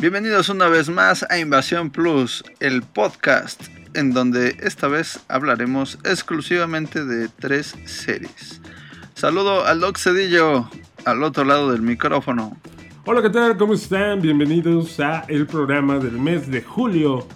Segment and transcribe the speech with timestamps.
[0.00, 3.62] Bienvenidos una vez más a Invasión Plus, el podcast
[3.92, 8.62] en donde esta vez hablaremos exclusivamente de tres series.
[9.12, 10.70] Saludo al Doc Cedillo
[11.04, 12.56] al otro lado del micrófono.
[13.04, 13.58] Hola, ¿qué tal?
[13.58, 14.22] ¿Cómo están?
[14.22, 17.28] Bienvenidos a el programa del mes de julio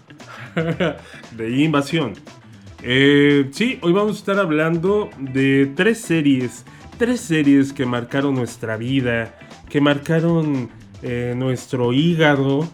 [1.37, 2.15] de Invasión.
[2.83, 6.65] Eh, sí, hoy vamos a estar hablando de tres series,
[6.96, 9.39] tres series que marcaron nuestra vida,
[9.69, 10.71] que marcaron
[11.07, 12.66] eh, nuestro hígado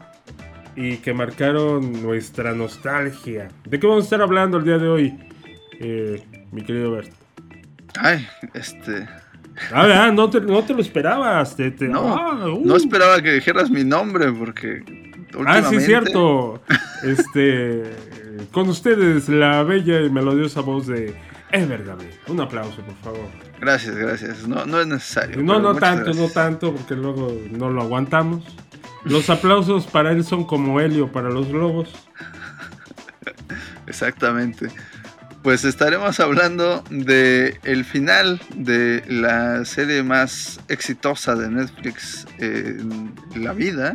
[0.77, 3.49] y que marcaron nuestra nostalgia.
[3.65, 5.19] ¿De qué vamos a estar hablando el día de hoy,
[5.81, 6.23] eh,
[6.53, 7.13] mi querido Bert?
[7.99, 8.25] Ay,
[8.55, 9.09] este.
[9.73, 11.59] Ah, no te, no te lo esperabas.
[11.81, 12.65] no, ah, uh.
[12.65, 14.85] no esperaba que dijeras mi nombre porque.
[15.45, 16.63] Ah, sí, cierto.
[17.03, 17.83] Este.
[18.53, 21.15] Con ustedes, la bella y melodiosa voz de
[21.53, 22.15] Ever Gabriel.
[22.29, 23.29] Un aplauso, por favor.
[23.61, 24.47] Gracias, gracias.
[24.47, 25.43] No, no es necesario.
[25.43, 28.45] No, no tanto, no tanto, porque luego no lo aguantamos.
[29.05, 31.91] Los aplausos para él son como helio para los globos.
[33.87, 34.69] Exactamente.
[35.43, 43.55] Pues estaremos hablando de el final de la serie más exitosa de Netflix en la
[43.55, 43.95] vida,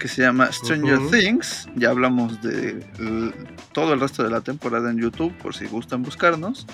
[0.00, 1.68] que se llama Stranger Things.
[1.76, 2.84] Ya hablamos de
[3.72, 6.66] todo el resto de la temporada en YouTube, por si gustan buscarnos.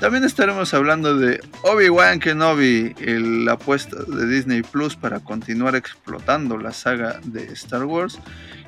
[0.00, 6.72] También estaremos hablando de Obi-Wan Kenobi, la apuesta de Disney Plus para continuar explotando la
[6.72, 8.18] saga de Star Wars.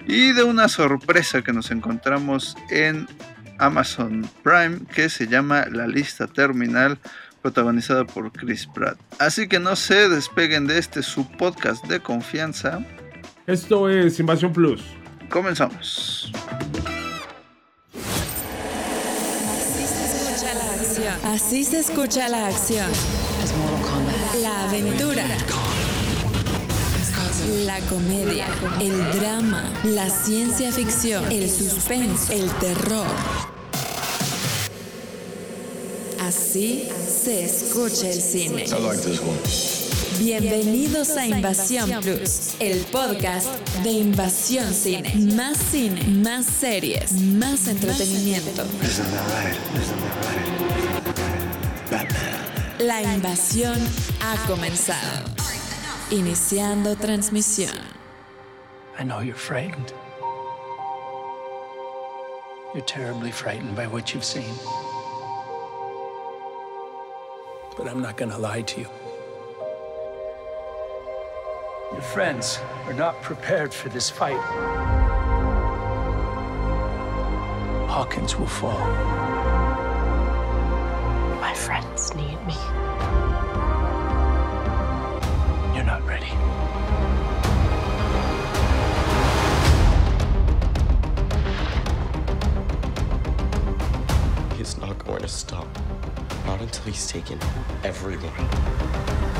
[0.06, 3.06] Y de una sorpresa que nos encontramos en
[3.58, 6.98] Amazon Prime que se llama La Lista Terminal
[7.42, 8.98] protagonizada por Chris Pratt.
[9.18, 12.84] Así que no se despeguen de este su podcast de confianza.
[13.50, 14.80] Esto es Invasión Plus.
[15.28, 16.30] Comenzamos.
[21.24, 22.86] Así se escucha la acción.
[24.40, 25.24] La aventura.
[27.64, 28.46] La comedia,
[28.80, 33.06] el drama, la ciencia ficción, el suspense, el terror.
[36.20, 36.88] Así
[37.24, 38.66] se escucha el cine.
[40.20, 43.48] Bienvenidos a Invasión Plus, el podcast
[43.82, 45.14] de Invasión Cine.
[45.34, 48.64] Más cine, más series, más entretenimiento.
[52.80, 53.78] La invasión
[54.20, 55.24] ha comenzado.
[56.10, 57.74] Iniciando transmisión.
[58.98, 59.94] I know you're frightened.
[62.74, 64.54] You're terribly frightened by what you've seen.
[67.78, 68.99] But I'm not gonna lie to you.
[71.92, 74.38] Your friends are not prepared for this fight.
[77.88, 78.78] Hawkins will fall
[81.40, 82.54] My friends need me.
[85.74, 86.30] You're not ready.
[94.56, 95.66] He's not going to stop.
[96.46, 97.40] Not until he's taken
[97.82, 99.39] everyone.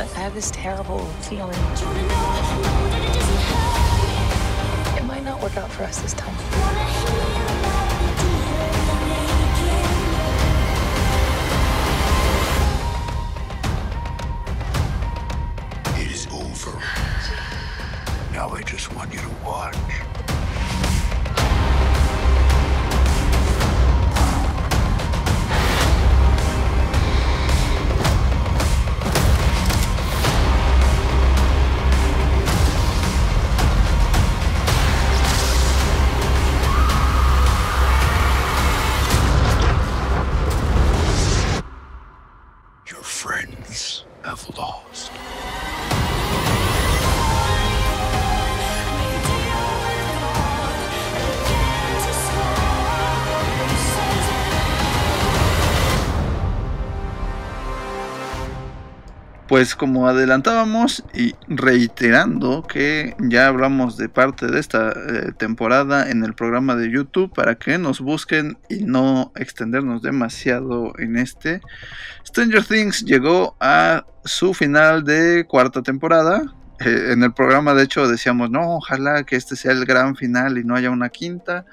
[0.00, 1.50] I have this terrible feeling.
[4.96, 6.99] It might not work out for us this time.
[59.60, 66.24] Pues como adelantábamos y reiterando que ya hablamos de parte de esta eh, temporada en
[66.24, 71.60] el programa de YouTube para que nos busquen y no extendernos demasiado en este,
[72.26, 76.42] Stranger Things llegó a su final de cuarta temporada.
[76.82, 80.56] Eh, en el programa de hecho decíamos, no, ojalá que este sea el gran final
[80.56, 81.66] y no haya una quinta.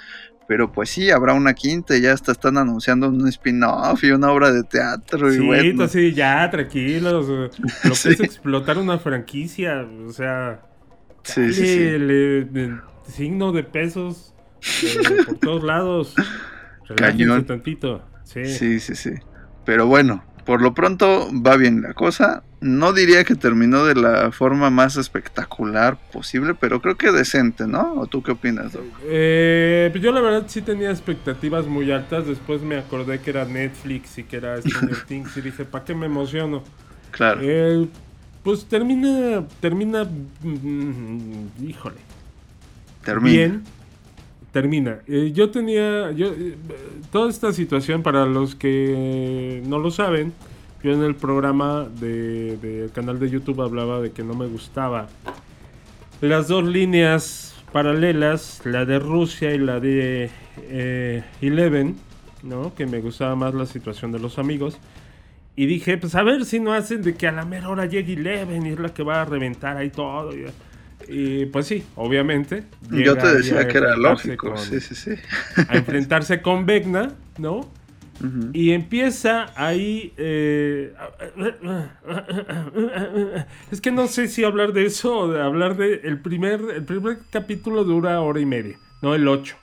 [0.48, 4.32] Pero pues sí, habrá una quinta y ya hasta están anunciando un spin-off y una
[4.32, 5.30] obra de teatro.
[5.30, 5.74] Sí, y bueno.
[5.76, 7.28] pues sí, ya, tranquilos.
[7.28, 7.50] Lo
[7.90, 8.10] que Sí.
[8.10, 10.62] es explotar una franquicia, o sea...
[11.24, 11.84] Sí, sí, sí.
[11.84, 14.34] el signo de pesos
[14.84, 16.16] eh, por todos lados.
[16.88, 17.46] Relájense Cañón.
[17.46, 18.02] tantito.
[18.24, 18.46] Sí.
[18.46, 19.12] Sí, sí, sí.
[19.66, 22.42] Pero bueno, por lo pronto va bien la cosa.
[22.62, 27.96] No diría que terminó de la forma más espectacular posible, pero creo que decente, ¿no?
[27.96, 28.86] ¿O tú qué opinas, Doc?
[29.04, 32.26] Eh, pues yo la verdad sí tenía expectativas muy altas.
[32.28, 35.94] Después me acordé que era Netflix y que era Stranger Things y dije, ¿para qué
[35.94, 36.64] me emociono?
[37.12, 37.42] Claro.
[37.44, 37.86] Eh,
[38.42, 41.98] pues termina, termina, mm, híjole,
[43.04, 43.36] Termina.
[43.36, 43.64] bien.
[44.62, 45.02] Termina.
[45.08, 46.56] Eh, yo tenía, yo, eh,
[47.12, 50.34] toda esta situación para los que no lo saben,
[50.84, 55.10] yo en el programa de- del canal de YouTube hablaba de que no me gustaba
[56.22, 60.32] las dos líneas paralelas, la de Rusia y la de
[60.64, 61.96] eh, Eleven,
[62.42, 62.74] ¿no?
[62.74, 64.80] Que me gustaba más la situación de los amigos.
[65.56, 68.14] Y dije, pues a ver si no hacen de que a la mera hora llegue
[68.14, 70.36] Eleven y es la que va a reventar ahí todo.
[70.36, 70.46] Y,
[71.08, 72.64] y, pues sí, obviamente.
[72.92, 74.50] Yo te decía que era lógico.
[74.50, 75.12] con- Sí, sí, sí.
[75.70, 77.70] A enfrentarse con Vecna, ¿no?
[78.54, 80.12] Y empieza ahí.
[80.18, 80.92] eh,
[83.72, 86.02] es que no sé si hablar de eso o de hablar de.
[86.04, 89.56] El primer, el primer capítulo dura hora y media, no el 8.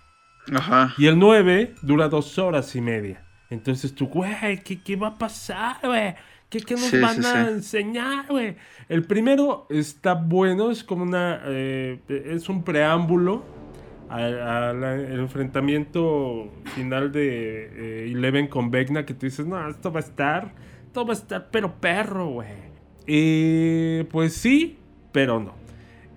[0.52, 0.94] Ajá.
[0.99, 3.25] Y el 9 dura dos horas y media.
[3.50, 6.14] Entonces tú, güey, ¿qué, qué va a pasar, güey?
[6.50, 7.50] ¿Qué, qué nos Sí, van sí, a sí.
[7.52, 8.56] enseñar, güey?
[8.88, 11.40] El primero está bueno, es como una.
[11.46, 13.42] eh, es un preámbulo
[14.08, 19.04] al enfrentamiento final de eh, Eleven con Vecna.
[19.04, 20.52] Que tú dices, no, esto va a estar.
[20.86, 22.75] Esto va a estar, pero perro, güey.
[23.06, 24.78] Y pues sí,
[25.12, 25.54] pero no.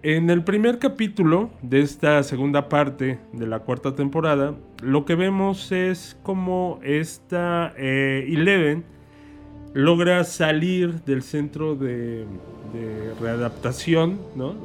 [0.04, 5.72] En el primer capítulo de esta segunda parte de la cuarta temporada, lo que vemos
[5.72, 8.86] es como esta eh, Eleven
[9.74, 12.26] logra salir del centro de,
[12.74, 14.56] de readaptación, ¿no?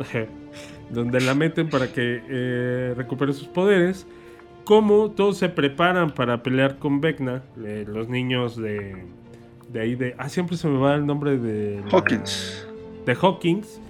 [0.90, 4.06] Donde la meten para que eh, recupere sus poderes.
[4.64, 9.04] Como todos se preparan para pelear con Vecna, eh, los niños de,
[9.72, 10.14] de ahí de...
[10.18, 11.80] Ah, siempre se me va el nombre de...
[11.84, 12.66] la- Hawkins.
[13.04, 13.80] de Hawkins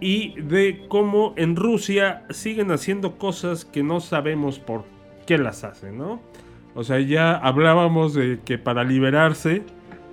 [0.00, 4.84] y de cómo en Rusia siguen haciendo cosas que no sabemos por
[5.26, 6.20] qué las hacen, ¿no?
[6.74, 9.62] O sea, ya hablábamos de que para liberarse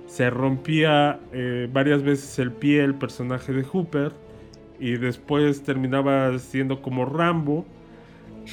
[0.06, 4.12] se rompía eh, varias veces el pie el personaje de Hooper
[4.78, 7.64] y después terminaba siendo como Rambo.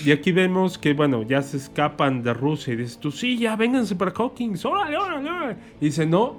[0.05, 3.55] Y aquí vemos que, bueno, ya se escapan de Rusia y dices tú, sí, ya
[3.57, 5.55] vénganse para Hawkins, órale, órale, órale".
[5.81, 6.37] Y dice, no,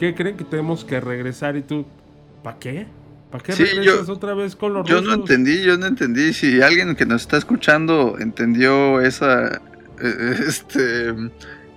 [0.00, 1.56] ¿qué creen que tenemos que regresar?
[1.58, 1.84] Y tú,
[2.42, 2.86] ¿para qué?
[3.30, 5.18] ¿Para qué Sí, regresas yo- otra vez con los Yo no rusos?
[5.30, 6.32] entendí, yo no entendí.
[6.32, 9.60] Si alguien que nos está escuchando entendió esa,
[10.00, 11.12] eh, este,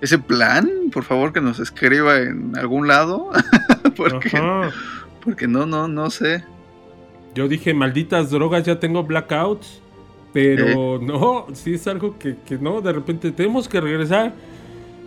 [0.00, 3.30] ese plan, por favor que nos escriba en algún lado,
[3.96, 4.70] porque, Ajá.
[5.24, 6.44] porque no, no, no sé.
[7.34, 9.80] Yo dije, malditas drogas, ya tengo blackouts.
[10.32, 10.98] Pero Eh.
[11.02, 14.32] no, sí es algo que, que no, de repente tenemos que regresar.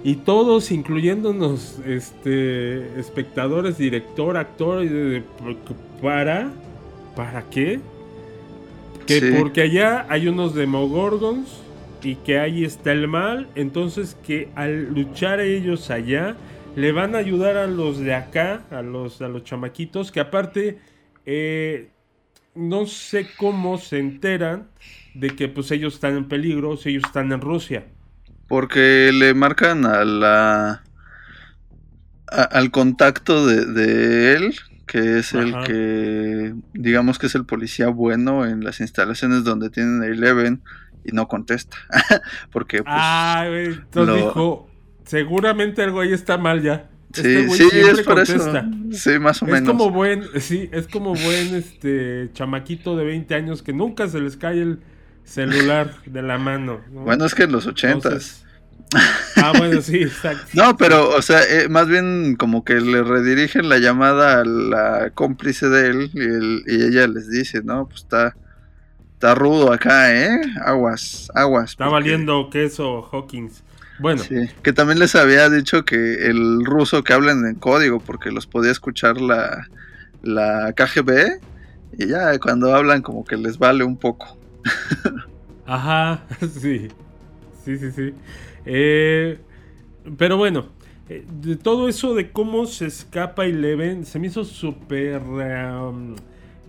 [0.04, 4.84] Y todos, incluyéndonos, este, espectadores, director, actor,
[6.02, 6.52] para,
[7.16, 7.80] ¿para qué?
[9.06, 9.32] Que Sí.
[9.40, 11.48] porque allá hay unos demogorgons
[12.04, 16.36] y que ahí está el mal, entonces que al luchar ellos allá
[16.76, 20.80] le van a ayudar a los de acá, a los, a los chamaquitos, que aparte
[21.26, 21.92] eh,
[22.56, 24.70] no sé cómo se enteran
[25.14, 27.86] de que pues ellos están en peligro, si ellos están en Rusia.
[28.48, 30.84] Porque le marcan a la,
[32.28, 37.88] a- al contacto de, de él, que es el que, digamos que es el policía
[37.88, 40.64] bueno en las instalaciones donde tienen a Eleven
[41.06, 41.78] y no contesta.
[42.52, 44.70] Porque pues, ah, güey, entonces lo- dijo,
[45.06, 46.90] seguramente el güey está mal ya.
[47.14, 48.60] sí, Este sí, siempre es por contesta.
[48.92, 49.12] eso.
[49.12, 49.70] Sí, más o Es menos.
[49.70, 54.38] como buen, sí, es como buen este chamaquito de 20 años que nunca se les
[54.38, 54.80] cae el
[55.24, 56.82] celular de la mano.
[56.92, 57.02] ¿no?
[57.02, 58.04] Bueno, es que en los ochentas.
[58.14, 58.40] Entonces-
[59.38, 60.46] ah, bueno, sí, exacto.
[60.54, 65.12] No, pero, o sea, eh, más bien como que le redirigen la llamada a la
[65.14, 68.36] cómplice de él y, él- y ella les dice, no, pues está,
[69.24, 70.38] está rudo acá, ¿eh?
[70.66, 71.72] Aguas, aguas.
[71.72, 73.64] Está porque- valiendo queso Hawkins.
[74.00, 78.32] Bueno, Sí, que también les había dicho que el ruso que hablan en código, porque
[78.32, 79.70] los podía escuchar la,
[80.24, 81.40] la KGB,
[82.00, 84.38] y ya cuando hablan como que les vale un poco.
[85.66, 86.90] Ajá, sí.
[87.64, 88.14] Sí, sí, sí.
[88.66, 89.40] Eh,
[90.18, 90.66] pero bueno,
[91.08, 95.22] eh, de todo eso de cómo se escapa Eleven, se me hizo súper...
[95.22, 96.16] um,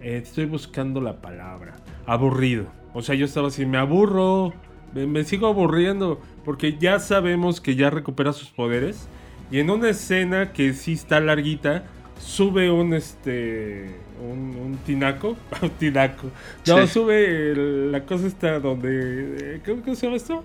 [0.01, 1.75] eh, estoy buscando la palabra.
[2.07, 2.67] Aburrido.
[2.93, 4.53] O sea, yo estaba así, me aburro,
[4.95, 9.09] me, me sigo aburriendo, porque ya sabemos que ya recupera sus poderes.
[9.51, 11.85] Y en una escena que sí está larguita,
[12.19, 15.37] sube un este un, un tinaco.
[15.63, 16.29] Un tinaco.
[16.67, 16.93] No, Sí.
[16.93, 19.57] sube el- la cosa esta donde.
[19.57, 20.45] eh, ¿Cómo, cómo se llama esto?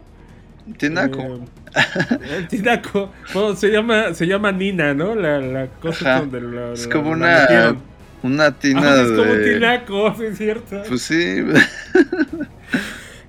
[0.78, 1.22] Tinaco.
[1.22, 1.40] Eh,
[2.38, 3.12] el tinaco.
[3.34, 5.16] Bueno, se llama, se llama Nina, ¿no?
[5.16, 6.20] La, la cosa Ajá.
[6.22, 7.80] donde la, es la- como una, metieron.
[8.24, 9.54] Una tina Ah, es como un de...
[9.54, 10.82] tinaco, sí, es cierto.
[10.88, 11.44] Pues sí,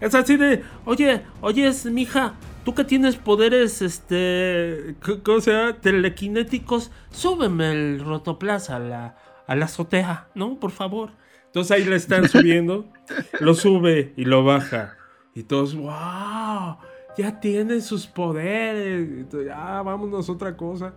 [0.00, 5.76] Es así de, oye, oye, es, mija, tú que tienes poderes, este, ¿cómo se llama?
[5.80, 9.16] Telequinéticos, súbeme el rotoplas a la,
[9.47, 10.59] a la azotea, ¿no?
[10.59, 11.11] Por favor.
[11.47, 12.88] Entonces ahí le están subiendo,
[13.40, 14.97] lo sube y lo baja.
[15.35, 16.78] Y todos, wow,
[17.18, 19.28] ya tiene sus poderes.
[19.28, 20.94] To- Ya, vámonos a otra cosa.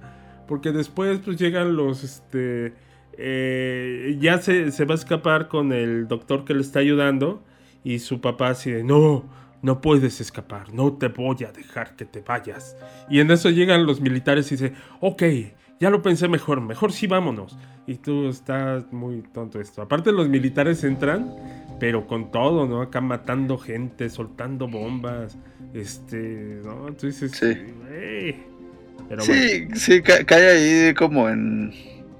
[0.48, 2.74] Porque después pues llegan los, este,
[3.17, 7.43] eh, ya se, se va a escapar con el doctor que le está ayudando.
[7.86, 9.25] Y su papá así de, no,
[9.62, 12.77] no puedes escapar, no te voy a dejar que te vayas.
[13.10, 15.24] Y en eso llegan los militares y dice, ok,
[15.82, 17.58] ya lo pensé mejor, mejor sí vámonos.
[17.86, 19.82] Y tú estás muy tonto esto.
[19.82, 21.29] Aparte los militares entran,
[21.77, 22.82] pero con todo, ¿no?
[22.82, 25.38] Acá matando gente, soltando bombas,
[25.74, 26.93] este, ¿no?
[26.93, 27.48] Tú dices, Sí.
[27.48, 28.36] "Güey".
[29.10, 29.43] Pero bueno.
[29.43, 30.48] Sí, sí, ca- cae
[30.88, 31.74] ahí como en,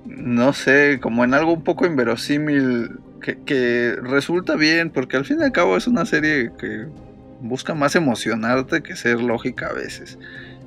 [0.06, 2.92] no sé, como en algo un poco inverosímil,
[3.22, 6.88] que, que resulta bien, porque al fin y al cabo es una serie que
[7.42, 10.18] busca más emocionarte que ser lógica a veces.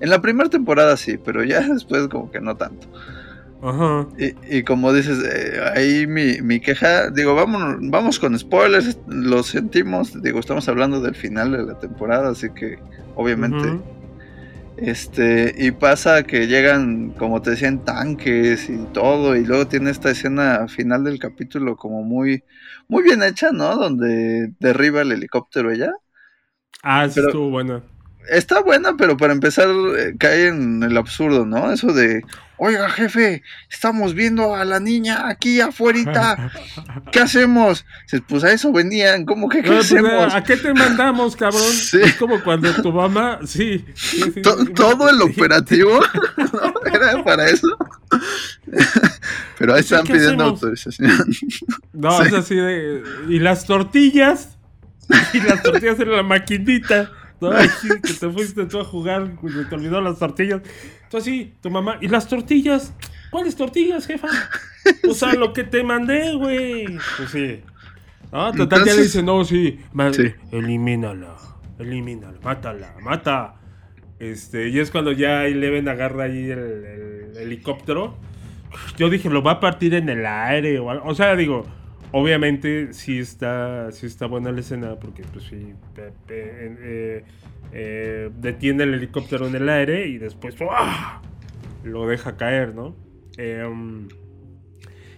[0.01, 2.87] En la primera temporada sí, pero ya después como que no tanto.
[3.63, 4.07] Ajá.
[4.19, 9.43] Y, y como dices, eh, ahí mi, mi queja, digo, vamos, vamos con spoilers, lo
[9.43, 12.79] sentimos, digo, estamos hablando del final de la temporada, así que
[13.15, 13.69] obviamente...
[13.69, 13.96] Ujú.
[14.79, 20.11] Este, y pasa que llegan, como te decían, tanques y todo, y luego tiene esta
[20.11, 22.45] escena final del capítulo como muy,
[22.89, 23.75] muy bien hecha, ¿no?
[23.77, 25.93] Donde derriba el helicóptero ella.
[26.83, 27.83] Ah, sí estuvo buena.
[28.31, 31.71] Está buena, pero para empezar eh, cae en el absurdo, ¿no?
[31.73, 32.23] Eso de,
[32.59, 36.51] oiga jefe, estamos viendo a la niña aquí afuera,
[37.13, 37.85] ¿qué hacemos?
[38.29, 40.35] Pues a eso venían, ¿cómo que qué Ah, pues, hacemos?
[40.35, 41.63] ¿A qué te mandamos, cabrón?
[41.73, 41.99] Sí.
[42.03, 43.85] Es como cuando tu mamá, sí.
[43.95, 46.01] sí, sí, To- sí, todo el operativo
[46.37, 46.73] ¿no?
[46.93, 47.69] era para eso.
[49.59, 50.63] Pero ahí están ¿qué pidiendo hacemos?
[50.63, 51.27] autorización.
[51.93, 53.03] No, es así de.
[53.29, 54.57] Y las tortillas.
[55.33, 57.11] Y las tortillas en la maquinita.
[57.41, 57.53] ¿No?
[57.81, 59.33] Sí, que te fuiste tú a jugar,
[59.69, 60.63] te olvidó las tortillas.
[61.05, 61.99] Entonces sí, tu mamá.
[62.01, 62.93] ¿Y las tortillas?
[63.31, 64.29] ¿Cuáles tortillas, jefa?
[65.09, 66.87] O sea, lo que te mandé, güey.
[67.17, 67.61] Pues sí.
[68.33, 69.79] Ah, total, ya le dice, no, sí,
[70.13, 70.35] Sí.
[70.53, 71.37] elimínala,
[71.79, 73.55] elimínala, mátala, mata.
[74.19, 78.17] Este, y es cuando ya Eleven agarra ahí el, el helicóptero.
[78.97, 80.87] Yo dije, lo va a partir en el aire o.
[81.07, 81.67] O sea, digo,
[82.13, 85.75] obviamente sí está, sí está buena la escena porque pues sí,
[86.29, 87.25] eh,
[87.73, 91.21] eh, detiene el helicóptero en el aire y después ¡ah!
[91.85, 92.95] lo deja caer, ¿no?
[93.37, 94.09] Em,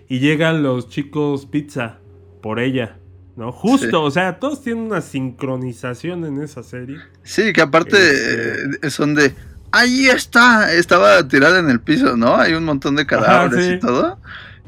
[0.09, 1.99] y llegan los chicos pizza
[2.43, 2.97] por ella,
[3.37, 3.53] ¿no?
[3.53, 3.95] Justo, Sí.
[3.95, 6.97] o sea, todos tienen una sincronización en esa serie.
[7.23, 9.35] Sí, que aparte Este- eh, son de.
[9.71, 12.37] Ahí está, estaba tirada en el piso, ¿no?
[12.37, 13.73] Hay un montón de cadáveres sí.
[13.75, 14.19] y todo.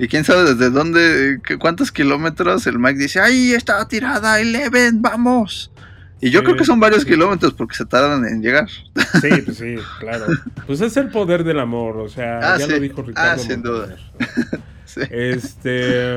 [0.02, 5.70] Y quién sabe desde dónde, cuántos kilómetros el Mike dice, ahí está tirada, Eleven, vamos.
[6.22, 7.08] Y yo Sí, creo que son varios sí.
[7.10, 8.68] kilómetros porque se tardan en llegar.
[8.68, 10.26] Sí, pues sí, claro.
[10.66, 12.72] Pues es el poder del amor, o sea, Ah, ya sí.
[12.72, 13.30] lo dijo Ricardo.
[13.32, 13.96] Ah, sin duda.
[15.10, 16.16] Este.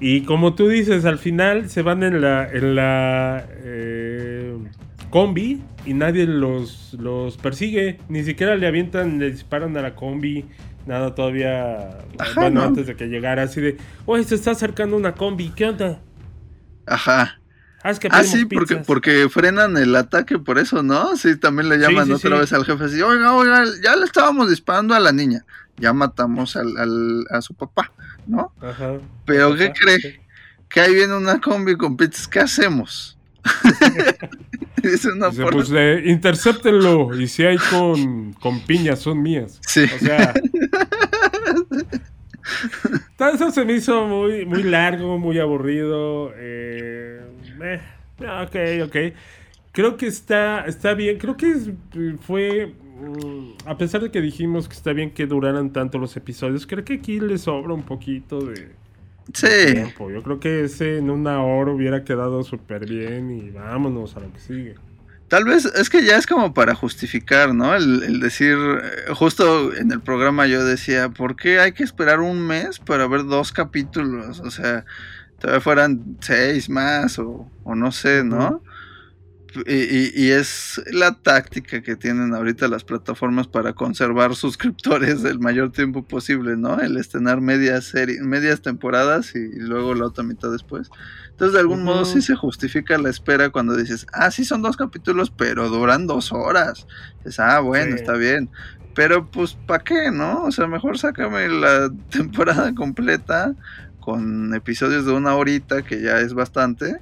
[0.00, 4.56] y como tú dices, al final se van en la, en la eh,
[5.10, 7.98] combi y nadie los, los persigue.
[8.08, 10.44] Ni siquiera le avientan, le disparan a la combi.
[10.86, 11.98] Nada, todavía.
[12.18, 12.66] Ajá, bueno, ¿no?
[12.66, 13.76] antes de que llegara, así de.
[14.06, 16.00] Oye, se está acercando una combi, ¿qué onda?
[16.86, 17.38] Ajá.
[17.84, 18.86] Ah, es que Ah, sí, porque, pizzas".
[18.86, 21.16] porque frenan el ataque por eso, ¿no?
[21.16, 22.40] Sí, también le llaman sí, otra sí.
[22.40, 25.44] vez al jefe así, oiga, oiga, ya le estábamos disparando a la niña.
[25.78, 27.90] Ya matamos al, al- a su papá,
[28.26, 28.52] ¿no?
[28.60, 28.98] Ajá.
[29.24, 30.20] Pero ¿qué cree?
[30.68, 33.18] Que ahí viene una combi con pizzas, ¿qué hacemos?
[34.82, 35.54] Dice una Dice, porra.
[35.56, 39.60] pues eh, intercéptenlo y si hay con, con piñas son mías.
[39.66, 39.84] Sí.
[39.94, 40.34] O sea.
[43.34, 46.32] eso se me hizo muy, muy largo, muy aburrido.
[46.36, 47.20] eh,
[47.62, 47.80] eh,
[48.20, 48.96] ok, ok.
[49.72, 51.18] Creo que está, está bien.
[51.18, 51.70] Creo que es-
[52.20, 52.74] fue.
[53.00, 56.84] mm, A pesar de que dijimos que está bien que duraran tanto los episodios, creo
[56.84, 58.72] que aquí le sobra un poquito de
[59.34, 60.10] Sí, tiempo.
[60.10, 64.32] Yo creo que ese en una hora hubiera quedado súper bien y vámonos a lo
[64.32, 64.80] que sigue.
[65.28, 67.74] tal vez es que ya es como para justificar, ¿no?
[67.74, 72.20] El, el decir, eh, justo en el programa yo decía, ¿por qué hay que esperar
[72.20, 74.40] un mes para ver dos capítulos?
[74.40, 74.84] O sea,
[75.38, 78.62] todavía fueran seis más o, o no sé, ¿no?
[79.66, 85.38] Y, y- y es la táctica que tienen ahorita las plataformas para conservar suscriptores el
[85.38, 86.80] mayor tiempo posible, ¿no?
[86.80, 87.92] El estrenar medias
[88.22, 90.88] medias temporadas y luego la otra mitad después.
[91.30, 94.76] Entonces, de algún modo sí se justifica la espera cuando dices, ah, sí son dos
[94.76, 96.86] capítulos, pero duran dos horas.
[97.24, 98.02] Es, ah, bueno, Sí.
[98.02, 98.50] está bien.
[98.94, 100.44] Pero pues, ¿para qué, no?
[100.44, 103.54] O sea, mejor sácame la temporada completa
[104.00, 106.98] con episodios de una horita, que ya es bastante.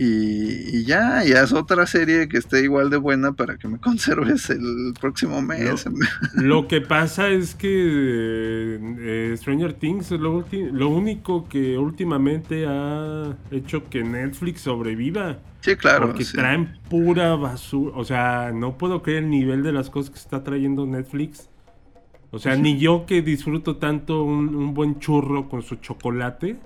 [0.00, 3.78] Y, y ya, ya es otra serie que esté igual de buena para que me
[3.80, 5.86] conserves el próximo mes.
[6.34, 13.36] Lo que pasa es que eh, Stranger Things es lo, lo único que últimamente ha
[13.50, 15.38] hecho que Netflix sobreviva.
[15.62, 16.06] Sí, claro.
[16.06, 16.36] porque sí.
[16.36, 17.96] traen pura basura.
[17.96, 21.50] O sea, no puedo creer el nivel de las cosas que está trayendo Netflix.
[22.30, 26.56] O sea, ni yo que disfruto tanto un, un buen churro con su chocolate,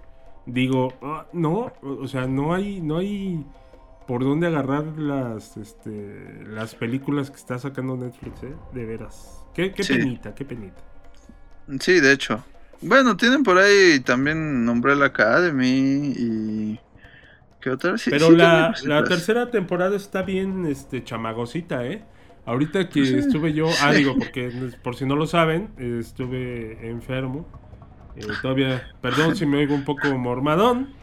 [0.47, 3.45] digo, "Ah, no, o sea, no hay, no hay
[4.07, 8.55] por dónde agarrar las, este, las películas que está sacando Netflix, ¿eh?
[8.73, 9.45] De veras.
[9.55, 9.95] Qué, qué Sí.
[9.95, 10.83] penita, qué penita.
[11.81, 12.45] Sí, de hecho.
[12.81, 16.81] Bueno, tienen por ahí también Umbrella Academy y...
[17.61, 17.97] ¿Qué otra?
[17.97, 22.03] Sí, Pero sí la, la tercera temporada está bien este, chamagosita, ¿eh?
[22.45, 24.51] Ahorita que estuve yo, ah, digo, porque
[24.83, 27.47] por si no lo saben, estuve enfermo.
[28.17, 30.95] Eh, todavía, perdón si me oigo un poco mormadón.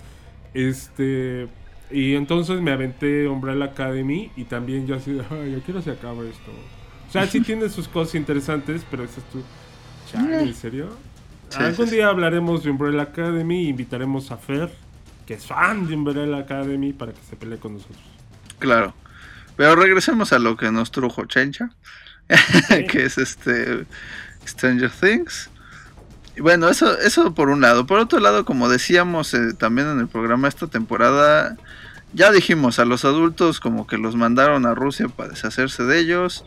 [0.54, 1.48] Este,
[1.92, 6.24] y entonces me aventé Umbrella Academy y también yo así, ay, yo quiero se acaba
[6.26, 6.52] esto.
[7.08, 9.44] O sea, sí tiene sus cosas interesantes, pero eso es tu.
[10.06, 11.02] Chale, ¿en serio?
[11.50, 11.96] Sí, Algún sí, sí.
[11.96, 14.70] día hablaremos de Umbrella Academy y invitaremos a Fer,
[15.26, 18.00] que es fan de Umbrella Academy, para que se pelee con nosotros.
[18.60, 18.96] Claro.
[19.56, 21.70] Pero regresemos a lo que nos trujo Chencha,
[22.90, 23.88] que es este
[24.48, 25.50] Stranger Things.
[26.42, 27.86] Bueno, eso, eso por un lado.
[27.86, 31.56] Por otro lado, como decíamos eh, también en el programa esta temporada,
[32.14, 36.44] ya dijimos, a los adultos como que los mandaron a Rusia para deshacerse de ellos.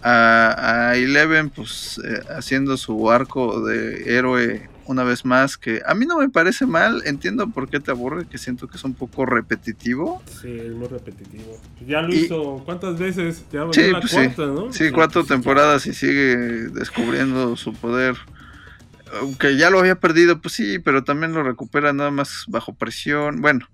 [0.00, 5.92] A, a Eleven, pues eh, haciendo su arco de héroe una vez más, que a
[5.94, 8.94] mí no me parece mal, entiendo por qué te aburre, que siento que es un
[8.94, 10.22] poco repetitivo.
[10.40, 11.60] Sí, es muy repetitivo.
[11.86, 13.44] Ya lo Y- hizo, ¿cuántas veces?
[13.52, 14.50] Ya Sí, la pues cuarta, sí.
[14.54, 14.72] ¿no?
[14.72, 16.36] Sí, cuatro temporadas y sigue
[16.72, 18.16] descubriendo su poder.
[19.20, 23.40] Aunque ya lo había perdido, pues sí, pero también lo recupera nada más bajo presión.
[23.40, 23.66] Bueno,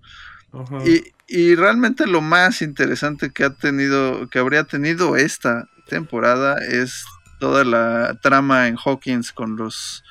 [0.85, 7.03] y, y realmente lo más interesante que ha tenido, que habría tenido esta temporada es
[7.39, 10.03] toda la trama en Hawkins con los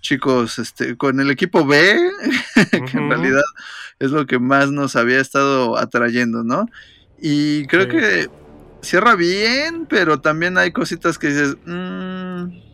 [0.00, 1.98] chicos, este, con el equipo B,
[2.70, 3.42] que en realidad
[3.98, 6.66] es lo que más nos había estado atrayendo, ¿no?
[7.20, 7.96] Y creo Sí.
[7.96, 8.26] que
[8.82, 12.67] cierra bien, pero también hay cositas que dices, "Mm,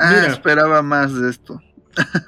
[0.00, 0.32] ah, Mira.
[0.32, 1.60] esperaba más de esto.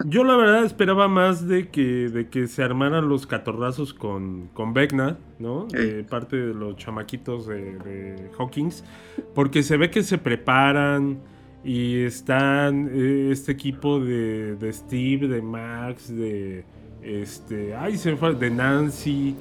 [0.04, 4.74] Yo la verdad esperaba más de que, de que se armaran los catorrazos con, con
[4.74, 5.66] Vecna, ¿no?
[5.66, 8.84] De parte de los chamaquitos de, de Hawkins.
[9.34, 11.20] Porque se ve que se preparan
[11.64, 16.64] y están eh, este equipo de, de Steve, de Max, de
[17.02, 17.74] este.
[17.74, 18.34] Ay, se me fue.
[18.34, 19.36] De Nancy.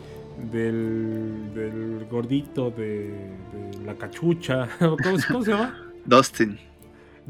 [0.51, 3.09] Del, del gordito de,
[3.51, 4.67] de la cachucha.
[4.79, 5.77] ¿Cómo, cómo se llama?
[6.05, 6.57] Dustin.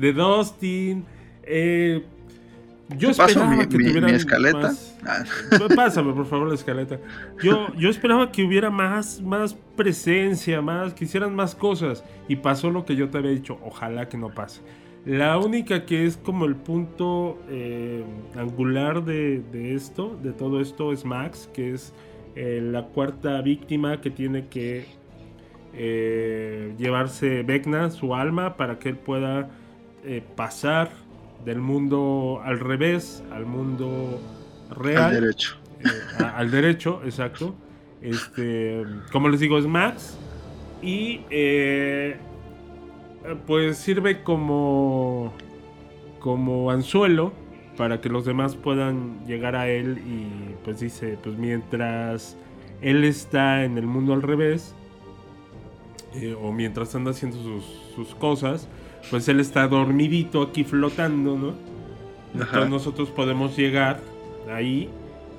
[0.02, 1.06] De Dustin.
[1.44, 2.04] Eh,
[2.98, 4.58] yo ¿Te paso esperaba mi- que mi- escaleta?
[4.60, 5.24] más- Ah.
[5.76, 7.00] Pásame, por favor, la escaleta.
[7.42, 12.04] Yo, yo esperaba que hubiera más, más presencia, más, que hicieran más cosas.
[12.28, 13.58] Y pasó lo que yo te había dicho.
[13.64, 14.62] Ojalá que no pase.
[15.06, 18.04] La única que es como el punto eh,
[18.36, 21.94] angular de, de esto, de todo esto, es Max, que es
[22.36, 24.86] eh, la cuarta víctima que tiene que
[25.74, 29.50] eh, llevarse Vecna, su alma, para que él pueda
[30.04, 30.92] eh, pasar
[31.46, 34.20] del mundo al revés, al mundo
[34.70, 35.06] real.
[35.16, 35.56] Al derecho.
[35.80, 37.56] eh, a- al derecho, exacto.
[38.02, 40.18] Este, como les digo, es Max.
[40.82, 42.16] Y eh,
[43.46, 45.32] pues sirve como,
[46.20, 47.34] como anzuelo
[47.78, 50.00] para que los demás puedan llegar a él.
[50.06, 52.36] Y pues dice, pues mientras
[52.82, 54.76] él está en el mundo al revés,
[56.16, 57.64] eh, o mientras anda haciendo sus,
[57.96, 58.68] sus cosas,
[59.10, 61.50] pues él está dormidito aquí flotando, ¿no?
[61.50, 62.44] Ajá.
[62.46, 64.00] Entonces nosotros podemos llegar
[64.54, 64.90] ahí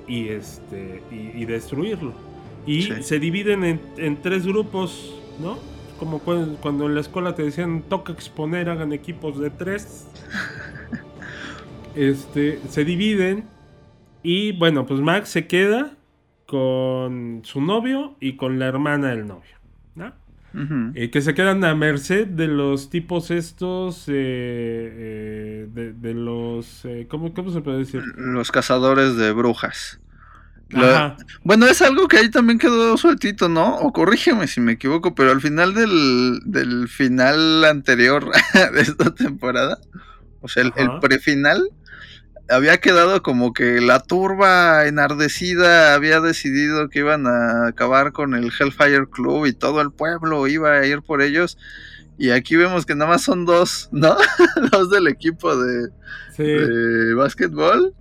[0.07, 2.13] y este y, y destruirlo.
[2.67, 2.93] Y Sí.
[3.03, 5.57] se dividen en, en tres grupos, ¿no?
[5.99, 10.07] Como cu- cuando en la escuela te decían toca exponer, hagan equipos de tres.
[11.95, 13.43] Este, se dividen
[14.23, 15.91] y bueno, pues Max se queda
[16.47, 19.55] con su novio y con la hermana del novio,
[20.53, 20.63] ¿no?
[20.63, 20.91] Ujú.
[20.95, 26.85] Eh, que se quedan a merced de los tipos estos, eh, eh, de, de los,
[26.85, 28.01] eh, ¿cómo, ¿cómo se puede decir?
[28.15, 29.99] Los cazadores de brujas.
[31.43, 33.77] Bueno, es algo que ahí también quedó sueltito, ¿no?
[33.77, 38.29] O corrígeme si me equivoco, pero al final del, del final anterior
[38.73, 39.77] de esta temporada,
[40.41, 41.69] o sea, el, prefinal,
[42.49, 48.51] había quedado como que la turba enardecida había decidido que iban a acabar con el
[48.57, 51.57] Hellfire Club y todo el pueblo iba a ir por ellos.
[52.17, 54.15] Y aquí vemos que nada más son dos, ¿no?
[54.71, 55.89] dos del equipo de,
[56.35, 56.43] Sí.
[56.43, 57.93] de básquetbol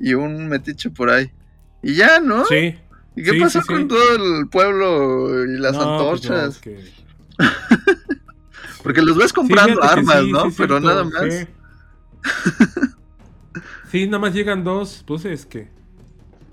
[0.00, 1.30] y un metiche por ahí.
[1.82, 2.44] Y ya, ¿no?
[2.46, 2.76] Sí.
[3.14, 5.86] ¿Y qué Sí, pasó sí, con todo el pueblo y las No, pues
[6.28, 6.54] no, antorchas?
[6.56, 6.92] es que-
[8.82, 10.50] Porque los ves comprando armas, ¿no?
[10.56, 11.46] Pero nada más.
[13.92, 14.06] Sí.
[14.06, 15.04] Nada más llegan dos.
[15.06, 15.68] Pues es que.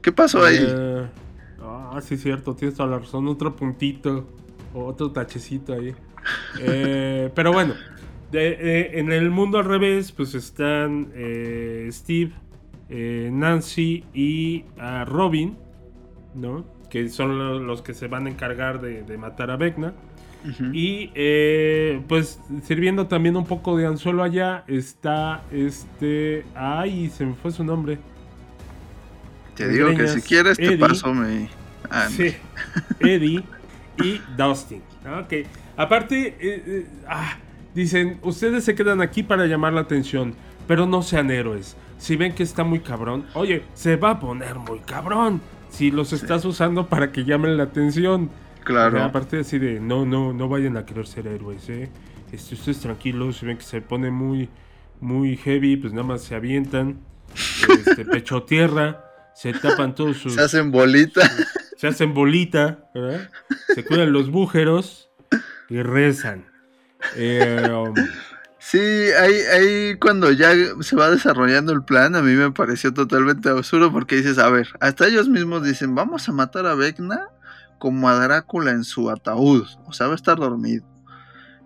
[0.02, 0.58] ¿Qué pasó ahí?
[0.62, 1.08] Eh,
[1.62, 3.28] ah, sí, cierto, tienes toda la razón.
[3.28, 4.28] Otro puntito,
[4.74, 5.96] otro tachecito ahí.
[6.60, 7.74] Eh, pero bueno,
[8.32, 12.32] de- eh, en el mundo al revés, pues están eh, Steve,
[13.32, 15.58] Nancy y ah, Robin,
[16.36, 16.66] ¿no?
[16.90, 19.94] Que son lo- los que se van a encargar de, de matar a Vecna.
[20.72, 26.46] Y eh, pues sirviendo también un poco de anzuelo allá está este...
[26.56, 28.00] Ay, se me fue su nombre.
[29.56, 31.50] Te digo que si quieres te paso mi...
[31.90, 32.08] Ah.
[32.10, 32.36] Sí,
[33.00, 33.44] Eddie
[33.98, 34.82] y Dustin.
[35.22, 35.34] Ok,
[35.76, 37.38] aparte, eh, eh, ah,
[37.74, 40.36] dicen, ustedes se quedan aquí para llamar la atención,
[40.68, 41.76] pero no sean héroes.
[41.98, 45.42] Si ven que está muy cabrón, oye, se va a poner muy cabrón.
[45.70, 48.30] Si los estás usando para que llamen la atención.
[48.64, 48.98] Claro.
[48.98, 51.90] O sea, aparte así de, no, no, no vayan a querer ser héroes, ¿eh?
[52.32, 54.50] Este, ustedes tranquilos, si ven que se pone muy,
[55.00, 57.00] muy heavy, pues nada más se avientan,
[57.34, 60.36] este, pecho tierra, se tapan todos sus...
[60.36, 61.22] Se hacen bolita.
[61.78, 63.30] se hacen bolita, ¿verdad?
[63.74, 65.10] Se cuidan los bújeros
[65.70, 66.46] y rezan.
[67.16, 67.96] Eh, um,
[68.62, 73.50] Sí, ahí, ahí cuando ya se va desarrollando el plan, a mí me pareció totalmente
[73.50, 77.30] absurdo porque dices, a ver, hasta ellos mismos dicen, vamos a matar a Vecna
[77.80, 80.86] como a Drácula en su ataúd, o sea, va a estar dormido.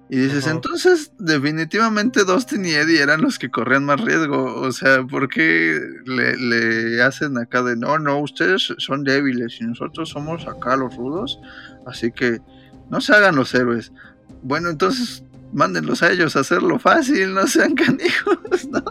[0.10, 5.04] Y dices, entonces definitivamente Dustin y Eddie eran los que corrían más riesgo, o sea,
[5.04, 10.48] ¿por qué le, le hacen acá de, no, no, ustedes son débiles y nosotros somos
[10.48, 11.40] acá los rudos,
[11.88, 12.40] así que
[12.92, 13.92] no se hagan los héroes.
[14.44, 18.84] Bueno, entonces mándenlos a ellos a hacerlo fácil, no sean canijos, ¿no?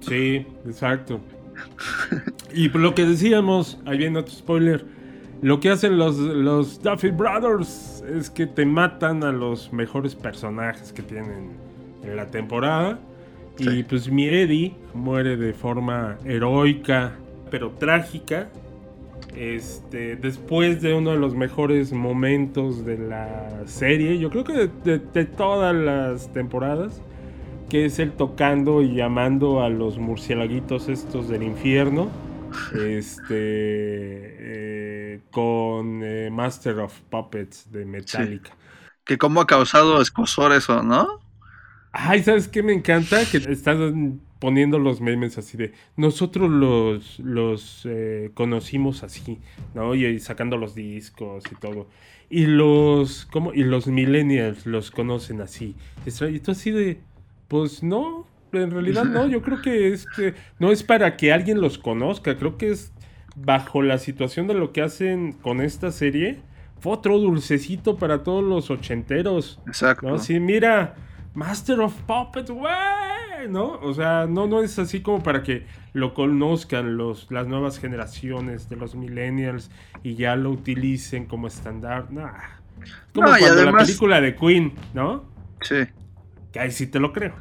[0.00, 1.20] sí, exacto.
[2.52, 4.84] Y por lo que decíamos, ahí viene otro spoiler.
[5.42, 10.92] Lo que hacen los, los Duffy Brothers es que te matan a los mejores personajes
[10.92, 11.50] que tienen
[12.04, 12.98] en la temporada.
[13.58, 17.12] Y pues mi Eddie muere de forma heroica,
[17.50, 18.48] pero trágica.
[19.36, 24.70] Este, después de uno de los mejores momentos de la serie, yo creo que de,
[24.84, 27.00] de- de todas las temporadas,
[27.68, 32.08] que es él tocando y llamando a los murciélaguitos estos del infierno,
[32.70, 33.34] este,
[35.14, 38.56] eh, con eh, Master of Puppets de Metallica.
[39.04, 41.20] Que cómo ha causado escosor eso, ¿no?
[41.92, 43.28] Ay, ¿sabes qué me encanta?
[43.28, 49.40] Que están poniendo los memes así de nosotros los, los eh, conocimos así,
[49.74, 49.94] ¿no?
[49.94, 51.88] Y, y sacando los discos y todo.
[52.30, 53.52] Y los, ¿cómo?
[53.52, 55.76] Y los millennials los conocen así.
[56.06, 57.02] Y tú así de,
[57.48, 61.60] pues no, en realidad no, yo creo que es que no es para que alguien
[61.60, 62.92] los conozca, creo que es
[63.36, 66.40] bajo la situación de lo que hacen con esta serie,
[66.80, 69.60] fue otro dulcecito para todos los ochenteros.
[69.66, 70.08] Exacto.
[70.08, 70.18] ¿no?
[70.18, 70.96] Sí, mira,
[71.34, 73.78] Master of Puppets, güey, ¿no?
[73.80, 78.68] O sea, no, no es así como para que lo conozcan los, las nuevas generaciones
[78.68, 79.70] de los millennials
[80.02, 82.10] y ya lo utilicen como estándar.
[82.10, 82.32] Nah.
[83.14, 85.24] Como No, cuando la película de Queen, ¿no?
[85.62, 85.76] Sí.
[86.52, 87.34] Que ahí sí te lo creo.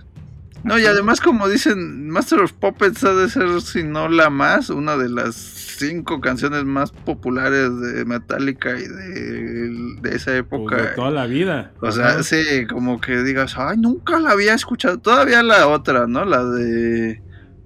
[0.63, 4.69] No, y además, como dicen, Master of Puppets ha de ser, si no la más,
[4.69, 10.75] una de las cinco canciones más populares de Metallica y de, de esa Pues, época.
[10.77, 11.71] de toda la vida.
[11.81, 12.23] O sea, Ajá.
[12.23, 14.99] sí, como que digas, ay, nunca la había escuchado.
[14.99, 16.25] Todavía la otra, ¿no?
[16.25, 17.21] La de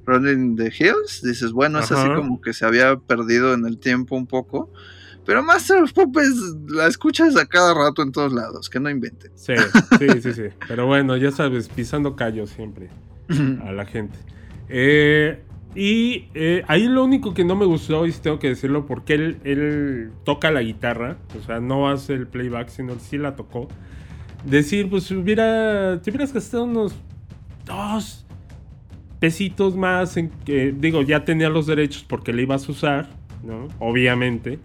[0.06, 1.22] Running the Hills.
[1.22, 4.72] Dices, bueno, es así como que se había perdido en el tiempo un poco.
[5.26, 9.32] Pero Master of Puppets la escuchas a cada rato en todos lados, que no inventen.
[9.36, 9.54] Sí,
[10.00, 10.44] sí, sí, sí.
[10.68, 12.90] Pero bueno, ya sabes, pisando callos siempre.
[13.64, 14.18] a la gente.
[14.70, 15.42] Eh,
[15.76, 20.12] y eh, ahí lo único que no me gustó, y tengo que decirlo, porque él,
[20.24, 23.68] toca la guitarra, o sea, no hace el playback, sino sí la tocó.
[24.46, 26.96] Decir, pues hubiera, te hubieras gastado unos
[27.66, 28.26] dos
[29.20, 33.10] pesitos más en que, digo, ya tenía los derechos porque le ibas a usar,
[33.44, 33.68] ¿no?
[33.80, 34.60] Obviamente.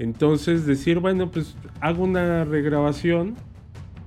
[0.00, 3.36] Entonces decir, bueno, pues hago una regrabación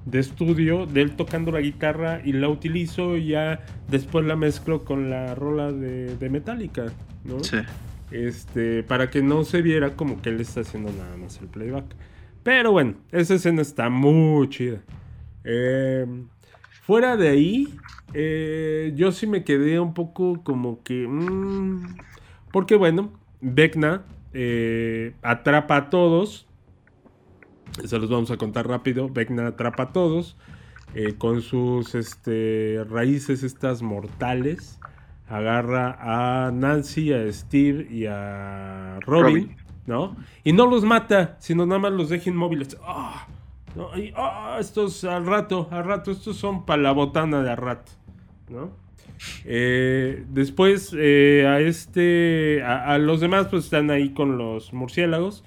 [0.06, 4.86] de estudio de él tocando la guitarra y la utilizo y ya después la mezclo
[4.86, 6.88] con la rola de, de Metallica,
[7.24, 7.44] ¿no?
[7.44, 7.58] Sí.
[8.10, 11.86] Este, para que no se viera como que él está haciendo nada más el playback.
[12.42, 14.82] Pero bueno, esa escena está muy chida.
[15.44, 16.08] Eh,
[16.82, 17.76] fuera de ahí,
[18.16, 21.08] eh, yo sí me quedé un poco como que...
[21.08, 21.98] mm,
[22.52, 24.04] porque bueno, Vecna
[24.34, 26.48] eh, atrapa a todos.
[27.86, 29.10] Se los vamos a contar rápido.
[29.10, 30.38] Vecna atrapa a todos.
[30.94, 34.80] eh, con sus este, raíces estas mortales.
[35.28, 39.24] Agarra a Nancy, a Steve y a Robin.
[39.26, 39.58] Robin.
[39.86, 40.16] ¿No?
[40.44, 42.78] Y no los mata, sino nada más los deja inmóviles.
[42.84, 43.28] ¡Ah!
[43.76, 43.98] ¿no?
[43.98, 44.58] Y, ¡ah!
[44.60, 47.92] estos al rato, al rato, estos son para la botana de al rato.
[48.50, 48.72] ¿No?
[49.46, 55.44] Eh, después eh, a este a, a los demás pues están ahí con los murciélagos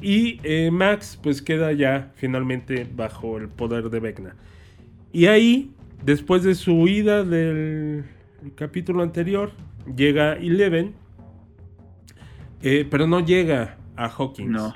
[0.00, 4.36] y eh, Max pues queda ya finalmente bajo el poder de Vecna
[5.12, 5.70] y ahí
[6.04, 8.04] después de su huida del
[8.54, 9.52] capítulo anterior
[9.96, 10.94] llega Eleven
[12.90, 14.74] pero no llega a Hawkins No.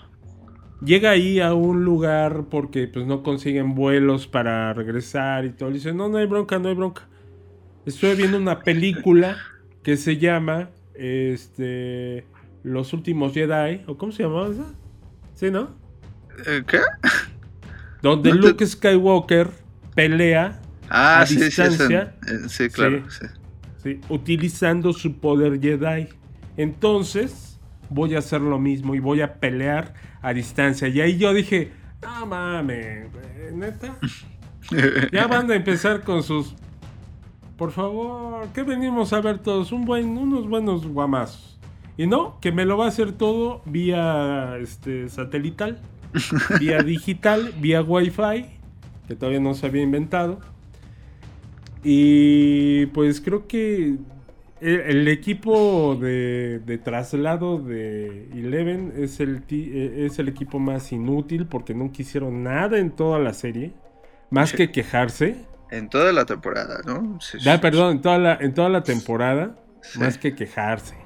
[0.85, 5.71] llega ahí a un lugar porque pues no consiguen vuelos para regresar y todo.
[5.71, 7.09] Le dicen, no, no hay bronca, no hay bronca.
[7.89, 9.37] Estoy viendo una película
[9.83, 12.27] que se llama este
[12.63, 13.83] Los últimos Jedi.
[13.87, 14.67] ¿O cómo se llamaba esa?
[15.35, 15.71] ¿Sí, no?
[16.47, 16.79] Eh, ¿Qué?
[18.03, 19.51] Donde No te- Luke Skywalker
[19.95, 22.15] pelea Ah, A sí, sí, distancia.
[22.27, 23.03] eh, sí, claro.
[23.11, 23.27] Sí.
[23.27, 23.27] sí.
[23.83, 24.01] ¿sí?
[24.09, 26.09] utilizando su poder Jedi.
[26.57, 27.59] Entonces,
[27.91, 30.89] voy a hacer lo mismo y voy a pelear a distancia.
[30.89, 31.73] Y ahí yo dije,
[32.03, 33.07] no mames,
[33.55, 33.97] neta.
[35.13, 36.55] Ya van a empezar con sus.
[37.59, 39.73] Por favor, ¿qué venimos a ver todos?
[39.73, 41.59] Un buen, unos buenos guamazos.
[41.97, 45.81] Y no, que me lo va a hacer todo vía este, satelital,
[46.61, 48.47] vía digital, vía wifi,
[49.09, 50.39] que todavía no se había inventado.
[51.83, 53.97] Y pues creo que
[54.61, 60.93] el, el equipo de, de traslado de Eleven es el, eh, es el equipo más
[60.93, 63.73] inútil porque no hicieron nada en toda la serie,
[64.31, 65.49] más que quejarse.
[65.71, 67.19] En toda la temporada, ¿no?
[67.21, 67.61] Sí, Ya, sí.
[67.61, 69.99] perdón, en toda la, en toda la temporada, Sí.
[70.01, 70.97] más que quejarse.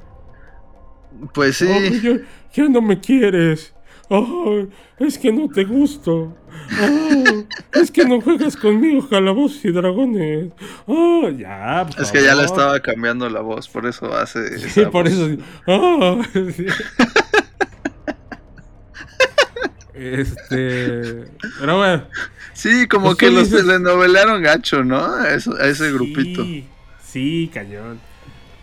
[1.35, 1.67] Pues sí.
[1.69, 2.21] Oh, ya,
[2.55, 3.75] ya no me quieres.
[4.09, 4.67] Oh,
[4.99, 6.37] es que no te gusto.
[6.83, 10.53] Oh, es que no juegas conmigo, calabozos y dragones.
[10.87, 11.87] Oh, ya.
[11.91, 14.59] por Es que ya le estaba cambiando la voz, por eso hace.
[14.69, 15.13] Sí, por voz.
[15.13, 15.37] eso.
[15.67, 16.21] Oh,
[16.55, 16.67] sí.
[19.95, 21.25] Este.
[21.61, 22.05] Pero bueno.
[22.55, 25.05] Sí, como Pues que los dices- telenovelaron gacho, ¿no?
[25.15, 26.45] A, eso- a ese grupito.
[27.05, 28.01] Sí, cañón.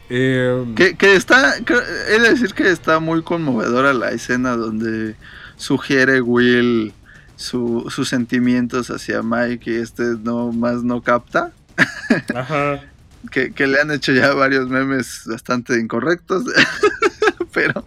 [0.10, 5.16] Eh, Que, que está, creo- he de decir que está muy conmovedora la escena donde
[5.58, 6.94] sugiere Will
[7.36, 11.52] su- sus sentimientos hacia Mike y este no más no capta.
[12.36, 12.82] Ajá.
[13.32, 16.46] Que, que le han hecho ya varios memes bastante incorrectos.
[17.54, 17.86] pero,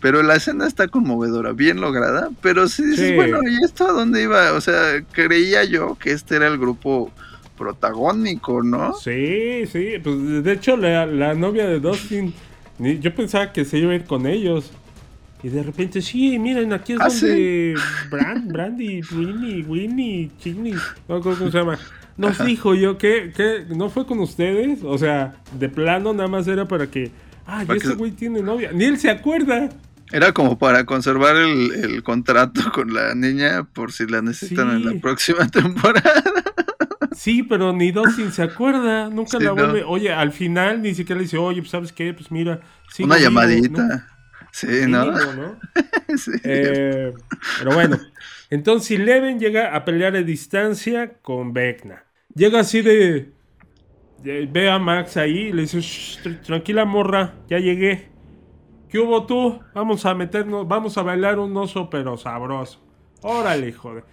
[0.00, 2.30] pero la escena está conmovedora, bien lograda.
[2.42, 3.14] Pero sí dices, Sí.
[3.14, 4.52] bueno, ¿y esto a dónde iba?
[4.52, 7.10] O sea, creía yo que este era el grupo
[7.56, 8.94] protagónico, ¿no?
[8.94, 9.94] Sí, sí.
[10.02, 12.32] Pues de hecho, la, la novia de Dustin.
[12.78, 14.70] Yo pensaba que se iba a ir con ellos.
[15.42, 17.74] Y de repente, sí, miren, aquí es Ah, donde
[18.10, 20.74] Brand, Brandy, Winnie, Winnie, Chini,
[21.08, 21.78] no cómo se llama.
[22.16, 24.80] Nos dijo yo que, que no fue con ustedes.
[24.82, 27.10] O sea, de plano nada más era para que.
[27.50, 28.70] Ah, Para ese güey tiene novia.
[28.72, 29.70] Ni él se acuerda.
[30.12, 34.84] Era como para conservar el, el contrato con la niña por si la necesitan en
[34.84, 36.22] la próxima temporada.
[37.16, 39.08] Sí, pero ni Dustin se acuerda.
[39.08, 39.56] Nunca Sí, la no.
[39.56, 39.82] vuelve.
[39.84, 42.60] Oye, al final ni siquiera le dice, oye, pues sabes qué, pues mira.
[43.00, 43.82] Una vivo", llamadita.
[43.86, 44.02] ¿no?
[44.52, 45.06] Sí, ¿no?
[45.06, 45.58] Mínimo, ¿no?
[46.16, 46.32] Sí.
[46.44, 47.12] Eh,
[47.58, 47.98] pero bueno,
[48.50, 52.04] entonces Eleven llega a pelear a distancia con Vecna.
[52.34, 53.32] Llega así de-
[54.22, 58.08] Ve a Max ahí y le dice: "Shh, tr- Tranquila, morra, ya llegué.
[58.88, 59.58] ¿Qué hubo tú?
[59.74, 62.80] Vamos a meternos, vamos a bailar un oso, pero sabroso.
[63.22, 64.04] Órale, joder.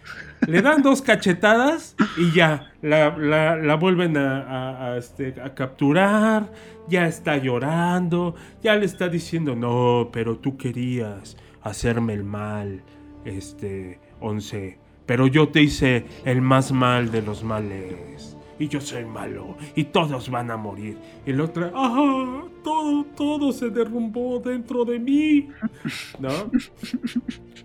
[0.48, 6.52] Le dan dos cachetadas y ya, la, vuelven a, a- a, este, a capturar.
[6.88, 12.84] Ya está llorando, ya le está diciendo, no, pero tú querías hacerme el mal,
[13.26, 14.78] este, once.
[15.08, 18.35] Pero yo te hice el más mal de los males.
[18.58, 19.58] Y yo soy malo.
[19.76, 20.98] Y todos van a morir.
[21.26, 22.44] Y la otra, ¡ah!
[22.64, 25.50] Todo, todo se derrumbó dentro de mí.
[26.20, 26.30] ¿No?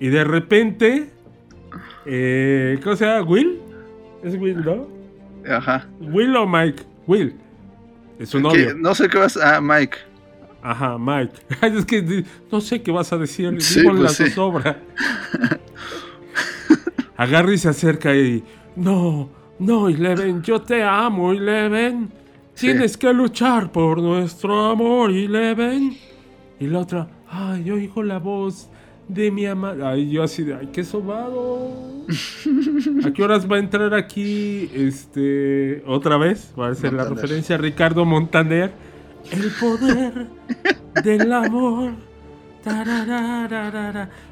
[0.00, 1.10] Y de repente,
[2.06, 3.22] eh, ¿cómo se llama?
[3.22, 3.60] ¿Will?
[4.24, 4.88] ¿Es Will, no?
[5.48, 5.86] Ajá.
[6.00, 6.82] ¿Will o Mike?
[7.06, 7.34] Will.
[8.18, 8.74] Es su Que novio.
[8.76, 9.56] no sé qué vas a...
[9.56, 9.96] Ah, Mike.
[10.62, 11.32] Ajá, Mike.
[11.78, 13.62] Es que no sé qué vas a decir.
[13.62, 14.24] Sí, Digo pues la sí.
[14.28, 14.78] zozobra.
[17.16, 18.42] Agarra y se acerca y.
[18.76, 19.28] No,
[19.60, 22.10] no, Eleven, yo te amo, Eleven.
[22.54, 22.66] Sí.
[22.66, 25.96] Tienes que luchar por nuestro amor, Eleven.
[26.58, 27.08] Y la otra.
[27.28, 28.68] ay, yo oigo la voz
[29.06, 29.90] de mi amada.
[29.90, 31.70] Ay, yo así de, ay, qué sobado.
[33.04, 34.70] ¿A qué horas va a entrar aquí?
[34.74, 38.72] Este, otra vez, va a ser la referencia a Ricardo Montaner.
[39.30, 40.26] El poder
[41.04, 41.92] del amor.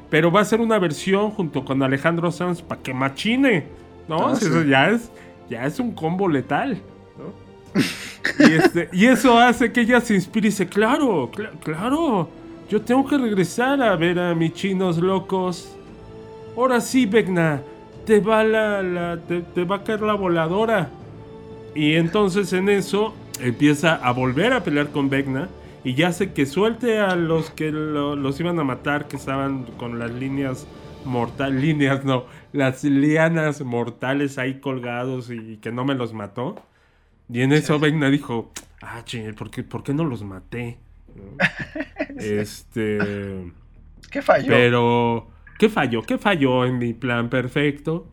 [0.09, 3.78] Pero va a ser una versión junto con Alejandro Sanz para que machine.
[4.09, 4.27] ¿No?
[4.29, 4.67] Ah, Eso sí.
[4.69, 5.09] ya es,
[5.49, 6.81] ya es un combo letal.
[7.17, 7.79] ¿no?
[8.47, 12.27] y, este- y eso hace que ella se inspire y dice, claro, cla- claro,
[12.69, 15.75] yo tengo que regresar a ver a mis chinos locos.
[16.57, 17.61] Ahora sí, Vecna,
[18.05, 20.89] te va, la, la- te, te va a caer la voladora.
[21.75, 25.47] Y entonces en eso empieza a volver a pelear con Vecna
[25.83, 29.65] y ya hace que suelte a los que lo- los iban a matar, que estaban
[29.77, 30.65] con las líneas
[31.05, 36.55] mortales, líneas no, las lianas mortales ahí colgados y que no me los mató.
[37.31, 40.77] Y en eso Vecna dijo, ah, ching, ¿por qué, por qué no los maté?
[41.15, 41.37] ¿No?
[42.19, 43.51] Este...
[44.11, 44.47] ¿Qué falló?
[44.47, 46.01] Pero, ¿qué falló?
[46.01, 48.07] ¿Qué falló en mi plan perfecto?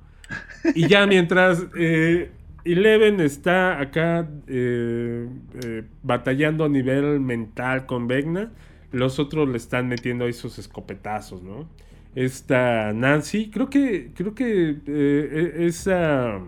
[0.75, 2.31] Y ya mientras eh,
[2.65, 5.29] Eleven está acá eh,
[5.63, 8.51] eh, batallando a nivel mental con Vecna,
[8.93, 11.69] los otros le están metiendo ahí sus escopetazos, ¿no?
[12.17, 16.41] Esta Nancy, creo que, creo que eh, e- esa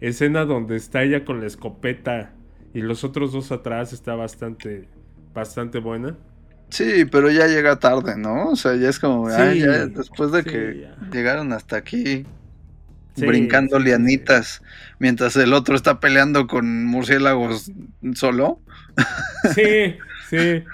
[0.00, 2.34] escena donde está ella con la escopeta
[2.74, 4.88] y los otros dos atrás está bastante,
[5.34, 6.18] bastante buena.
[6.70, 8.50] Sí, pero ya llega tarde, ¿no?
[8.50, 10.96] O sea, ya es como, Sí, ah, ya después de sí, que ya.
[11.10, 12.24] llegaron hasta aquí
[13.14, 14.62] Sí, brincando lianitas,
[14.98, 17.72] mientras el otro está peleando con murciélagos
[18.14, 18.62] solo.
[19.42, 20.64] Sí, sí.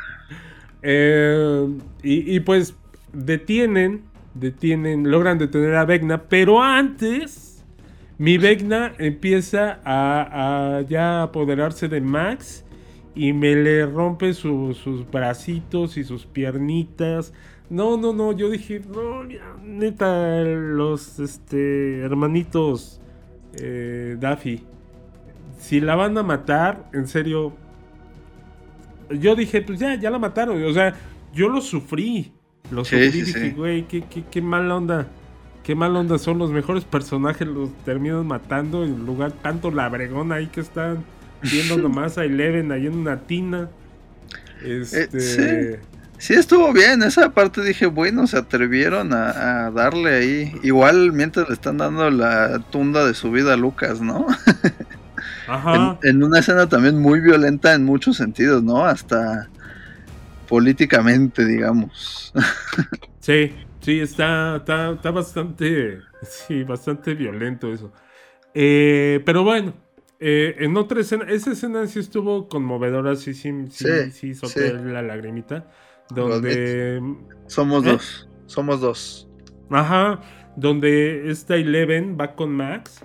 [0.83, 1.69] Eh,
[2.03, 2.77] y, y pues
[3.13, 4.05] detienen,
[4.41, 7.65] detienen, logran detener a Vecna, pero antes
[8.19, 12.65] mi Vecna empieza a, ya apoderarse de Max
[13.15, 17.33] y me le rompe su- sus bracitos y sus piernitas.
[17.71, 19.25] No, no, no, yo dije, no,
[19.63, 23.01] neta, los este, hermanitos
[23.61, 24.63] eh, Daffy,
[25.59, 27.53] si la van a matar, en serio,
[29.11, 30.63] yo dije, pues ya, ya la mataron.
[30.65, 30.95] O sea,
[31.33, 32.33] yo lo sufrí.
[32.71, 35.07] Lo Sí, sí, dije, güey, qué, qué, qué mala onda.
[35.63, 37.47] Qué mala onda son los mejores personajes.
[37.47, 41.05] Los terminan matando en lugar tanto la bregona ahí que están
[41.43, 43.69] viendo nomás a Eleven ahí en una tina.
[44.63, 45.21] Este.
[45.21, 45.83] sí.
[46.19, 47.03] Sí, estuvo bien.
[47.05, 50.53] Esa parte dije, bueno, se atrevieron a, a darle ahí.
[50.65, 54.27] Igual mientras le están dando la tunda de su vida a Lucas, ¿no?
[55.47, 55.99] Ajá.
[56.03, 58.85] En, en una escena también muy violenta en muchos sentidos, ¿no?
[58.85, 59.49] Hasta
[60.49, 62.33] políticamente, digamos.
[63.21, 67.93] Sí, sí, está, está, está bastante, sí, bastante violento eso.
[68.55, 69.75] Eh, pero bueno,
[70.21, 74.61] eh, en otra escena, esa escena sí estuvo conmovedora, sí, sí, sí, Sí, sí, sí.
[74.85, 75.71] la lagrimita,
[76.11, 77.01] donde,
[77.47, 77.93] Somos ¿Eh?
[77.93, 78.29] dos.
[78.47, 79.29] Somos dos.
[79.71, 80.21] ajá,
[80.57, 83.05] donde esta Eleven va con Max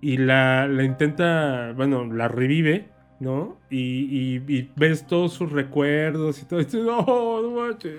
[0.00, 3.56] y la, la intenta, bueno, la revive, ¿no?
[3.70, 6.60] Y, y- y ves todos sus recuerdos y todo.
[6.60, 7.92] Y dices, "Oh, no manches,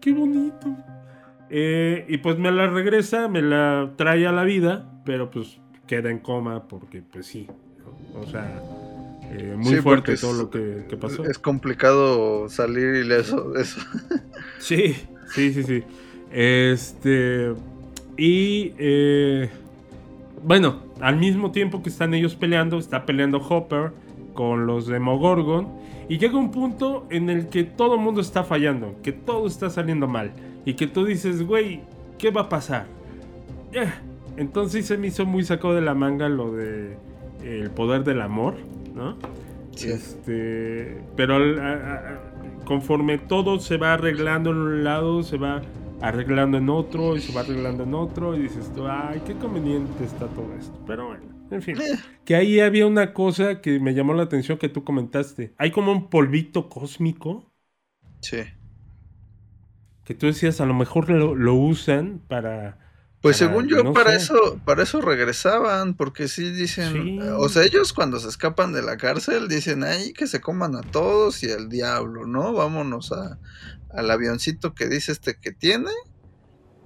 [0.00, 0.76] qué bonito.
[1.50, 6.10] Eh, y pues me la regresa, me la trae a la vida, pero pues queda
[6.10, 7.46] en coma porque pues sí.
[8.12, 8.20] ¿no?
[8.20, 8.62] O sea,
[9.32, 11.24] eh, muy Sí, fuerte todo es- lo que, que pasó.
[11.24, 13.80] Es complicado salir ileso de eso.
[14.58, 14.94] Sí,
[15.34, 15.82] sí, sí, sí.
[16.32, 17.52] Este.
[18.18, 18.72] Y.
[18.78, 19.48] eh,
[20.42, 23.92] bueno, al mismo tiempo que están ellos peleando, está peleando Hopper
[24.38, 25.66] con los Demogorgon.
[26.08, 29.68] Y llega un punto en el que todo el mundo está fallando, que todo está
[29.68, 30.30] saliendo mal.
[30.64, 31.80] Y que tú dices, güey,
[32.18, 32.86] ¿qué va a pasar?
[33.72, 33.90] Eh,
[34.36, 36.96] Entonces se me hizo muy sacado de la manga lo de
[37.42, 38.54] el poder del amor,
[38.94, 39.16] ¿no?
[39.74, 39.90] Sí.
[39.90, 45.62] Este, pero al- a- a- conforme todo se va arreglando en un lado, se va
[46.00, 50.04] arreglando en otro y se va arreglando en otro y dices tú, ay, qué conveniente
[50.04, 50.78] está todo esto.
[50.86, 51.80] Pero bueno, en fin.
[51.80, 51.98] Eh.
[52.24, 55.54] Que ahí había una cosa que me llamó la atención que tú comentaste.
[55.58, 57.52] Hay como un polvito cósmico
[58.20, 58.38] Sí.
[60.04, 62.78] que tú decías, a lo mejor lo, lo usan para...
[63.20, 64.16] Pues para- según yo, no para sé.
[64.18, 67.18] eso, para eso regresaban, porque sí dicen, Sí.
[67.36, 70.82] o sea, ellos cuando se escapan de la cárcel dicen ahí que se coman a
[70.82, 72.52] todos y al diablo, ¿no?
[72.52, 73.38] Vámonos a,
[73.90, 75.90] al avioncito que dice este que tiene.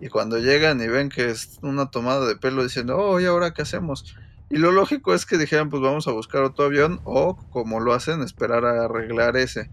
[0.00, 3.52] Y cuando llegan y ven que es una tomada de pelo, dicen, oh, ¿y ahora
[3.52, 4.16] qué hacemos?
[4.52, 7.94] Y lo lógico es que dijeran, pues vamos a buscar otro avión, o como lo
[7.94, 9.70] hacen, esperar a arreglar ese.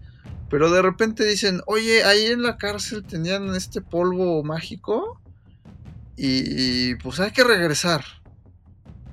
[0.48, 5.20] Pero de repente dicen, oye, ahí en la cárcel tenían este polvo mágico.
[6.16, 8.02] Y, pues hay que regresar.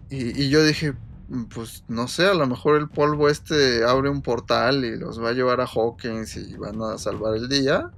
[0.10, 0.94] Y, y yo dije,
[1.28, 5.22] "Mm, pues no sé, a lo mejor el polvo este abre un portal y los
[5.22, 7.92] va a llevar a Hawkins y van a salvar el día.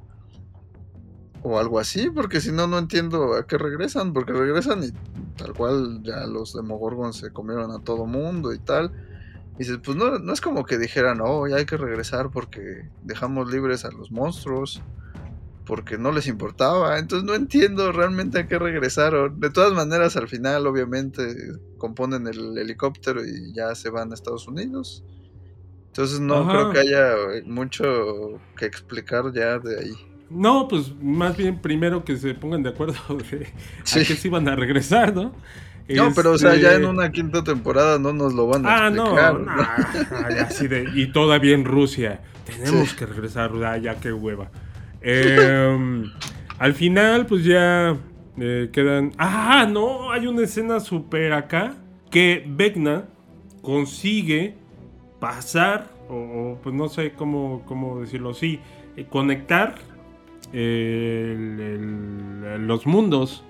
[1.41, 4.91] O algo así, porque si no, no entiendo a qué regresan, porque regresan y
[5.37, 8.91] tal cual ya los Demogorgons se comieron a todo mundo y tal.
[9.55, 12.89] Y dices, pues no, no es como que dijeran, oh, ya hay que regresar porque
[13.03, 14.81] dejamos libres a los monstruos,
[15.65, 16.97] porque no les importaba.
[16.97, 19.39] Entonces no entiendo realmente a qué regresaron.
[19.39, 21.35] De todas maneras, al final, obviamente,
[21.77, 25.03] componen el helicóptero y ya se van a Estados Unidos.
[25.87, 26.51] Entonces no Ajá.
[26.51, 27.15] creo que haya
[27.45, 27.83] mucho
[28.57, 30.08] que explicar ya de ahí.
[30.29, 32.95] No, pues más bien primero que se pongan de acuerdo
[33.31, 33.47] de
[33.83, 33.99] Sí.
[33.99, 35.33] a qué se iban a regresar, ¿no?
[35.87, 38.85] No, pero o sea, Este, ya en una quinta temporada no nos lo van a
[38.85, 39.39] Ah, no, explicar.
[39.39, 42.21] no, ay, así de, y todavía en Rusia.
[42.45, 42.95] Tenemos Sí.
[42.95, 44.51] que regresar, ah, ya qué hueva.
[45.01, 46.03] Em,
[46.59, 47.97] al final, pues ya
[48.37, 49.13] eh, quedan.
[49.17, 51.73] Ah, no, hay una escena súper acá
[52.11, 53.05] que Vecna
[53.63, 54.55] consigue
[55.19, 58.59] pasar, o, o, pues no sé cómo, cómo decirlo, sí,
[58.95, 59.75] eh, conectar
[60.53, 63.43] el- el- los mundos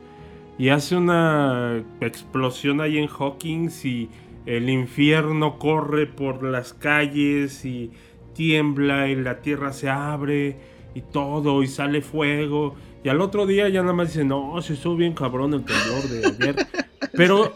[0.57, 4.09] y hace una explosión ahí en Hawkins y
[4.45, 7.91] el infierno corre por las calles y
[8.33, 10.57] tiembla y la tierra se abre
[10.95, 12.75] y todo y sale fuego.
[13.03, 16.03] Y al otro día ya nada más dicen no, se estuvo bien cabrón el temblor
[16.09, 16.67] de ayer
[17.13, 17.55] pero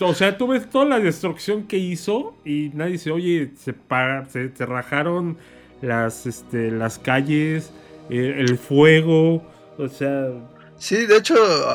[0.00, 4.24] o sea tú ves toda la destrucción que hizo y nadie dice oye se, pa-
[4.26, 5.36] se, se rajaron
[5.82, 7.72] las, este, las calles
[8.08, 9.42] el fuego
[9.76, 10.30] o sea
[10.76, 11.34] Sí, de hecho,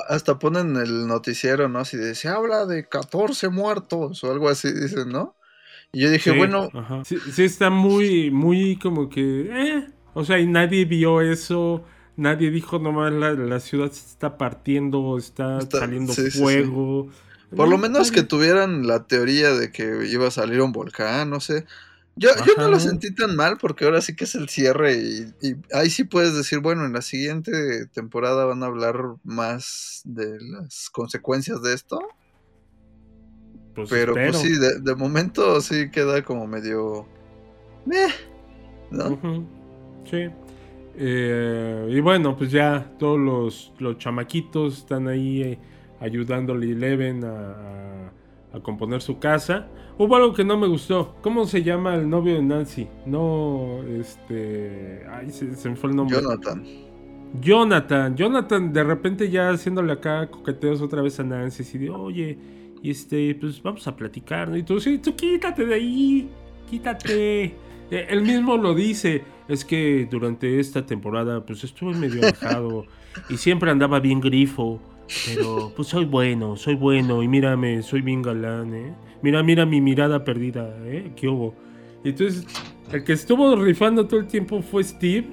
[0.09, 1.79] hasta ponen el noticiero, ¿no?
[1.79, 5.37] Así de, se habla de 14 muertos o algo así, dicen, ¿no?
[5.91, 7.03] Y yo dije, Sí, bueno, ajá.
[7.03, 9.21] Sí, sí está muy, muy como que...
[9.51, 11.83] eh, O sea, y nadie vio eso.
[12.15, 16.63] Nadie dijo nomás la, la ciudad se está partiendo, está, Está- saliendo sí, sí, sí.
[16.63, 17.09] fuego.
[17.55, 21.29] por lo Eh, menos que tuvieran la teoría de que iba a salir un volcán,
[21.29, 21.65] no sé.
[22.15, 25.33] Yo, yo no lo sentí tan mal porque ahora sí que es el cierre y,
[25.41, 30.37] y ahí sí puedes decir, bueno, en la siguiente temporada van a hablar más de
[30.39, 31.99] las consecuencias de esto.
[33.73, 34.31] Pues Pero espero.
[34.31, 37.07] pues sí, de, de momento sí queda como medio...
[37.85, 38.09] meh,
[38.91, 39.19] ¿no?
[40.09, 40.29] Sí.
[40.95, 45.59] Eh, y bueno, pues ya todos los, los chamaquitos están ahí eh,
[45.99, 48.11] ayudándole Eleven a, a-
[48.53, 49.67] a componer su casa.
[49.97, 51.15] Hubo algo que no me gustó.
[51.21, 52.87] ¿Cómo se llama el novio de Nancy?
[53.05, 55.03] No, este...
[55.11, 56.17] Ay, se, se me fue el nombre.
[56.21, 56.63] Jonathan.
[57.41, 62.37] Jonathan, Jonathan de repente ya haciéndole acá coqueteos otra vez a Nancy, así de, oye,
[62.83, 64.57] y este, pues vamos a platicar, ¿no?
[64.57, 66.29] Y tú, sí, tú quítate de ahí,
[66.69, 67.45] quítate.
[67.89, 72.85] Eh, Él mismo lo dice, es que durante esta temporada, pues estuve medio alejado
[73.29, 74.79] y siempre andaba bien grifo,
[75.25, 78.95] pero pues soy bueno, soy bueno y mírame, soy bien galán, ¿eh?
[79.21, 81.13] Mira, mira mi mirada perdida, ¿eh?
[81.15, 81.55] ¿Qué hubo?
[82.03, 82.45] Y entonces,
[82.91, 85.27] el que estuvo rifando todo el tiempo fue Steve.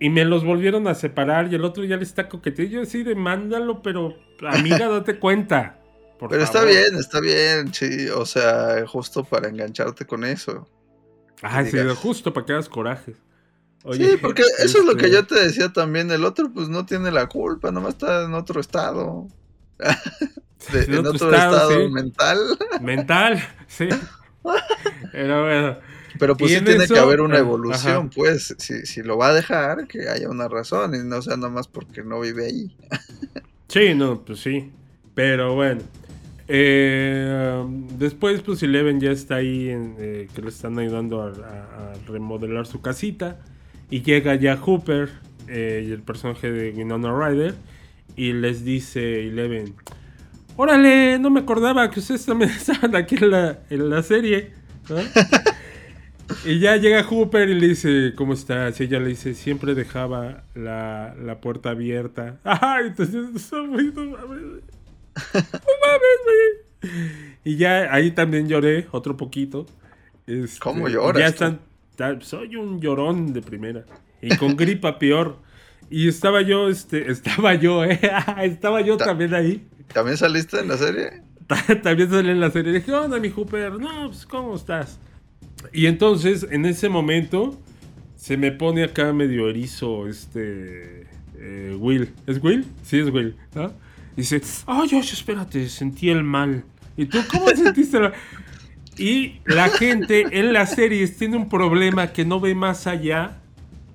[0.00, 2.72] Y me los volvieron a separar y el otro ya le está coqueteando.
[2.74, 4.16] Yo así de mándalo, pero
[4.48, 5.78] amiga, date cuenta.
[6.18, 6.68] por Pero está favor".
[6.68, 10.68] bien, está bien, sí, o sea, justo para engancharte con eso.
[11.42, 11.98] Ay, sí, digas.
[11.98, 12.68] justo para que hagas
[13.92, 16.86] sí, porque eso es lo que este, yo te decía también, el otro pues no
[16.86, 19.26] tiene la culpa, nomás está en otro estado.
[20.72, 21.88] De- En en otro otro, estado, estado, sí.
[21.92, 22.38] mental.
[22.80, 23.88] Mental, sí.
[25.10, 25.78] Pero bueno.
[26.18, 28.10] Pero pues sí tiene eso, que haber una ah, evolución, ajá.
[28.14, 31.66] pues, si, si lo va a dejar, que haya una razón y no sea nomás
[31.68, 32.76] porque no vive ahí.
[33.68, 34.70] Sí, no, pues sí.
[35.14, 35.80] Pero bueno.
[36.46, 37.64] Eh,
[37.98, 41.94] después, pues Eleven ya está ahí, en, eh, que le están ayudando a, a- a
[42.06, 43.40] remodelar su casita.
[43.92, 45.10] Y llega ya Hooper,
[45.48, 47.54] eh, el personaje de Winona Ryder,
[48.16, 49.74] y les dice Eleven,
[50.56, 54.52] órale, no me acordaba que ustedes también estaban aquí en la, en la serie.
[54.88, 54.96] ¿no?".
[56.46, 58.80] y ya llega Hooper y le dice, ¿cómo estás?
[58.80, 62.38] Y ella le dice, siempre dejaba la, la puerta abierta.
[62.44, 63.94] Ay, entonces, no mames.
[63.94, 66.92] No mames, güey.
[67.44, 69.66] Y ya ahí también lloré otro poquito.
[70.26, 71.60] Este, ¿Cómo lloras Ya están,
[72.20, 73.84] soy un llorón de primera.
[74.20, 75.38] Y con gripa peor.
[75.90, 78.00] Y estaba yo, este, estaba yo, eh.
[78.42, 79.66] estaba yo Ta- también ahí.
[79.92, 81.22] ¿También saliste en la serie?
[81.82, 82.72] También salí en la serie.
[82.72, 83.72] Dije, ¿qué onda, mi Hooper?
[83.78, 84.98] No, pues, ¿cómo estás?
[85.72, 87.60] Y entonces, en ese momento,
[88.16, 91.06] se me pone acá medio erizo este.
[91.36, 92.08] eh, Will.
[92.26, 92.64] ¿Es Will?
[92.84, 93.36] Sí, es Will.
[93.54, 93.70] ¿no?
[94.16, 96.64] Dice, ay, Josh, espérate, sentí el mal.
[96.96, 98.12] ¿Y tú cómo sentiste el mal?
[98.98, 103.38] Y la gente en las series tiene un problema que no ve más allá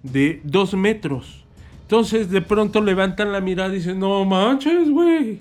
[0.04, 1.46] de dos metros.
[1.84, 5.40] Entonces, de pronto levantan la mirada y dicen, no manches, güey.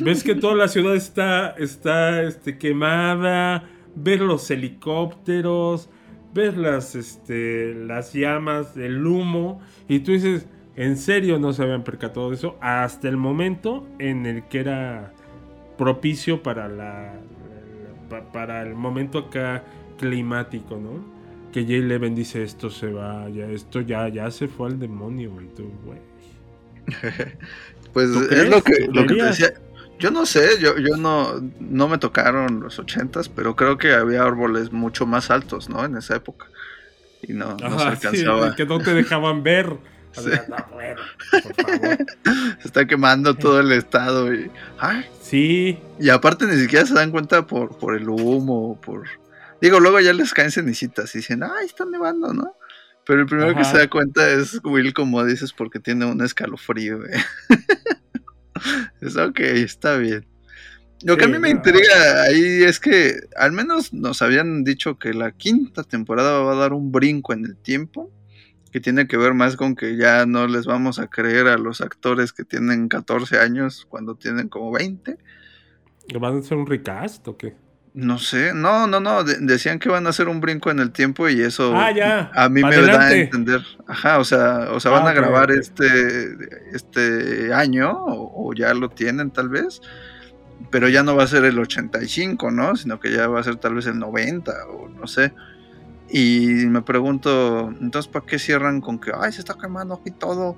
[0.00, 5.88] Ves que toda la ciudad está, está este, quemada, ves los helicópteros,
[6.34, 10.46] ves las, este, las llamas, el humo, y tú dices,
[10.76, 15.12] en serio no se habían percatado de eso hasta el momento en el que era
[15.76, 17.14] propicio para la,
[18.10, 19.64] pa- para el momento acá
[19.98, 21.02] climático, ¿no?
[21.52, 25.30] Que Jay Leven dice esto se va, ya esto ya ya se fue al demonio,
[25.32, 25.98] güey, tú, güey.
[27.92, 29.52] Pues ¿Tú es lo que, lo que te decía.
[29.98, 34.22] Yo no sé, yo, yo no, no me tocaron los ochentas, pero creo que había
[34.22, 35.84] árboles mucho más altos, ¿no?
[35.84, 36.46] En esa época.
[37.22, 38.54] Y no, no se Ajá, sí, alcanzaba.
[38.56, 39.76] que no te dejaban ver.
[40.16, 40.30] O Sí.
[40.30, 41.00] sea, no, bueno,
[41.30, 41.98] por favor.
[42.60, 44.32] Se está quemando todo el estado.
[44.34, 49.04] Y, ay, Sí, y aparte ni siquiera se dan cuenta por, por el humo, por...
[49.60, 52.56] Digo, luego ya les caen cenicitas y dicen, ay, está nevando, ¿no?
[53.06, 56.98] Pero el primero que se da cuenta es Will, como dices, porque tiene un escalofrío.
[56.98, 57.10] güey.
[59.00, 60.26] es ok, está bien.
[61.02, 61.56] Lo que Sí, a mí me no.
[61.56, 66.56] intriga ahí es que al menos nos habían dicho que la quinta temporada va a
[66.56, 68.10] dar un brinco en el tiempo,
[68.72, 71.80] que tiene que ver más con que ya no les vamos a creer a los
[71.80, 75.18] actores que tienen 14 años cuando tienen como 20.
[76.20, 77.54] ¿van a hacer un recast o qué?
[77.92, 80.92] No sé, no, no, no, de- decían que van a hacer un brinco en el
[80.92, 82.30] tiempo y eso Ah, ya.
[82.34, 83.62] a mí me da a entender.
[83.88, 86.36] Ajá, o sea, o sea, Ah, van a ok, grabar este
[86.72, 89.80] este año o, o ya lo tienen tal vez,
[90.70, 92.76] pero ya no va a ser el 85, ¿no?
[92.76, 95.32] Sino que ya va a ser tal vez el 90 o no sé.
[96.12, 100.56] Y me pregunto, entonces ¿para qué cierran con que ay, se está quemando aquí todo?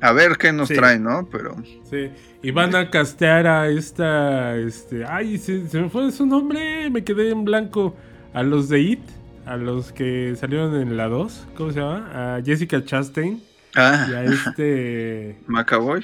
[0.00, 0.74] A ver qué nos Sí.
[0.74, 1.28] traen, ¿no?
[1.30, 1.56] Pero
[1.90, 2.10] Sí.
[2.42, 4.56] Y van a castear a esta.
[4.56, 5.04] Este.
[5.04, 6.88] Ay, se, se me fue su nombre.
[6.88, 7.94] Me quedé en blanco.
[8.32, 9.00] A los de It.
[9.44, 11.48] A los que salieron en la 2.
[11.54, 12.36] ¿Cómo se llama?
[12.36, 13.42] A Jessica Chastain.
[13.76, 15.36] ah, Y a este.
[15.46, 16.02] Macaboy.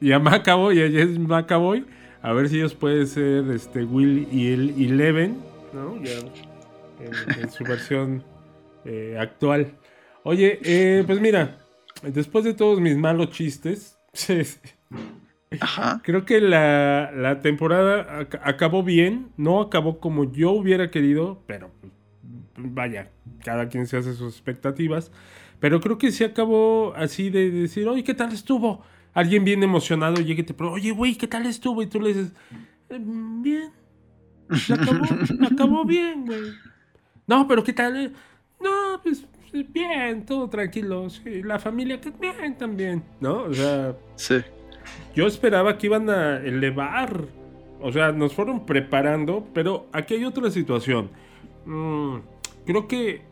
[0.00, 0.78] y a Macaboy.
[0.80, 1.84] Y a Jess Macaboy.
[2.22, 5.38] A ver si ellos pueden ser este Will y el Eleven.
[5.72, 6.02] ¿No?
[6.02, 6.18] Ya.
[7.00, 8.24] En, en su versión
[8.84, 9.78] eh, actual.
[10.22, 11.58] Oye, eh, pues mira.
[12.02, 13.98] Después de todos mis malos chistes.
[15.60, 16.00] Ajá.
[16.04, 21.70] Creo que la, la temporada ac- acabó bien, no acabó como yo hubiera querido, pero
[22.56, 23.10] vaya,
[23.44, 25.10] cada quien se hace sus expectativas.
[25.58, 28.82] Pero creo que sí acabó así de decir, oye, ¿qué tal estuvo?
[29.12, 31.82] Alguien bien emocionado llega y te pregunta, oye, güey, ¿qué tal estuvo?
[31.82, 32.32] Y tú le dices,
[32.88, 33.72] "Eh, bien,
[34.54, 35.04] se acabó,
[35.42, 36.54] acabó bien, güey.
[37.30, 38.12] No, pero ¿qué tal?
[38.60, 39.24] No, pues
[39.68, 43.42] bien, todo tranquilo, sí, la familia, que bien también, ¿no?
[43.44, 43.94] O sea...
[44.16, 44.38] Sí.
[45.14, 47.26] Yo esperaba que iban a elevar.
[47.80, 51.08] O sea, nos fueron preparando, pero aquí hay otra situación.
[51.66, 52.16] Mm,
[52.66, 53.22] creo que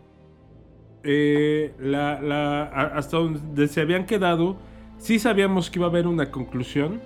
[1.03, 2.63] eh, la,
[2.95, 4.59] hasta donde se habían quedado,
[4.99, 7.01] sí sabíamos que iba a haber una conclusión,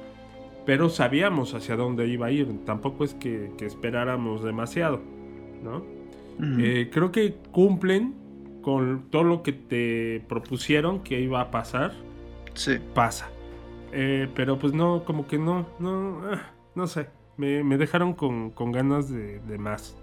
[0.67, 2.67] pero sabíamos hacia dónde iba a ir.
[2.67, 5.01] Tampoco es que, que esperáramos demasiado,
[5.65, 6.02] ¿no?
[6.41, 8.15] Eh, creo que cumplen
[8.63, 11.93] con todo lo que te propusieron que iba a pasar
[12.55, 12.79] sí.
[12.95, 13.29] pasa.
[13.93, 17.09] Eh, pero pues no, como que no, no, ah, no sé.
[17.37, 19.97] Me, me dejaron con, con ganas de, de más.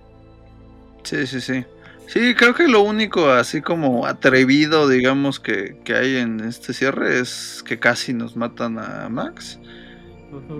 [1.04, 1.66] Sí, sí, sí.
[2.08, 7.20] Sí, creo que lo único así como atrevido, digamos, que, que hay en este cierre
[7.20, 9.60] es que casi nos matan a Max.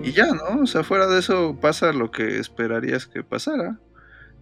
[0.04, 0.62] Y ya, ¿no?
[0.62, 3.78] O sea, fuera de eso pasa lo que esperarías que pasara.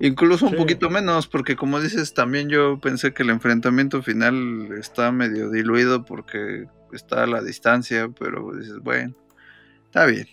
[0.01, 0.57] Incluso un Sí.
[0.57, 6.05] poquito menos, porque como dices, también yo pensé que el enfrentamiento final está medio diluido
[6.05, 9.15] porque está a la distancia, pero dices, bueno,
[9.87, 10.27] está bien.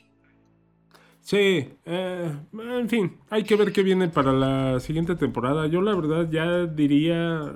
[1.22, 5.66] Sí, eh, en fin, hay que ver qué viene para la siguiente temporada.
[5.66, 7.52] Yo la verdad ya diría,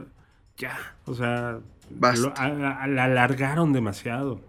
[0.58, 1.60] ya, o sea,
[1.92, 2.20] Basta.
[2.20, 4.42] lo- a- a- la alargaron demasiado.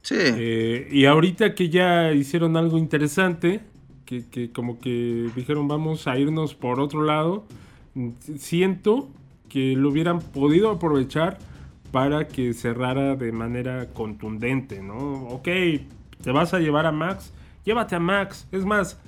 [0.00, 3.60] Sí, Eh, y ahorita que ya hicieron algo interesante,
[4.12, 7.44] que, que como que dijeron vamos a irnos por otro lado,
[8.36, 9.08] siento
[9.48, 11.38] que lo hubieran podido aprovechar
[11.92, 15.24] para que cerrara de manera contundente, ¿no?
[15.28, 15.48] Ok,
[16.22, 17.32] te vas a llevar a Max,
[17.64, 18.46] llévate a Max.
[18.52, 18.98] Es más,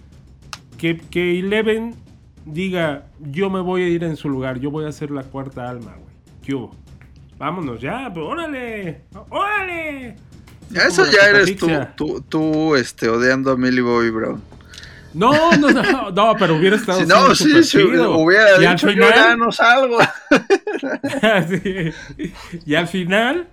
[0.79, 1.95] que, que Eleven
[2.47, 5.69] diga, yo me voy a ir en su lugar, yo voy a ser la cuarta
[5.69, 6.15] alma, güey.
[6.43, 6.75] ¿Qué hubo?
[7.39, 10.17] Vámonos ya, pues, órale, órale.
[10.71, 14.54] eso ya eres tú, tú, tú, este, odiando a Millie Bobby Brown.
[15.15, 18.91] No, no, no, no, pero hubiera estado Si no, sí, si hubiera y al dicho
[18.91, 19.99] yo ya final, no salgo.
[21.49, 21.93] Sí.
[22.67, 23.49] y al final,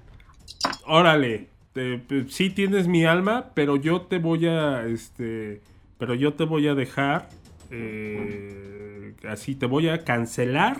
[0.85, 5.61] órale, te- te- sí tienes mi alma, pero yo te voy a, este,
[5.97, 7.29] pero yo te voy a dejar,
[7.69, 10.77] eh, así te voy a cancelar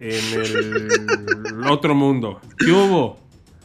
[0.00, 2.40] en el otro mundo.
[2.58, 3.18] ¿Qué hubo?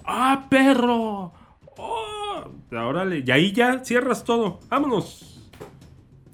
[0.06, 1.34] ¡Ah, perro!
[1.78, 2.44] ¡Oh!
[2.72, 4.60] Órale, y ahí ya cierras todo.
[4.70, 5.29] ¡Vámonos!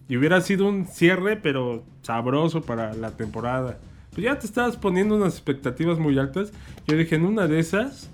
[0.07, 3.79] Y hubiera sido un cierre, pero sabroso para la temporada.
[4.11, 6.51] Pues ya te estabas poniendo unas expectativas muy altas.
[6.87, 8.09] Yo dije, en una de esas,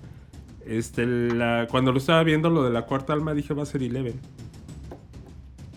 [0.66, 3.82] Este, la, cuando lo estaba viendo lo de la cuarta alma dije va a ser
[3.84, 4.20] Eleven.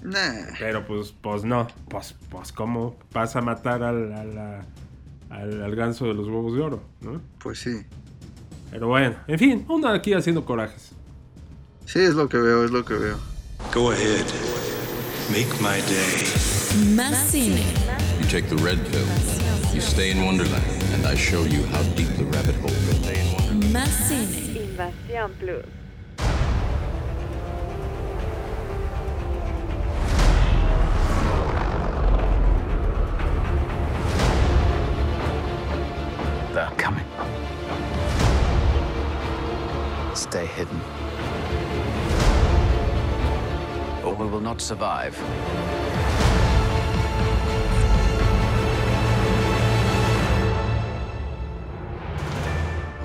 [0.02, 0.52] Nah.
[0.58, 1.66] Pero pues, pues no.
[1.88, 4.66] Pues, pues cómo vas a matar al, a la-
[5.30, 7.20] al, al ganso de los huevos de oro, ¿no?
[7.42, 7.80] Pues sí.
[8.70, 10.92] Pero bueno, en fin, uno aquí haciendo corajes.
[11.86, 13.16] Sí, es lo que veo, es lo que veo.
[13.74, 14.24] Go ahead.
[15.30, 16.22] Make my day.
[16.94, 17.34] Más.
[17.34, 19.06] You take the red pill,
[19.74, 22.94] you stay in Wonderland, and I show you how deep the rabbit hole goes.
[23.72, 24.54] Más cine.
[24.54, 25.64] Invasión Plus.
[36.52, 37.04] They're coming.
[40.14, 41.03] Stay hidden.
[44.18, 45.18] We will not survive.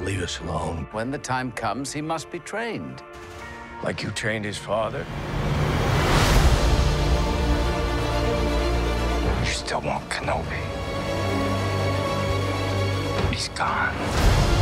[0.04, 0.88] Leave us alone.
[0.92, 3.02] When the time comes, he must be trained.
[3.84, 5.04] Like you trained his father.
[9.40, 10.60] You still want Kenobi.
[13.32, 14.59] He's gone.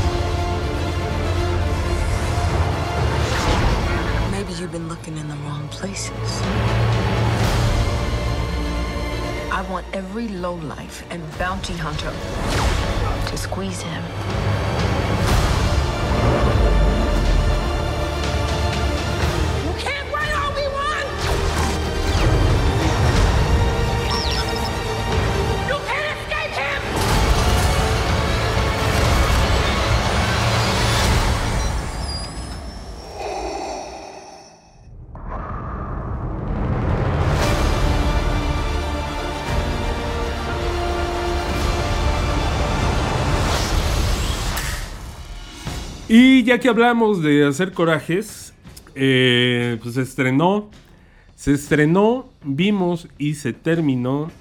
[4.68, 6.12] You've been looking in the wrong places.
[9.50, 12.12] I want every lowlife and bounty hunter
[13.30, 14.67] to squeeze him.
[46.10, 48.54] Y ya que hablamos de hacer corajes,
[48.96, 50.72] eh, pues se estrenó,
[51.36, 54.32] se estrenó, vimos y se terminó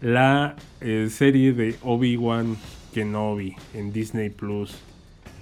[0.00, 2.56] la eh, serie de Obi-Wan
[2.94, 4.74] Kenobi en Disney Plus.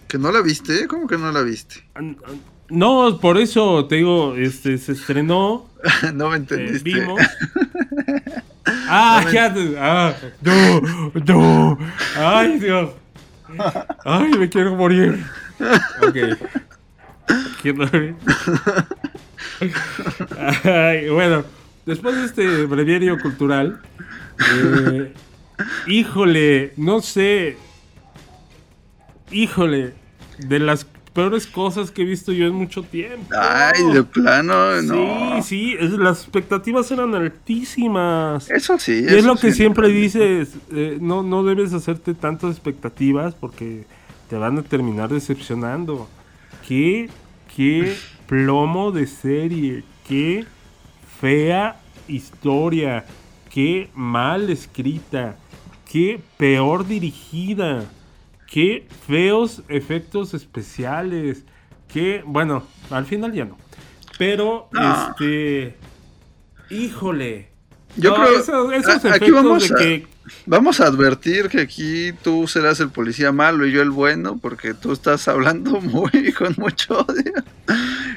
[0.08, 0.88] ¿Que no la viste?
[0.88, 1.84] ¿Cómo que no la viste?
[2.68, 5.68] No, por eso te digo, este, se estrenó,
[6.14, 6.82] no me eh, entendiste.
[6.84, 7.20] vimos.
[8.94, 10.80] Ah, ya, ah, no,
[11.26, 11.78] no,
[12.16, 12.90] ay Dios,
[14.04, 15.24] ay me quiero morir.
[16.02, 16.16] Ok.
[20.64, 21.44] Ay, bueno,
[21.86, 23.80] después de este breviario cultural,
[24.54, 25.12] eh,
[25.86, 27.56] híjole, no sé,
[29.30, 29.94] híjole,
[30.38, 33.26] de las peores cosas que he visto yo en mucho tiempo.
[33.38, 35.42] Ay, de plano, no.
[35.42, 38.50] Sí, sí, es- las expectativas eran altísimas.
[38.50, 39.02] Eso sí.
[39.02, 43.84] Y es eso lo que siempre dices, eh, no, no debes hacerte tantas expectativas porque
[44.32, 46.08] te van a terminar decepcionando.
[46.66, 47.10] Qué,
[47.54, 47.94] qué
[48.26, 50.46] plomo de serie, qué
[51.20, 51.78] fea
[52.08, 53.04] historia,
[53.50, 55.36] qué mal escrita,
[55.92, 57.84] qué peor dirigida,
[58.50, 61.44] qué feos efectos especiales,
[61.92, 63.58] qué, bueno, al final ya no.
[64.16, 65.08] Pero, Ah.
[65.10, 65.76] este,
[66.70, 67.50] híjole.
[67.98, 68.38] Yo No, creo.
[68.38, 70.06] esos- esos a- aquí efectos vamos de a, que-
[70.46, 74.74] vamos a advertir que aquí tú serás el policía malo y yo el bueno, porque
[74.74, 77.32] tú estás hablando muy con mucho odio.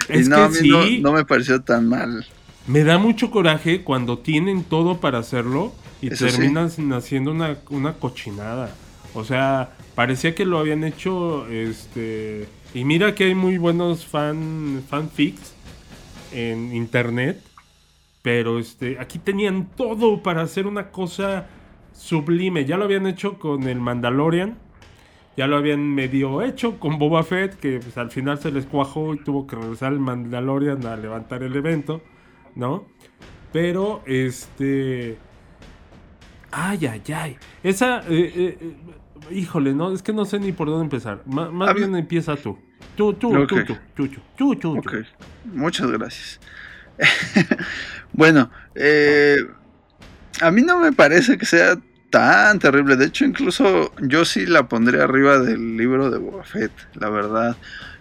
[0.09, 0.99] Es y no, que a mí no- sí.
[1.01, 2.25] no, me pareció tan mal.
[2.67, 6.37] Me da mucho coraje cuando tienen todo para hacerlo y Eso sí.
[6.37, 8.69] terminan haciendo una, una cochinada.
[9.13, 12.47] O sea, parecía que lo habían hecho, este...
[12.73, 15.53] Y mira que hay muy buenos fan, fanfics
[16.33, 17.41] en internet,
[18.21, 21.47] pero este, aquí tenían todo para hacer una cosa
[21.95, 22.65] sublime.
[22.65, 24.57] Ya lo habían hecho con el Mandalorian,
[25.37, 29.13] ya lo habían medio hecho con Boba Fett, que pues, al final se les cuajó
[29.13, 32.01] y tuvo que regresar el Mandalorian a levantar el evento,
[32.55, 32.85] ¿no?
[33.51, 35.17] Pero, este...
[36.51, 37.37] Ay, ay, ay.
[37.63, 37.99] Esa...
[38.09, 38.75] eh, eh,
[39.31, 41.21] híjole, no, es que no sé ni por dónde empezar.
[41.25, 42.57] Más mí- bien empieza tú.
[42.95, 44.89] Tú, tú, tú, tú, tú, tú, tú, tú.
[45.53, 46.39] muchas gracias.
[48.13, 49.37] bueno, eh,
[50.41, 51.77] a mí no me parece que sea
[52.09, 52.95] tan terrible.
[52.95, 57.57] De hecho, incluso yo sí la pondré arriba del libro de Boba Fett, la verdad.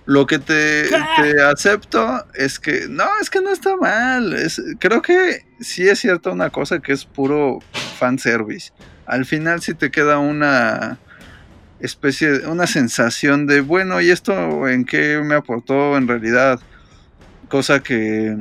[0.07, 4.35] Lo que te, te acepto es que no, es que no está mal.
[4.35, 7.61] Es, creo que sí es cierta una cosa que es puro
[7.99, 8.73] fanservice.
[9.07, 10.99] Al final sí te queda una
[11.81, 16.61] especie, una sensación de, bueno, ¿y esto en qué me aportó en realidad?
[17.49, 18.37] Cosa que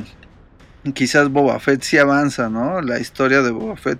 [0.93, 2.81] quizás Boba Fett sí avanza, ¿no?
[2.81, 3.99] La historia de Boba Fett.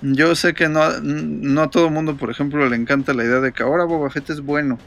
[0.00, 3.52] Yo sé que no, no a todo mundo, por ejemplo, le encanta la idea de
[3.52, 4.78] que ahora Boba Fett es bueno.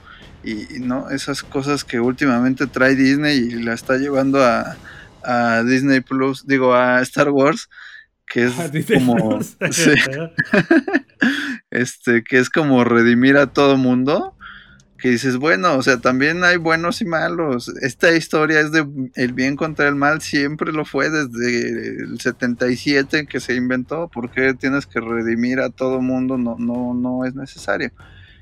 [0.44, 4.76] Y, y no, esas cosas que últimamente trae Disney y la está llevando a,
[5.24, 7.70] a Disney Plus, digo, a Star Wars,
[8.28, 9.40] que es Disney como.
[9.72, 9.94] Sí,
[11.72, 14.35] este, que es como redimir a todo mundo.
[15.06, 17.68] Que dices, bueno, o sea, también hay buenos y malos.
[17.84, 23.28] Esta historia es de el bien contra el mal, siempre lo fue desde el 77
[23.28, 24.08] que se inventó.
[24.08, 26.40] ¿Por qué tienes que redimir a todo mundo?
[26.40, 27.92] No, no, no es necesario.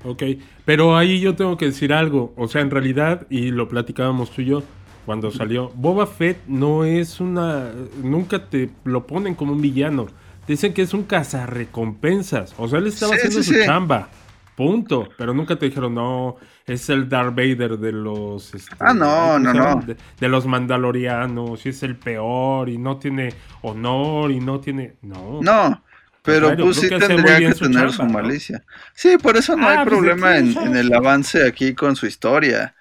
[0.04, 0.22] Ok,
[0.64, 2.32] pero ahí yo tengo que decir algo.
[2.34, 4.62] O sea, en realidad, y lo platicábamos tú y yo
[5.04, 7.72] cuando salió, Boba Fett no es una...
[8.02, 10.06] Nunca te lo ponen como un villano.
[10.48, 12.54] Dicen que es un cazarrecompensas.
[12.56, 13.66] O sea, él estaba Sí, haciendo sí, su sí.
[13.66, 14.08] chamba.
[14.56, 15.08] Punto.
[15.18, 16.36] Pero nunca te dijeron, no,
[16.66, 18.54] es el Darth Vader de los...
[18.54, 19.82] este, Ah, no, ¿cómo no, no.
[19.82, 21.64] De, de los mandalorianos.
[21.66, 24.96] Y es el peor y no tiene honor y no tiene...
[25.02, 25.40] No.
[25.40, 25.84] No,
[26.22, 28.08] pero contrario, pues sí tendría que su tener su ¿no?
[28.08, 28.64] malicia.
[28.94, 32.74] Sí, por eso no Ah, hay pues, problema en el avance aquí con su historia.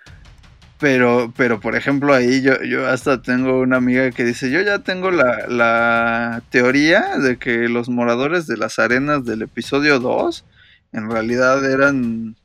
[0.80, 4.80] Pero, pero por ejemplo, ahí yo, yo hasta tengo una amiga que dice, yo ya
[4.80, 10.46] tengo la, la teoría de que los moradores de las arenas del episodio 2
[10.92, 12.36] en realidad eran,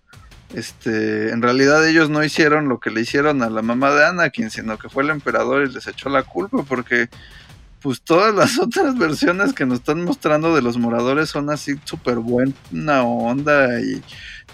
[0.55, 4.51] este, en realidad ellos no hicieron lo que le hicieron a la mamá de Anakin,
[4.51, 7.09] sino que fue el emperador y les echó la culpa porque
[7.81, 12.17] pues todas las otras versiones que nos están mostrando de los moradores son así súper
[12.17, 14.03] buena onda y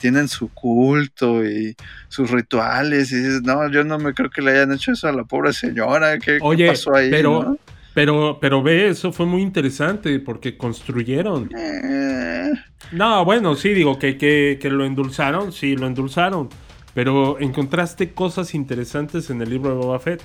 [0.01, 1.77] tienen su culto y
[2.09, 5.13] sus rituales y dices, no, yo no me creo que le hayan hecho eso a
[5.13, 7.11] la pobre señora, ¿qué, qué Oye, pasó ahí?
[7.11, 7.59] pero, no?
[7.95, 11.51] Pero, pero ve, eso fue muy interesante porque construyeron.
[11.57, 12.53] Eh,
[12.91, 16.53] No, bueno, sí, digo que, que, que lo endulzaron, sí, lo endulzaron.
[16.93, 20.23] Pero encontraste cosas interesantes en el libro de Boba Fett.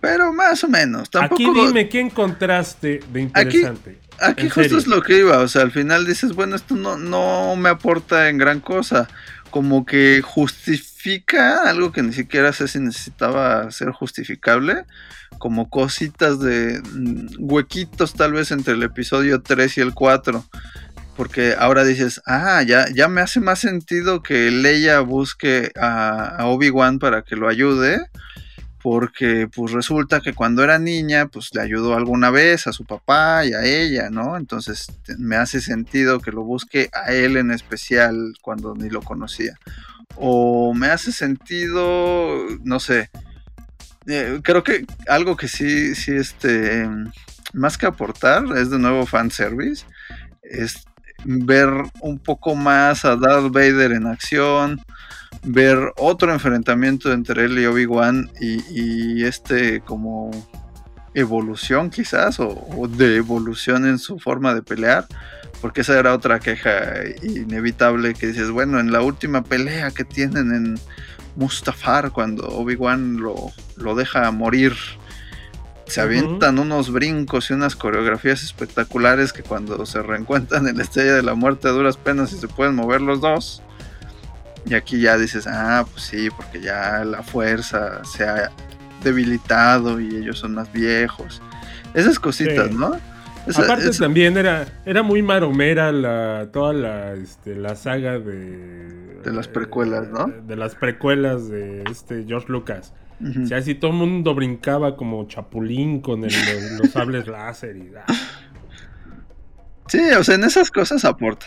[0.00, 1.50] pero más o menos, tampoco...
[1.50, 4.02] Aquí dime qué encontraste de interesante.
[4.18, 4.78] Aquí En justo serio.
[4.78, 8.28] es lo que iba, o sea, al final dices, bueno, esto no, no me aporta
[8.28, 9.08] en gran cosa,
[9.50, 14.84] como que justifica algo que ni siquiera sé si necesitaba ser justificable,
[15.38, 20.44] como cositas de mm, huequitos tal vez entre el episodio 3 y el 4,
[21.16, 26.46] porque ahora dices, ah, ya, ya me hace más sentido que Leia busque a, a
[26.46, 27.98] Obi-Wan para que lo ayude,
[28.90, 33.44] porque pues resulta que cuando era niña pues le ayudó alguna vez a su papá
[33.44, 34.38] y a ella, ¿no?
[34.38, 34.86] Entonces
[35.18, 39.58] me hace sentido que lo busque a él en especial cuando ni lo conocía.
[40.16, 43.10] O me hace sentido, no sé,
[44.06, 46.88] eh, creo que algo que sí, sí, este,
[47.52, 49.84] más que aportar es de nuevo fanservice,
[50.40, 50.86] es
[51.24, 51.68] ver
[52.00, 54.80] un poco más a Darth Vader en acción,
[55.42, 60.30] ver otro enfrentamiento entre él y Obi-Wan y, este como
[61.14, 65.06] evolución quizás o, o de evolución en su forma de pelear
[65.60, 70.52] porque esa era otra queja inevitable que dices bueno en la última pelea que tienen
[70.52, 70.80] en
[71.36, 74.74] Mustafar cuando Obi-Wan lo, lo deja morir
[75.88, 81.14] se avientan unos brincos y unas coreografías espectaculares que cuando se reencuentran en la estrella
[81.14, 83.62] de la muerte a duras penas y se pueden mover los dos
[84.66, 88.50] y aquí ya dices, ah, pues sí, porque ya la fuerza se ha
[89.02, 91.40] debilitado y ellos son más viejos.
[91.94, 92.74] Esas cositas, Sí.
[92.76, 92.92] ¿no?
[93.46, 99.20] Esa- Aparte esa- también era, era muy maromera la, toda la, este, la saga de...
[99.24, 100.26] De las precuelas, ¿no?
[100.46, 102.92] De las precuelas de este George Lucas.
[103.20, 107.76] O sea, si todo el mundo brincaba como chapulín con el- los, los sables láser
[107.76, 107.90] y...
[107.96, 108.04] ah.
[109.88, 111.46] Sí, o sea, en esas cosas aporta.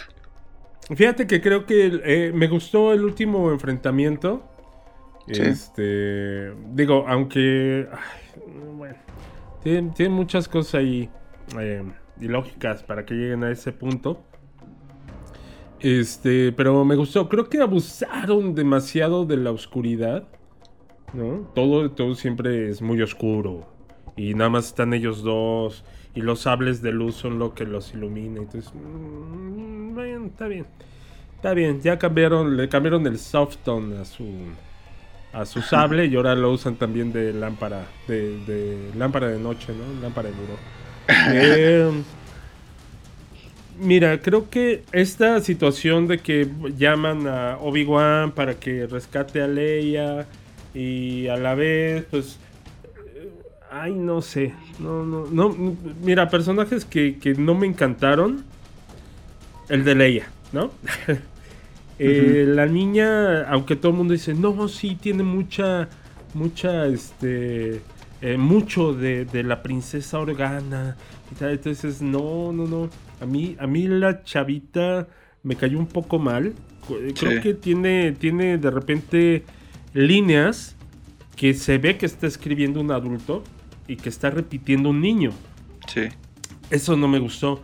[0.94, 4.48] Fíjate que creo que eh, me gustó el último enfrentamiento.
[5.32, 5.42] Sí.
[5.44, 8.42] Este, digo, aunque, ay,
[8.76, 8.98] bueno,
[9.64, 11.10] tiene, tiene muchas cosas ahí
[11.60, 11.84] eh,
[12.20, 14.24] ilógicas para que lleguen a ese punto.
[15.80, 17.30] Este, pero me gustó.
[17.30, 20.28] Creo que abusaron demasiado de la oscuridad.
[21.14, 21.50] ¿No?
[21.54, 23.68] Todo, todo siempre es muy oscuro.
[24.16, 25.84] Y nada más están ellos dos.
[26.16, 28.40] Y los sables de luz son lo que los ilumina.
[28.40, 30.68] Entonces, mm, bueno, está bien.
[31.36, 31.82] Está bien.
[31.82, 34.26] Ya cambiaron, le cambiaron el soft tone a su
[35.34, 39.74] a su sable y ahora lo usan también de lámpara de, de lámpara de noche,
[39.74, 40.02] ¿no?
[40.02, 40.58] Lámpara de duro.
[41.08, 42.04] Eh,
[43.80, 46.48] Mira, creo que esta situación de que
[46.78, 50.28] llaman a Obi-Wan para que rescate a Leia
[50.74, 52.38] y a la vez, pues.
[53.72, 54.54] Ay, no sé.
[54.80, 55.56] No, no, no.
[56.04, 58.44] Mira, personajes que, que no me encantaron.
[59.70, 60.72] El de Leia, ¿no?
[62.04, 65.88] Eh, La niña, aunque todo el mundo dice, no, sí, tiene mucha,
[66.34, 67.82] mucha, este,
[68.24, 70.98] eh, mucho de, de la princesa Organa
[71.32, 71.52] y tal.
[71.52, 72.90] Entonces, no, no, no.
[73.22, 75.08] A mí, a mí la chavita
[75.44, 76.48] me cayó un poco mal.
[76.90, 77.40] Eh, Creo Sí.
[77.42, 79.44] que tiene, tiene de repente
[79.94, 80.76] líneas
[81.36, 83.44] que se ve que está escribiendo un adulto
[83.88, 85.32] y que está repitiendo un niño.
[85.88, 86.10] Sí.
[86.70, 87.62] Eso no me gustó.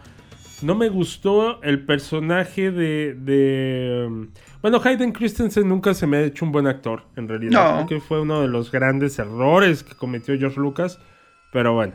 [0.61, 3.13] No me gustó el personaje de.
[3.13, 4.27] de, um,
[4.61, 7.51] bueno, Hayden Christensen nunca se me ha hecho un buen actor, en realidad.
[7.51, 7.85] No.
[7.85, 10.99] Creo que fue uno de los grandes errores que cometió George Lucas.
[11.51, 11.93] Pero bueno.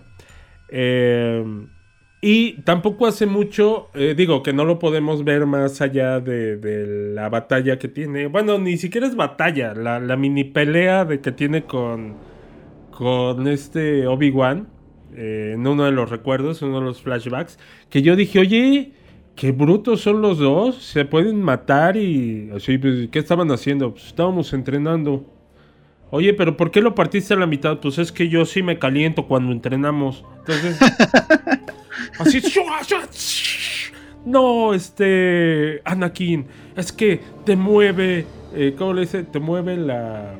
[0.68, 1.44] Eh,
[2.24, 7.28] y tampoco hace mucho, eh, digo que no lo podemos ver más allá de, la
[7.28, 8.28] batalla que tiene.
[8.28, 12.14] Bueno, ni siquiera es batalla, la, mini pelea de que tiene con,
[12.92, 14.68] con este Obi-Wan
[15.16, 17.58] eh, en uno de los recuerdos, uno de los flashbacks,
[17.90, 18.92] que yo dije, oye,
[19.34, 23.94] qué brutos son los dos, se pueden matar y así, pues, ¿qué estaban haciendo?
[23.94, 25.26] Pues estábamos entrenando.
[26.10, 27.80] Oye, pero ¿por qué lo partiste a la mitad?
[27.80, 30.24] Pues es que yo sí me caliento cuando entrenamos.
[30.40, 30.78] Entonces,
[32.18, 33.92] así, ¡shua, shua, shh!
[34.24, 38.24] no, este, Anakin, es que te mueve,
[38.54, 39.24] eh, ¿cómo le dice?
[39.24, 40.34] Te mueve la...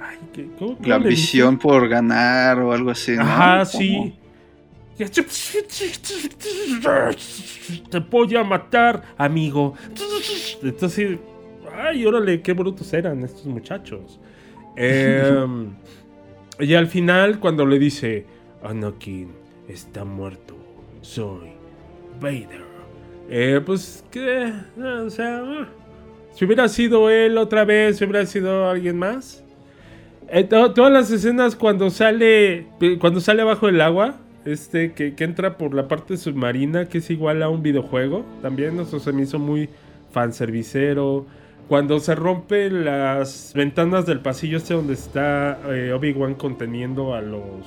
[0.00, 3.12] Ay, ¿qué- cómo- cómo La ambición por ganar o algo así.
[3.12, 3.22] ¿no?
[3.22, 3.82] Ajá, ¿Cómo?
[3.82, 4.14] sí.
[7.90, 9.74] Te voy a matar, amigo.
[10.62, 11.18] Entonces,
[11.74, 14.18] ay, órale, qué brutos eran estos muchachos.
[14.78, 15.70] Em,
[16.60, 18.26] y al final, cuando le dice,
[18.62, 19.30] Anakin
[19.68, 20.54] está muerto,
[21.02, 21.50] soy
[22.20, 22.64] Vader.
[23.28, 25.68] Eh, pues, que, o sea,
[26.32, 29.42] si hubiera sido él otra vez, si hubiera sido alguien más.
[30.28, 35.14] Eh, to- todas las escenas cuando sale eh, cuando sale abajo del agua este que,
[35.14, 39.12] que entra por la parte submarina que es igual a un videojuego también eso se
[39.12, 39.68] me hizo muy
[40.10, 41.26] fanservicero
[41.68, 47.64] cuando se rompen las ventanas del pasillo este donde está eh, Obi-Wan conteniendo a los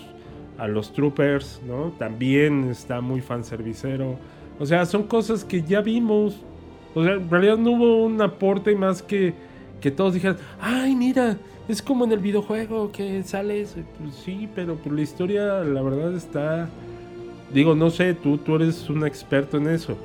[0.60, 4.18] a los troopers no también está muy fanservicero
[4.60, 6.38] o sea son cosas que ya vimos
[6.94, 9.34] o sea en realidad no hubo un aporte más que
[9.80, 11.38] que todos dijeran, ay, mira,
[11.68, 13.76] es como en el videojuego que sale eso.
[14.00, 16.70] Pues sí, pero pues la historia, la verdad, está.
[17.54, 19.98] Digo, no sé, tú, tú eres un experto en eso.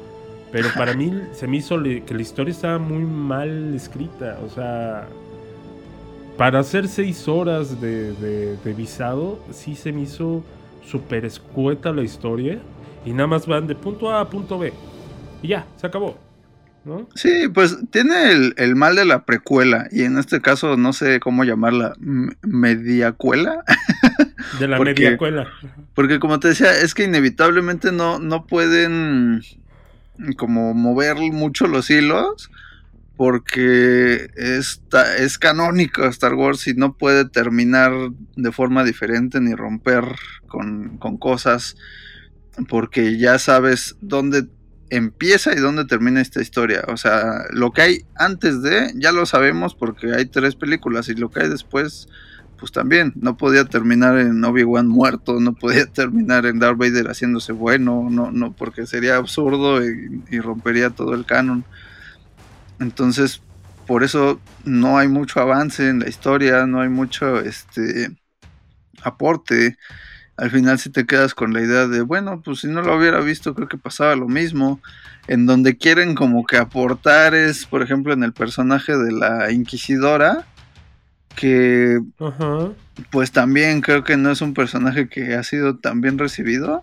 [0.50, 4.38] Pero para mí se me hizo que la historia estaba muy mal escrita.
[4.44, 5.08] O sea,
[6.36, 10.44] para hacer seis horas de, de- de visado, sí se me hizo
[10.86, 12.58] súper escueta la historia.
[13.06, 14.72] Y nada más van de punto A a punto B.
[15.42, 16.18] Y ya, se acabó.
[16.86, 17.08] ¿No?
[17.14, 21.18] Sí, pues tiene el, el mal de la precuela y en este caso no sé
[21.18, 21.94] cómo llamarla,
[22.42, 23.64] mediacuela,
[24.60, 25.46] De la Porque- media cuela.
[25.94, 29.40] porque como te decía, es que inevitablemente no, no pueden
[30.36, 32.50] como mover mucho los hilos
[33.16, 37.92] porque es canónico Star Wars y no puede terminar
[38.36, 40.04] de forma diferente ni romper
[40.48, 41.76] con, con cosas
[42.68, 44.46] porque ya sabes dónde
[44.90, 46.84] empieza y dónde termina esta historia.
[46.88, 51.14] O sea, lo que hay antes de, ya lo sabemos porque hay tres películas y
[51.14, 52.08] lo que hay después,
[52.58, 53.12] pues también.
[53.16, 58.30] No podía terminar en Obi-Wan muerto, no podía terminar en Darth Vader haciéndose bueno, no,
[58.30, 61.64] no, porque sería absurdo y rompería todo el canon.
[62.80, 63.40] Entonces,
[63.86, 68.10] por eso no hay mucho avance en la historia, no hay mucho este
[69.02, 69.76] aporte.
[70.36, 73.20] Al final si te quedas con la idea de, bueno, pues si no lo hubiera
[73.20, 74.80] visto, creo que pasaba lo mismo.
[75.28, 80.44] En donde quieren como que aportar es, por ejemplo, en el personaje de la Inquisidora,
[81.36, 82.00] que
[83.10, 86.80] pues también creo que no es un personaje que ha sido tan bien recibido.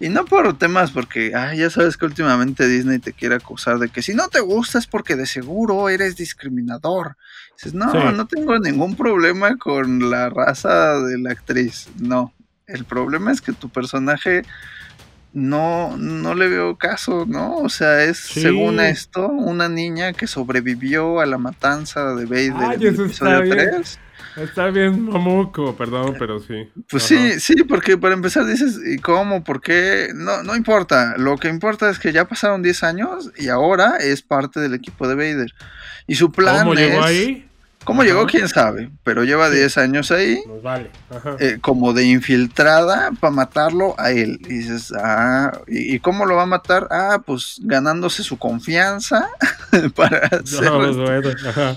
[0.00, 3.88] Y no por temas porque, ah, ya sabes que últimamente Disney te quiere acusar de
[3.88, 7.16] que si no te gusta es porque de seguro eres discriminador.
[7.56, 7.98] Dices, no, Sí.
[8.14, 11.88] no tengo ningún problema con la raza de la actriz.
[12.00, 12.34] No,
[12.66, 14.42] el problema es que tu personaje
[15.32, 17.56] no, no le veo caso, ¿no?
[17.56, 18.40] O sea, es Sí.
[18.42, 23.42] según esto una niña que sobrevivió a la matanza de Vader Ay, en el episodio
[23.42, 23.56] bien.
[23.70, 23.98] 3.
[24.36, 26.68] Está bien mamuco, perdón, pero sí.
[26.90, 27.30] Pues Ajá.
[27.34, 29.44] sí, sí, porque para empezar dices, ¿y cómo?
[29.44, 30.08] ¿Por qué?
[30.14, 31.14] No, no importa.
[31.18, 35.06] Lo que importa es que ya pasaron 10 años y ahora es parte del equipo
[35.06, 35.52] de Vader.
[36.06, 36.80] Y su plan ¿Cómo es...
[36.80, 37.48] llegó ahí?
[37.84, 38.08] ¿Cómo Ajá.
[38.08, 38.26] llegó?
[38.26, 38.90] ¿Quién sabe?
[39.04, 39.56] Pero lleva Sí.
[39.56, 40.90] 10 años ahí, Nos vale.
[41.14, 41.36] Ajá.
[41.38, 44.38] eh, como de infiltrada para matarlo a él.
[44.46, 46.88] Y dices, ah, ¿y, cómo lo va a matar?
[46.90, 49.28] Ah, pues ganándose su confianza
[49.94, 50.30] para.
[50.62, 51.76] No, bueno, ajá.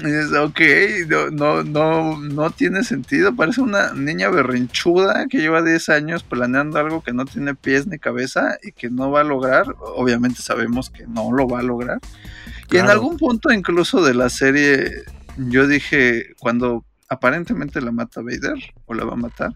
[0.00, 0.60] Y dices, ok,
[1.08, 3.34] no, no, no, no tiene sentido.
[3.34, 7.98] Parece una niña berrinchuda que lleva 10 años planeando algo que no tiene pies ni
[7.98, 9.74] cabeza y que no va a lograr.
[9.80, 11.98] Obviamente sabemos que no lo va a lograr.
[12.70, 15.04] Y en algún punto incluso de la serie,
[15.36, 19.54] yo dije, cuando aparentemente la mata Vader, o la va a matar,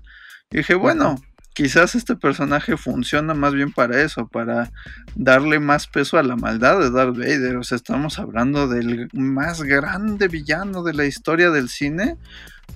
[0.51, 1.17] dije, bueno,
[1.55, 4.71] quizás este personaje funciona más bien para eso, para
[5.15, 7.57] darle más peso a la maldad de Darth Vader.
[7.57, 12.17] O sea, estamos hablando del más grande villano de la historia del cine.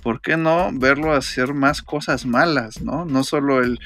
[0.03, 3.05] ¿Por qué no verlo hacer más cosas malas, no?
[3.05, 3.79] No solo el,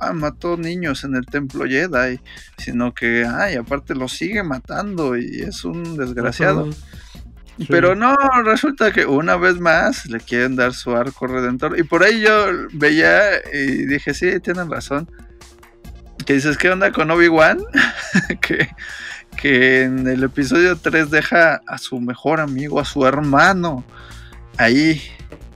[0.00, 2.20] ah, mató niños en el templo Jedi,
[2.56, 6.70] sino que, ay, aparte lo sigue matando y es un desgraciado.
[7.58, 7.66] Sí.
[7.70, 11.78] Pero no, resulta que una vez más le quieren dar su arco redentor.
[11.78, 13.18] Y por ahí yo veía
[13.52, 15.10] y dije, sí, tienen razón.
[16.26, 17.58] Que dices, ¿qué onda con Obi-Wan?
[18.42, 18.68] que,
[19.36, 23.84] que en el episodio 3 deja a su mejor amigo, a su hermano,
[24.58, 25.00] ahí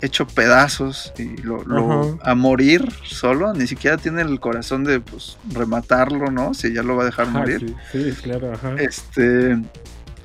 [0.02, 3.52] hecho pedazos y lo, lo- a morir solo.
[3.52, 6.54] Ni siquiera tiene el corazón de pues rematarlo, ¿no?
[6.54, 7.74] Si ya lo va a dejar morir.
[7.92, 8.74] sí, sí, claro, ajá.
[8.78, 9.58] Este.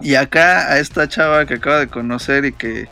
[0.01, 2.87] Y acá a esta chava que acaba de conocer y que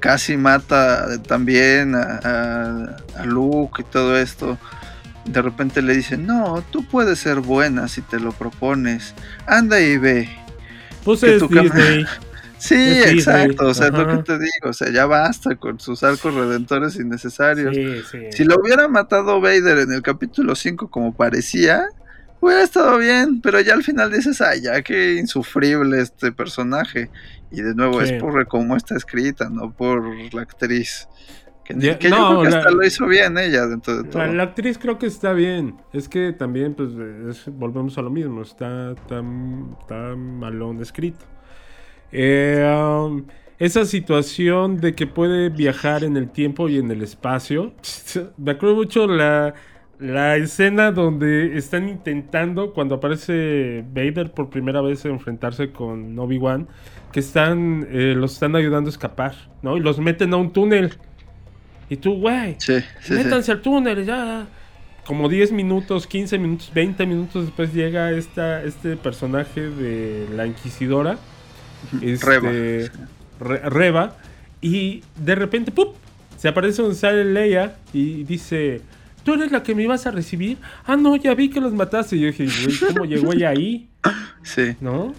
[0.00, 4.58] casi mata también a, a- a Luke y todo esto.
[5.24, 9.14] De repente le dice, no, tú puedes ser buena si te lo propones.
[9.46, 10.28] Anda y ve.
[11.04, 12.06] Pues que es tu Disney.
[12.60, 13.66] Sí, Es Disney, exacto.
[13.68, 14.16] O sea, es lo ajá.
[14.16, 14.70] que te digo.
[14.70, 17.72] O sea, ya basta con sus arcos redentores innecesarios.
[17.72, 18.18] Sí, sí.
[18.32, 21.84] Si lo hubiera matado Vader en el capítulo 5 como parecía,
[22.40, 27.10] hubiera estado bien, pero ya al final dices, ay, ya qué insufrible este personaje.
[27.50, 28.14] Y de nuevo Sí.
[28.14, 31.08] es por cómo está escrita, no por la actriz.
[31.64, 34.08] Que, Ya- que yo no, creo que la- hasta lo hizo bien ella dentro de
[34.08, 34.18] todo.
[34.24, 35.76] La, la actriz creo que está bien.
[35.92, 36.90] Es que también, pues,
[37.28, 38.40] es- volvemos a lo mismo.
[38.42, 41.26] Está tan, tan malón escrito.
[42.12, 43.26] Eh, um,
[43.58, 47.74] esa situación de que puede viajar en el tiempo y en el espacio.
[48.38, 49.52] Me acuerdo mucho la,
[49.98, 56.68] la escena donde están intentando, cuando aparece Vader por primera vez, enfrentarse con Obi-Wan,
[57.12, 59.76] que están, eh, los están ayudando a escapar, ¿no?
[59.76, 60.94] Y los meten a un túnel.
[61.90, 63.14] Y tú, güey, Sí, sí, sí.
[63.14, 64.46] métanse al túnel, ya.
[65.06, 71.16] Como 10 minutos, 15 minutos, 20 minutos después llega esta, este personaje de la Inquisidora.
[72.02, 72.50] este, Reva.
[73.40, 74.16] Re- Reva.
[74.60, 75.94] Y de repente, ¡pup!
[76.36, 78.82] Se aparece donde sale Leia y dice:
[79.28, 80.56] ¿Tú eres la que me ibas a recibir?
[80.86, 82.16] Ah, no, ya vi que los mataste.
[82.16, 83.90] Y yo dije, güey, ¿cómo llegó ella ahí?
[84.42, 84.74] Sí.
[84.80, 85.12] ¿no?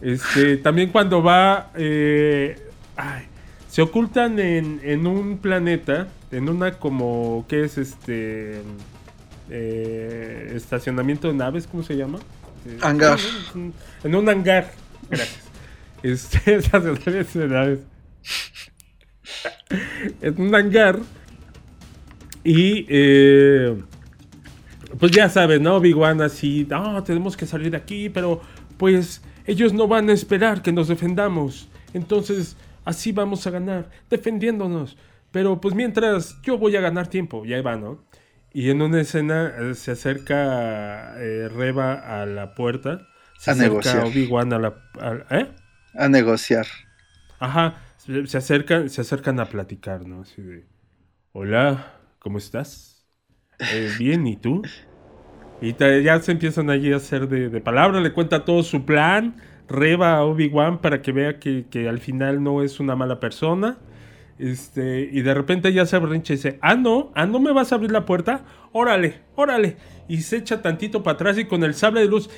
[0.00, 2.56] Este, también cuando va, eh,
[2.96, 3.24] ay,
[3.68, 8.62] se ocultan en, en un planeta, en una como, ¿qué es este?
[9.50, 12.20] Eh, estacionamiento de naves, ¿cómo se llama?
[12.64, 13.18] Eh, Hangar.
[14.04, 14.70] En un hangar,
[15.10, 15.40] gracias.
[16.04, 17.80] Este, estacionamiento de naves.
[20.20, 21.00] en un hangar.
[22.50, 23.76] Y, eh,
[24.98, 25.76] pues ya sabes, ¿no?
[25.76, 28.40] One así, no, tenemos que salir de aquí, pero
[28.78, 31.68] pues ellos no van a esperar que nos defendamos.
[31.92, 34.96] Entonces, así vamos a ganar, defendiéndonos.
[35.30, 38.02] Pero pues mientras yo voy a ganar tiempo, y ahí va, ¿no?
[38.54, 43.06] Y en una escena eh, se acerca eh, Reba a la puerta.
[43.38, 44.04] Se A acerca negociar.
[44.06, 44.74] Obi-Wan a la...
[45.00, 45.48] a- ¿Eh?
[45.94, 46.66] A negociar.
[47.38, 50.22] Ajá, se, se acercan, se acercan a platicar, ¿no?
[50.22, 50.64] Así de,
[51.32, 51.92] hola,
[52.28, 53.06] ¿cómo estás?
[53.58, 54.60] "Eh, bien, ¿y tú?
[55.62, 59.36] Y ya se empiezan allí a hacer de, de palabra, le cuenta todo su plan,
[59.66, 63.78] reba a Obi-Wan para que vea que, al final no es una mala persona.
[64.38, 67.72] Este, y de repente ya se berrincha y dice, ah, no, ah, no me vas
[67.72, 69.78] a abrir la puerta, órale, órale.
[70.06, 72.28] Y se echa tantito para atrás y con el sable de luz,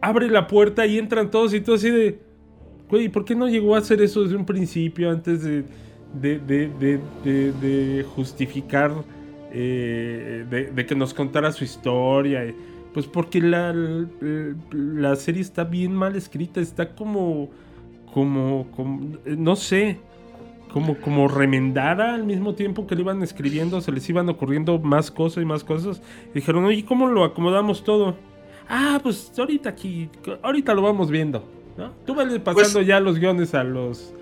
[0.00, 2.18] abre la puerta y entran todos y todo así de,
[2.90, 5.64] güey, ¿por qué no llegó a hacer eso desde un principio antes de,
[6.20, 8.92] de, de, de, de- de justificar,
[9.52, 10.44] eh,
[10.74, 12.54] de, que nos contara su historia?
[12.94, 13.74] Pues porque la,
[14.72, 17.50] la serie está bien mal escrita, está como,
[18.12, 19.98] como, como no sé,
[20.72, 25.10] como, como remendada al mismo tiempo que le iban escribiendo, se les iban ocurriendo más
[25.10, 26.02] cosas y más cosas.
[26.34, 28.16] Dijeron, oye, ¿cómo lo acomodamos todo?
[28.68, 30.08] Ah, pues ahorita aquí,
[30.42, 31.44] ahorita lo vamos viendo.
[31.76, 31.90] ¿no?
[32.04, 34.14] Tú vale pasando Pues- ya los guiones a los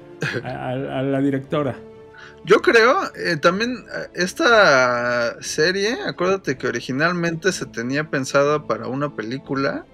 [0.44, 1.76] a, la directora.
[2.44, 9.14] Yo creo, eh, también eh, esta serie, acuérdate que originalmente se tenía pensada para una
[9.14, 9.84] película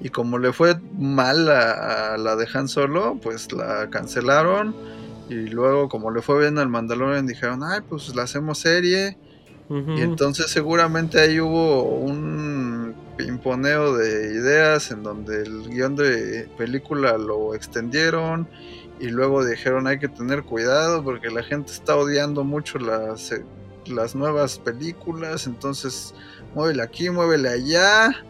[0.00, 4.74] y como le fue mal a, a la de Han Solo, pues la cancelaron
[5.28, 9.16] y luego como le fue bien al Mandalorian dijeron, ay, pues la hacemos serie
[9.70, 17.16] y entonces seguramente ahí hubo un pimponeo de ideas en donde el guion de película
[17.16, 18.48] lo extendieron
[19.00, 23.44] y luego dijeron hay que tener cuidado porque la gente está odiando mucho las, eh,
[23.86, 26.14] las nuevas películas, entonces
[26.54, 28.24] muévele aquí, muévele allá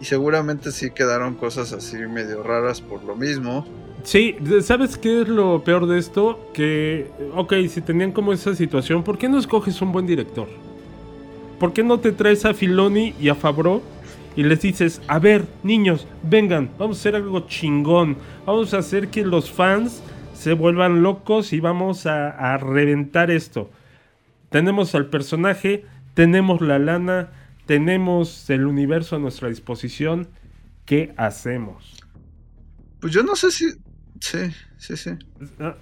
[0.00, 3.66] Y seguramente sí quedaron cosas así medio raras por lo mismo.
[4.04, 6.50] Sí, ¿sabes qué es lo peor de esto?
[6.52, 10.48] Que, ok, si tenían como esa situación, ¿por qué no escoges un buen director?
[11.60, 13.80] ¿Por qué no te traes a Filoni y a Fabro
[14.36, 18.16] y les dices, a ver, niños, vengan, vamos a hacer algo chingón,
[18.46, 20.02] vamos a hacer que los fans
[20.34, 23.70] se vuelvan locos y vamos a, a reventar esto?
[24.50, 27.30] Tenemos al personaje, tenemos la lana,
[27.66, 30.28] tenemos el universo a nuestra disposición.
[30.84, 32.02] ¿Qué hacemos?
[33.00, 33.70] Pues yo no sé si.
[34.20, 34.38] Sí,
[34.76, 35.10] sí, sí.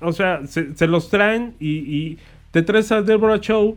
[0.01, 2.19] O sea, se, se los traen y, y,
[2.51, 3.77] te traes a Deborah Chow,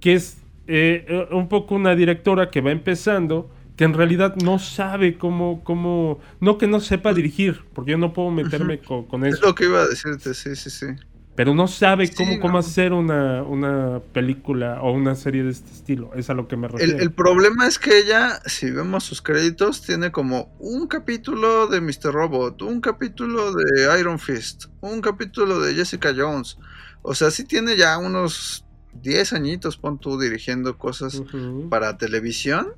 [0.00, 3.50] que es eh, un poco una directora que va empezando,
[3.82, 6.20] que en realidad no sabe cómo, cómo.
[6.38, 9.34] No que no sepa dirigir, porque yo no puedo meterme con, con, eso.
[9.34, 10.86] Es lo que iba a decirte, sí, sí, sí
[11.34, 16.10] pero no sabe cómo, cómo hacer una, una, película o una serie de este estilo.
[16.14, 16.94] Es a lo que me refiero.
[16.94, 21.80] El, el, problema es que ella, si vemos sus créditos, tiene como un capítulo de
[21.80, 22.12] Mr.
[22.12, 26.58] Robot, un capítulo de Iron Fist, un capítulo de Jessica Jones.
[27.00, 28.64] O sea, sí tiene ya unos
[29.02, 31.68] 10 añitos, pon tú, dirigiendo cosas uh -huh.
[31.70, 32.74] para televisión.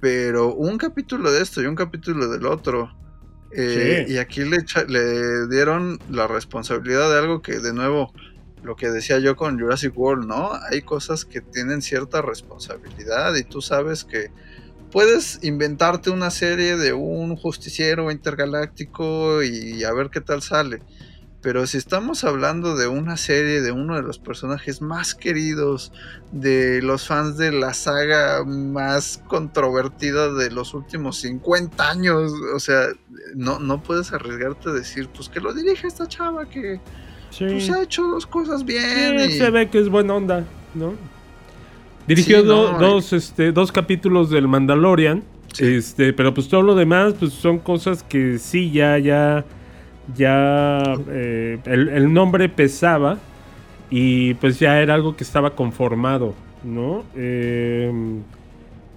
[0.00, 2.94] Pero un capítulo de esto y un capítulo del otro.
[3.52, 4.14] Eh, sí.
[4.14, 8.12] Y aquí le, le, dieron la responsabilidad de algo que, de nuevo,
[8.62, 10.52] lo que decía yo con Jurassic World, ¿no?
[10.70, 14.30] Hay cosas que tienen cierta responsabilidad y tú sabes que
[14.90, 20.80] puedes inventarte una serie de un justiciero intergaláctico y a ver qué tal sale.
[21.40, 25.92] Pero si estamos hablando de una serie de uno de los personajes más queridos,
[26.32, 32.88] de los fans de la saga más controvertida de los últimos 50 años, o sea,
[33.36, 36.80] no, no puedes arriesgarte a decir, pues que lo dirige esta chava que
[37.30, 37.44] sí.
[37.44, 39.20] pues, ha hecho dos cosas bien.
[39.20, 39.38] Sí, y...
[39.38, 40.94] Se ve que es buena onda, ¿no?
[42.08, 45.22] Dirigió Sí, do- no, dos, este, dos capítulos del Mandalorian.
[45.52, 45.66] Sí.
[45.76, 49.44] Este, pero pues todo lo demás, pues son cosas que sí, ya, ya,
[50.16, 53.18] ya eh, el, el nombre pesaba
[53.90, 56.34] y pues ya era algo que estaba conformado,
[56.64, 57.04] ¿no?
[57.14, 58.20] Eh,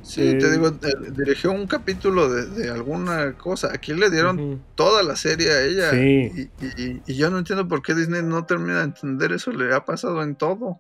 [0.03, 3.69] Sí, Eh, te digo, eh, dirigió un capítulo de, de alguna cosa.
[3.71, 5.91] Aquí le dieron toda la serie a ella.
[5.91, 6.49] Sí.
[6.59, 9.51] Y, y- y yo no entiendo por qué Disney no termina de entender eso.
[9.51, 10.79] Le ha pasado en todo.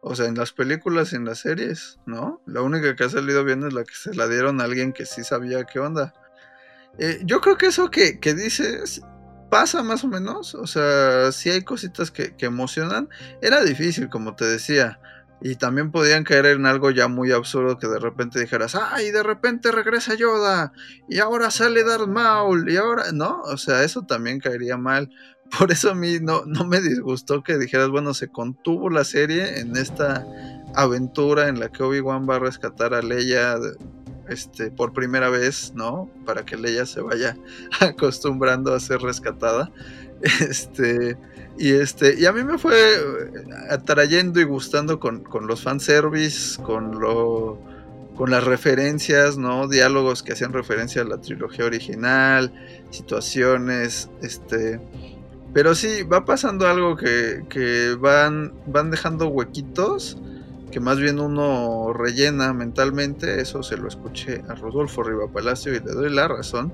[0.00, 2.40] O sea, en las películas y en las series, ¿no?
[2.46, 5.04] La única que ha salido bien es la que se la dieron a alguien que
[5.04, 6.14] sí sabía qué onda.
[6.98, 9.02] Eh, yo creo que eso que, que dices
[9.56, 10.54] pasa más o menos.
[10.54, 13.08] O sea, sí hay cositas que, que emocionan.
[13.40, 15.00] Era difícil, como te decía.
[15.40, 19.10] Y también podían caer en algo ya muy absurdo que de repente dijeras, ¡ay!
[19.10, 20.72] De repente regresa Yoda,
[21.08, 23.40] y ahora sale Darth Maul, y ahora, ¿no?
[23.42, 25.10] O sea, eso también caería mal.
[25.58, 29.60] Por eso a mí no, no me disgustó que dijeras, bueno, se contuvo la serie
[29.60, 30.26] en esta
[30.74, 33.56] aventura en la que Obi-Wan va a rescatar a Leia
[34.28, 36.10] este, por primera vez, ¿no?
[36.24, 37.36] Para que Leia se vaya
[37.80, 39.70] acostumbrando a ser rescatada.
[40.40, 41.18] Este,
[41.58, 46.62] y este, y a mí me fue eh, atrayendo y gustando con, con los fanservice,
[46.62, 47.58] con lo
[48.16, 49.68] con las referencias, ¿no?
[49.68, 52.52] Diálogos que hacían referencia a la trilogía original,
[52.90, 54.80] situaciones, este.
[55.52, 60.18] Pero sí, va pasando algo que, que van, van dejando huequitos
[60.76, 63.40] que más bien uno rellena mentalmente.
[63.40, 66.70] Eso se lo escuché a Rodolfo Riva Palacio y le doy la razón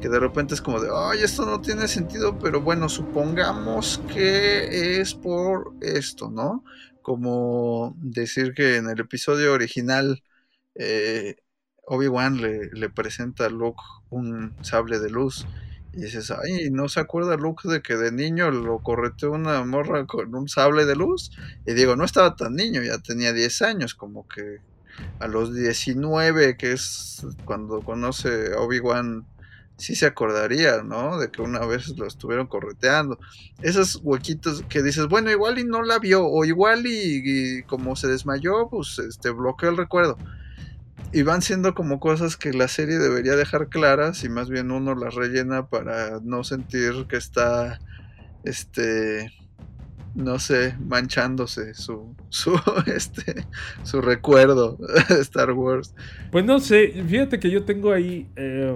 [0.00, 5.00] que de repente es como de, ay, esto no tiene sentido, pero bueno, supongamos que
[5.00, 6.64] es por esto, ¿no?
[7.02, 10.24] Como decir que en el episodio original
[10.74, 11.36] eh,
[11.84, 13.80] Obi-Wan le, le presenta a Luke
[14.10, 15.46] un sable de luz.
[15.92, 20.06] Y dices, ay, ¿no se acuerda Luke de que de niño lo correteó una morra
[20.06, 21.30] con un sable de luz?
[21.66, 24.58] Y digo, no estaba tan niño, ya tenía 10 años, como que
[25.20, 29.26] a los 19, que es cuando conoce Obi-Wan
[29.76, 31.18] sí se acordaría, ¿no?
[31.18, 33.18] De que una vez lo estuvieron correteando.
[33.62, 37.96] Esos huequitos que dices, bueno, igual y no la vio, o igual y, y como
[37.96, 40.16] se desmayó, pues este bloqueó el recuerdo.
[41.12, 44.94] Y van siendo como cosas que la serie debería dejar claras y más bien uno
[44.94, 47.78] las rellena para no sentir que está,
[48.44, 49.32] este,
[50.14, 53.46] no sé, manchándose su, su, este,
[53.84, 54.78] su recuerdo
[55.08, 55.94] de Star Wars.
[56.32, 58.74] Pues no sé, fíjate que yo tengo ahí, eh,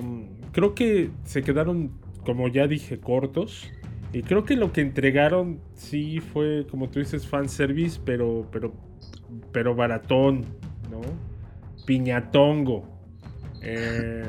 [0.52, 1.90] creo que se quedaron,
[2.24, 3.70] como ya dije, cortos.
[4.12, 8.74] Y creo que lo que entregaron sí fue, como tú dices, fanservice, pero, pero,
[9.52, 10.47] pero baratón,
[10.90, 11.01] ¿no?
[11.91, 12.85] Piñatongo.
[13.62, 14.23] Eh,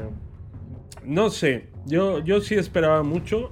[1.05, 3.51] no sé, yo, yo sí esperaba mucho.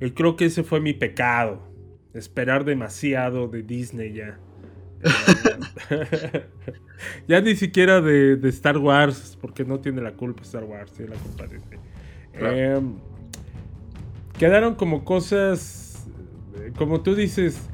[0.00, 1.62] Y creo que ese fue mi pecado.
[2.12, 4.40] Esperar demasiado de Disney ya.
[7.28, 11.14] ya ni siquiera de, de Star Wars, porque no tiene la culpa Star Wars, tiene
[11.14, 11.78] la culpa Disney.
[12.32, 12.56] Claro.
[12.56, 12.94] Em,
[14.40, 16.08] quedaron como cosas,
[16.56, 17.70] eh, como tú dices,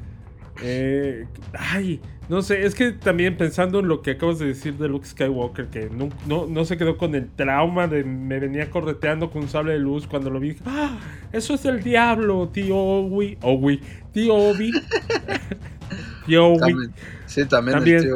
[0.61, 1.99] eh, ay,
[2.29, 5.67] no sé, es que también pensando en lo que acabas de decir de Luke Skywalker,
[5.67, 9.49] que no, no, no se quedó con el trauma de me venía correteando con un
[9.49, 10.55] sable de luz cuando lo vi.
[10.65, 10.97] ¡Ah!
[11.33, 13.37] Eso es el diablo, tío Owi.
[13.41, 13.81] Owi.
[14.13, 14.71] Tío Obi.
[16.25, 16.59] tío Owi.
[16.59, 16.93] También-
[17.25, 17.97] sí, también, También.
[17.97, 18.15] el tío.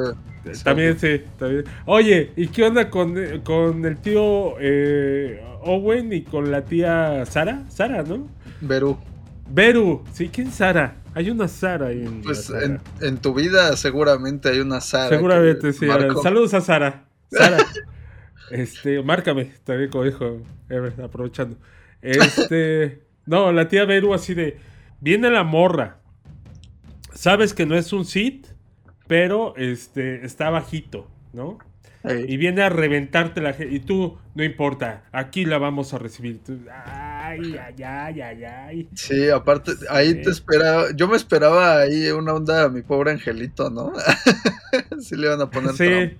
[0.63, 1.63] También sí, también.
[1.85, 3.15] Oye, ¿y qué onda con,
[3.45, 7.63] con el tío eh, Owen y con la tía Sara?
[7.69, 8.27] Sara, ¿no?
[8.59, 8.97] Berú.
[9.49, 10.95] Beru, sí, ¿quién es Sara?
[11.15, 12.65] Hay una Sara ahí en Pues Sara.
[12.65, 15.09] en, en tu vida seguramente hay una Sara.
[15.09, 15.85] Seguramente, sí.
[16.21, 17.05] Saludos a Sara.
[17.31, 17.57] Sara.
[18.51, 21.57] este, márcame, también como dijo Ever, aprovechando.
[22.01, 24.57] Este, no, la tía Beru así de,
[24.99, 25.99] viene la morra.
[27.13, 28.47] Sabes que no es un Sith,
[29.07, 31.59] pero este, está bajito, ¿no?
[32.27, 33.73] Y viene a reventarte la gente.
[33.73, 36.41] Y tú, no importa, aquí la vamos a recibir.
[36.43, 36.59] Tú,
[37.39, 38.89] ay, ay, ay, ay, ay.
[38.93, 40.21] Sí, aparte, ahí Sí.
[40.23, 43.93] te esperaba, yo me esperaba ahí una onda a mi pobre angelito, ¿no?
[44.99, 45.85] sí le iban a poner Sí.
[45.87, 46.13] Trump.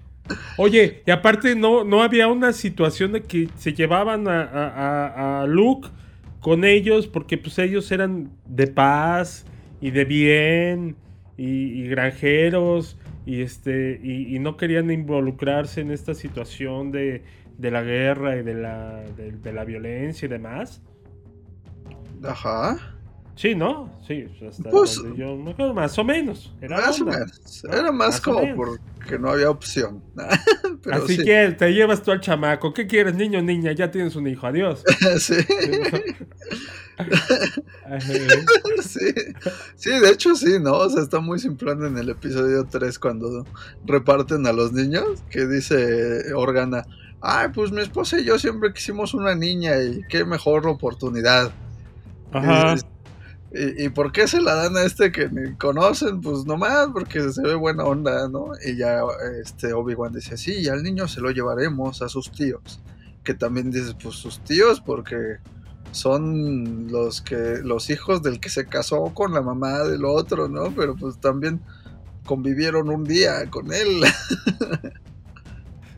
[0.57, 5.47] Oye, y aparte no, no había una situación de que se llevaban a, a- a-
[5.47, 5.89] Luke
[6.39, 9.45] con ellos porque pues ellos eran de paz
[9.81, 10.95] y de bien
[11.37, 11.45] y,
[11.83, 17.23] y granjeros y este y, y no querían involucrarse en esta situación de,
[17.57, 20.81] de la guerra y de la, de, de la violencia y demás.
[22.23, 22.77] Ajá.
[23.35, 23.91] Sí, ¿no?
[24.07, 26.53] Sí, hasta Pues- yo me acuerdo, más o menos.
[26.61, 27.63] Era Más o menos.
[27.63, 27.73] ¿no?
[27.73, 30.03] Era más, Más como porque no había opción.
[30.83, 31.23] Pero Así sí.
[31.23, 32.73] que te llevas tú al chamaco.
[32.73, 33.71] ¿Qué quieres, niño o niña?
[33.71, 34.45] Ya tienes un hijo.
[34.45, 34.83] Adiós.
[38.83, 39.13] sí.
[39.75, 40.73] Sí, de hecho sí, ¿no?
[40.73, 43.45] O sea, está muy simplón en el episodio 3 cuando
[43.85, 46.85] reparten a los niños, que dice Organa,
[47.21, 51.51] ay, pues mi esposa y yo siempre quisimos una niña y qué mejor oportunidad.
[52.33, 52.75] Ajá.
[53.53, 56.21] ¿Y, y por qué se la dan a este que ni conocen?
[56.21, 58.51] Pues nomás porque se ve buena onda, ¿no?
[58.65, 59.01] Y ya
[59.41, 62.81] este Obi-Wan dice, sí, y al niño se lo llevaremos a sus tíos.
[63.23, 65.37] Que también dice, pues sus tíos, porque
[65.91, 70.73] son los que los hijos del que se casó con la mamá del otro, ¿no?
[70.75, 71.61] Pero pues también
[72.25, 74.01] convivieron un día con él.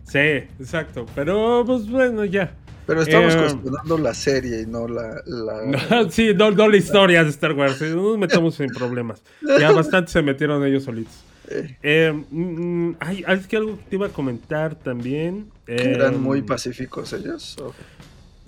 [0.07, 1.05] Sí, exacto.
[1.13, 2.55] Pero, pues bueno, ya.
[2.85, 5.21] Pero estamos Eh, cuestionando la serie y no la...
[5.25, 7.81] la- sí, no, no la historia de Star Wars.
[7.81, 9.23] eh, No nos metamos en problemas.
[9.57, 11.13] Ya bastante se metieron ellos solitos.
[11.49, 12.97] eh, Eh, mm, mm,
[13.29, 15.51] es que algo que te iba a comentar también.
[15.75, 17.57] que eran eh, muy pacíficos ellos.
[17.59, 17.73] ¿o?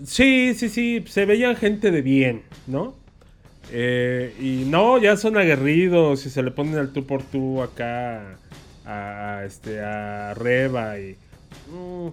[0.05, 2.95] Sí, sí, sí, se veían gente de bien, ¿no?
[3.71, 8.37] Eh, y no, ya son aguerridos y se le ponen al tú por tú acá
[8.85, 11.17] a, a, este, a Reba y...
[11.71, 12.07] mm,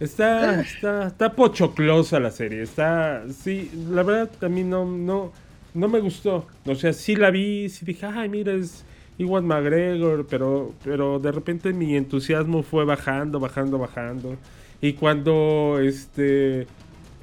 [0.00, 3.24] está, está, está pochoclosa la serie, está...
[3.30, 5.32] Sí, la verdad a mí no, no,
[5.74, 6.46] no me gustó.
[6.66, 8.84] O sea, sí la vi, sí dije, ay, mira, es
[9.18, 14.36] Iwan McGregor, pero, pero de repente mi entusiasmo fue bajando, bajando, bajando.
[14.80, 16.66] Y cuando este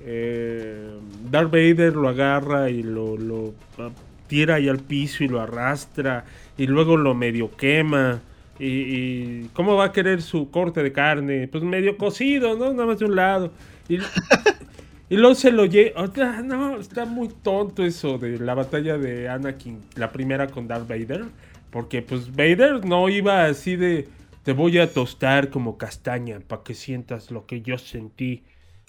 [0.05, 0.99] eh,
[1.31, 3.89] Darth Vader lo agarra y lo, lo ah,
[4.27, 6.25] tira ahí al piso y lo arrastra
[6.57, 8.21] y luego lo medio quema.
[8.59, 11.47] Y, cómo va a querer su corte de carne?
[11.47, 12.71] Pues medio cocido, ¿no?
[12.71, 13.51] Nada más de un lado.
[13.89, 13.97] Y,
[15.09, 16.07] y luego se lo lleva.
[16.43, 21.25] no, está muy tonto eso de la batalla de Anakin, la primera con Darth Vader.
[21.69, 24.07] Porque pues Vader no iba así de
[24.43, 28.43] te voy a tostar como castaña para que sientas lo que yo sentí.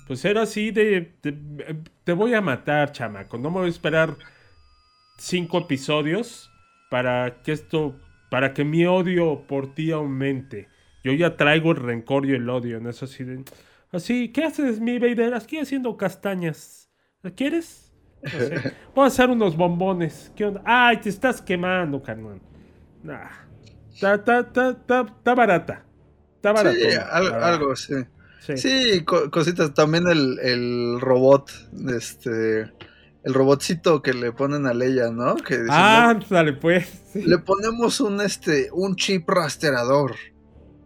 [0.07, 3.39] Pues era así de, de- te voy a matar, chamaco.
[3.39, 4.17] No me voy a esperar
[5.17, 6.51] cinco episodios
[6.91, 7.97] para que esto,
[8.31, 10.69] para que mi odio por ti aumente.
[11.05, 13.45] Yo ya traigo el rencor y el odio, no es así de,
[13.93, 15.35] así, ¿qué haces, mi Vader?
[15.35, 16.91] Aquí haciendo castañas.
[17.23, 17.93] ¿La quieres?
[18.33, 18.61] No sé.
[18.95, 20.33] Voy a hacer unos bombones.
[20.35, 20.63] ¿Qué onda?
[20.65, 22.41] Ay, te estás quemando, carnal.
[23.03, 23.29] Nah.
[23.93, 24.41] Está, está,
[24.71, 25.85] está, está barata.
[26.37, 26.77] Está barata.
[26.79, 27.95] Sí, al- algo, sí.
[28.41, 28.57] Sí.
[28.59, 29.73] Sí, co- cositas.
[29.75, 31.51] También el, el robot,
[31.89, 32.73] este,
[33.27, 35.35] el robotcito que le ponen a Leia, ¿no?
[35.35, 36.89] Que dicen, Ah, dale, pues.
[37.13, 37.23] sí.
[37.23, 40.15] le, ponemos un, este, un chip rastreador.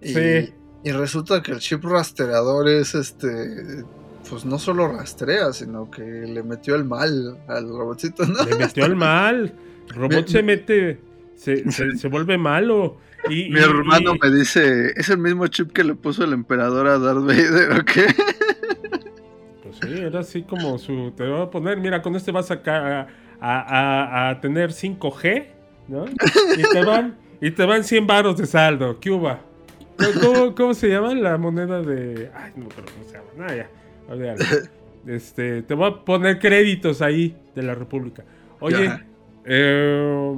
[0.02, 0.52] Y, Sí.
[0.82, 3.84] y resulta que el chip rastreador es, este,
[4.28, 8.42] pues no solo rastrea, sino que le metió el mal al robotcito, ¿no?
[8.44, 9.54] Le metió al mal.
[9.88, 11.00] El robot Mi- se mete.
[11.36, 12.96] Se, se, se vuelve malo.
[13.28, 16.32] Y, Mi y- hermano y- me dice, ¿es el mismo chip que le puso el
[16.32, 18.06] emperador a Darth Vader o qué?
[19.82, 21.12] Sí, era así como su.
[21.16, 23.06] Te voy a poner, mira, con este vas a, a,
[23.40, 25.46] a- a tener 5G,
[25.88, 26.04] ¿no?
[26.06, 27.16] Y te van.
[27.40, 29.00] Y te van 100 varos de saldo.
[29.00, 29.34] ¿Qué hubo?
[30.22, 32.30] ¿Cómo, cómo se llama la moneda de...?
[32.34, 33.28] Ay, no acuerdo cómo se llama.
[33.36, 33.68] Nada, ya.
[34.12, 34.38] olvídalo.
[35.06, 38.24] Este, te voy a poner créditos ahí de la República.
[38.60, 38.90] Oye,
[39.46, 40.34] eh,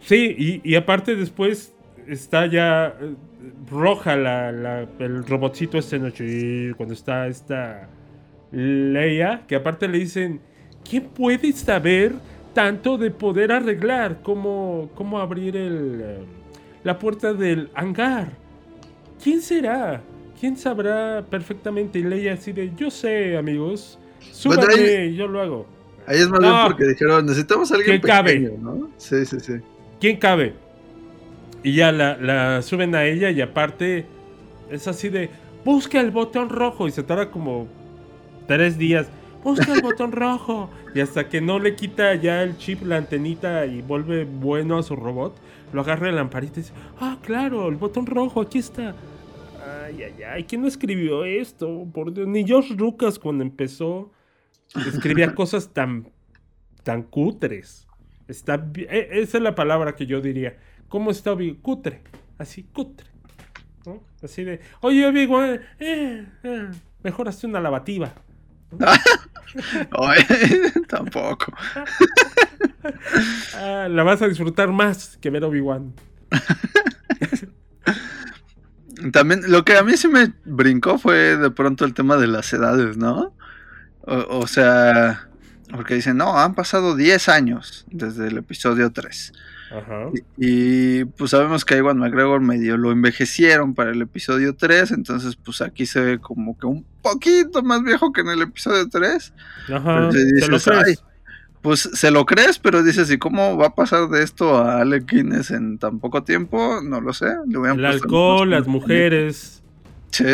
[0.00, 1.74] sí, y, y aparte después
[2.08, 3.14] está ya eh,
[3.70, 6.24] roja la, la- el robotcito este noche.
[6.26, 7.88] Y cuando está esta
[8.52, 10.40] Leia, que aparte le dicen,
[10.88, 12.12] ¿quién puede saber
[12.54, 14.20] tanto de poder arreglar?
[14.22, 16.18] ¿Cómo, cómo abrir el, eh,
[16.84, 18.28] la puerta del hangar?
[19.22, 20.02] ¿Quién será?
[20.38, 21.98] ¿Quién sabrá perfectamente?
[21.98, 23.98] Y Leia así de, yo sé, amigos.
[24.44, 25.66] Bueno, Súbanme, ahí- yo lo hago.
[26.06, 26.48] Ahí es más No.
[26.52, 28.32] bien porque dijeron, necesitamos a alguien Que cabe.
[28.34, 28.90] pequeño, ¿no?
[28.96, 29.52] Sí, sí, sí.
[30.00, 30.54] ¿Quién cabe?
[31.62, 34.04] Y ya la, la suben a ella y aparte
[34.68, 35.30] es así de,
[35.64, 36.88] busca el botón rojo.
[36.88, 37.68] Y se tarda como
[38.46, 39.08] tres días.
[39.42, 40.70] Busca el botón rojo.
[40.94, 44.82] Y hasta que no le quita ya el chip, la antenita y vuelve bueno a
[44.82, 45.36] su robot,
[45.72, 48.94] lo agarra la lamparita y dice, ah, claro, el botón rojo, aquí está.
[49.84, 51.86] Ay, ay, ay, ¿quién no escribió esto?
[51.92, 54.12] Por Dios, ni George Lucas cuando empezó
[54.86, 56.08] escribía cosas tan,
[56.82, 57.86] tan cutres.
[58.28, 60.56] Está e- esa es la palabra que yo diría.
[60.88, 61.54] ¿Cómo está Obi?
[61.54, 62.02] Cutre.
[62.38, 63.06] Así, cutre.
[63.86, 64.02] ¿no?
[64.22, 65.28] Así de, oye, Obi,
[65.80, 66.70] eh, eh,
[67.02, 68.12] mejor hazte una lavativa.
[70.88, 71.52] Tampoco.
[73.54, 75.94] Ah, la vas a disfrutar más que ver Obi-Wan.
[79.12, 82.52] También lo que a mí sí me brincó fue de pronto el tema de las
[82.52, 83.34] edades, ¿no?
[84.00, 85.28] O, o sea,
[85.70, 89.32] porque dicen, no, han pasado 10 años desde el episodio 3.
[89.76, 90.10] Ajá.
[90.36, 94.92] Y, y, pues sabemos que a Iwan McGregor medio lo envejecieron para el episodio 3,
[94.92, 98.88] entonces pues aquí se ve como que un poquito más viejo que en el episodio
[98.88, 99.32] 3.
[99.72, 100.08] Ajá.
[100.10, 100.68] ¿Te lo dices, crees?
[100.86, 100.94] "Ay,
[101.62, 105.08] pues se lo crees, pero dices, ¿y cómo va a pasar de esto a Alec
[105.08, 106.80] Guinness en tan poco tiempo?
[106.82, 107.26] No lo sé.
[107.46, 109.62] Le El alcohol, las mujeres.
[110.10, 110.24] Sí.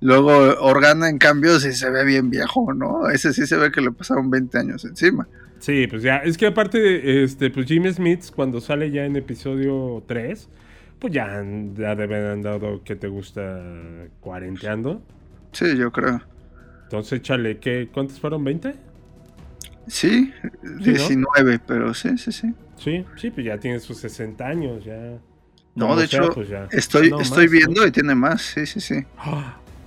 [0.00, 3.08] Luego Organa, en cambio, sí se ve bien viejo, ¿no?
[3.08, 5.28] Ese sí se ve que le pasaron 20 años encima.
[5.58, 10.02] Sí, pues ya, es que aparte, este, pues Jimmy Smith, cuando sale ya en episodio
[10.06, 10.48] 3,
[10.98, 13.60] pues ya, han- ya deben haber andado, que te gusta?
[14.20, 15.02] Cuarenteando.
[15.52, 16.20] Sí, yo creo.
[16.84, 17.88] Entonces, échale, ¿qué?
[17.92, 18.44] ¿Cuántos fueron?
[18.44, 18.74] ¿20?
[19.86, 20.32] Sí.
[20.80, 22.52] 19, pero sí, sí, sí.
[22.76, 25.18] Sí, sí, pues ya tiene sus 60 años, ya.
[25.74, 26.68] No, de sea, hecho, pues ya.
[26.70, 29.04] estoy, No, estoy viendo y tiene más, sí, sí, sí.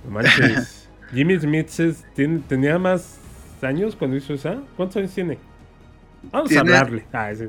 [0.08, 0.88] Manches.
[1.14, 3.18] Jimmy Smith es- tiene- tenía más
[3.62, 4.60] años cuando hizo esa.
[4.76, 5.38] ¿Cuántos años tiene?
[6.30, 7.04] Vamos Tiene- a hablarle.
[7.12, 7.48] Ah, ese-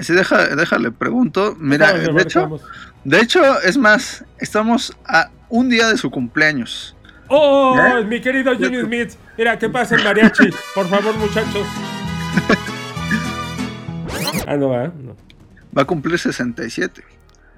[0.00, 1.54] Sí, deja, déjale, pregunto.
[1.58, 2.60] Mira, de ver, hecho,
[3.04, 6.96] de hecho, es más, estamos a un día de su cumpleaños.
[7.28, 8.04] ¡Oh, ¿Eh?
[8.04, 9.12] mi querido Jimmy Smith!
[9.38, 10.50] Mira, ¿qué pasa el mariachi?
[10.74, 11.66] Por favor, muchachos.
[14.46, 14.92] Ah, no, ¿ah?
[15.02, 15.16] No.
[15.76, 17.02] Va a cumplir 67.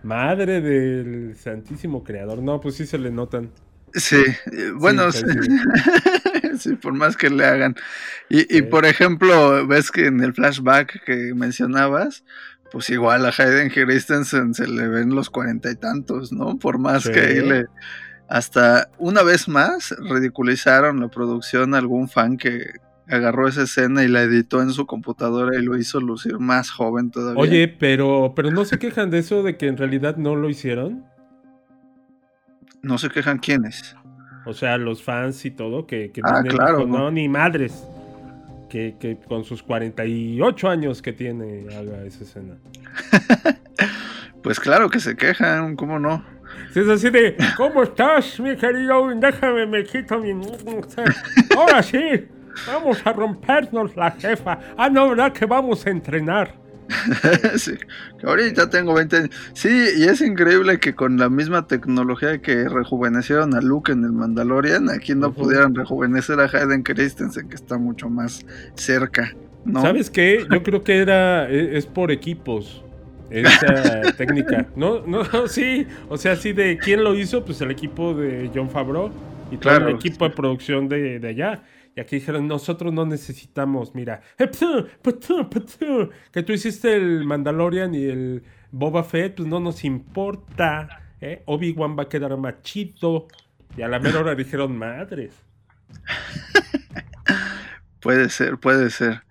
[0.02, 2.38] Madre del santísimo creador.
[2.38, 3.50] No, pues sí se le notan.
[3.92, 4.16] Sí,
[4.52, 5.48] eh, bueno, Sí, sí,
[6.60, 7.74] sí, por más que le hagan.
[8.28, 12.24] Y, y por ejemplo, ves que en el flashback que mencionabas,
[12.72, 16.58] pues igual a Hayden Christensen se le ven los cuarenta y tantos, ¿no?
[16.58, 17.12] Por más Sí.
[17.12, 17.66] que ahí le...
[18.28, 22.64] Hasta una vez más ridiculizaron la producción a algún fan que
[23.08, 27.12] agarró esa escena y la editó en su computadora y lo hizo lucir más joven
[27.12, 27.40] todavía.
[27.40, 31.04] Oye, pero, pero no se quejan de eso de que en realidad no lo hicieron.
[32.82, 33.95] No se quejan quiénes.
[34.46, 37.10] O sea, los fans y todo, que, que Ah, Disney claro, dijo, ¿no?
[37.10, 37.86] ni madres.
[38.70, 42.54] Que, que con sus 48 años que tiene haga esa escena.
[44.42, 46.22] Pues claro que se quejan, ¿cómo no?
[46.72, 49.08] Si es así de, ¿cómo estás, mi querido?
[49.16, 50.30] Déjame, me quito mi...
[51.56, 52.28] Ahora sí,
[52.64, 54.56] vamos a rompernos la jefa.
[54.76, 56.54] Ah, no, ¿verdad que vamos a entrenar?
[57.56, 57.72] sí,
[58.18, 59.30] que ahorita tengo 20 años.
[59.54, 64.12] Sí, y es increíble que con la misma tecnología que rejuvenecieron a Luke en el
[64.12, 65.42] Mandalorian, aquí no Ujú.
[65.44, 68.44] pudieran rejuvenecer a Hayden Christensen, que está mucho más
[68.74, 69.34] cerca.
[69.64, 69.82] ¿no?
[69.82, 70.46] ¿Sabes qué?
[70.50, 72.84] Yo creo que era e- es por equipos
[73.30, 74.66] esa técnica.
[74.76, 78.70] No, no, sí, o sea, sí de quién lo hizo, pues el equipo de John
[78.70, 79.10] Favreau
[79.50, 79.88] y todo Claro.
[79.88, 81.62] el equipo de producción de, de allá.
[81.96, 84.20] Y aquí dijeron, nosotros no necesitamos, mira,
[85.02, 85.48] putú,
[86.30, 91.00] que tú hiciste el Mandalorian y el Boba Fett, pues no nos importa.
[91.22, 91.42] ¿eh?
[91.46, 93.28] Obi-Wan va a quedar más chido.
[93.78, 95.32] Y a la mera hora dijeron, madres.
[98.00, 99.22] Puede ser, puede ser.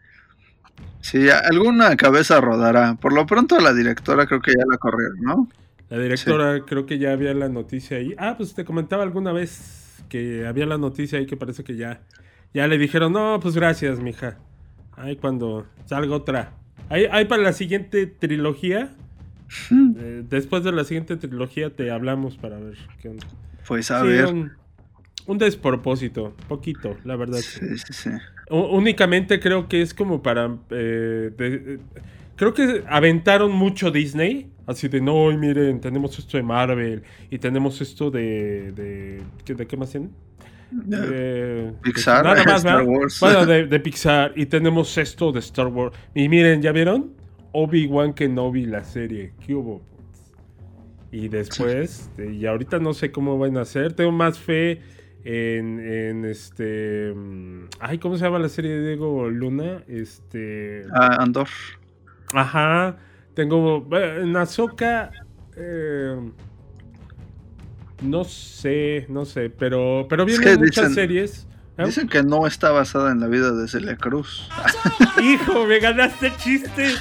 [1.00, 2.96] Sí, alguna cabeza rodará.
[2.96, 5.50] Por lo pronto la directora creo que ya la corrieron, ¿no?
[5.88, 8.14] La directora creo que ya había la noticia ahí.
[8.18, 12.02] Ah, pues te comentaba alguna vez que había la noticia ahí que parece que ya,
[12.56, 14.40] ya le dijeron, no, pues gracias, mija.
[14.98, 16.54] Ahí cuando salga otra.
[16.90, 18.90] Ahí, ahí para la siguiente trilogía,
[19.70, 23.28] Eh, después de la siguiente trilogía te hablamos para ver qué onda.
[23.68, 24.26] Pues a Sí, ver.
[24.26, 24.52] Un,
[25.28, 27.38] un despropósito, poquito, la verdad.
[27.40, 28.10] Sí, sí, sí.
[28.50, 30.56] Únicamente creo que es como para...
[30.72, 31.80] eh, de- eh,
[32.36, 34.50] creo que aventaron mucho Disney.
[34.68, 38.72] Así de, no, miren, tenemos esto de Marvel y tenemos esto de...
[38.72, 40.12] ¿De, ¿qué- de qué más tienen?
[40.92, 42.84] Eh, Pixar, nada más, Star.
[42.84, 43.20] Wars.
[43.20, 44.34] Bueno, de, de Pixar.
[44.36, 45.96] Y tenemos esto de Star Wars.
[46.14, 47.14] Y miren, ¿ya vieron?
[47.54, 49.34] Obi-Wan Kenobi, la serie.
[49.46, 49.82] ¿Qué hubo?
[51.12, 53.94] Y después, eh, y ahorita no sé cómo van a hacer.
[53.94, 54.82] Tengo más fe
[55.24, 57.14] en, en este.
[57.16, 59.84] mm, Ay, ¿cómo se llama la serie de Diego Luna?
[59.88, 60.84] Este.
[60.94, 61.48] Ah, Andor.
[62.34, 62.98] Ajá.
[63.34, 63.88] Tengo.
[63.94, 65.12] eh, En Azoka.
[68.02, 69.50] No sé, no sé.
[69.50, 71.48] Pero, pero Es vienen que muchas dicen- series.
[71.78, 71.86] ¿eh?
[71.86, 74.50] Dicen que no está basada en la vida de Celia Cruz.
[75.22, 76.92] Hijo, me ganaste el chiste.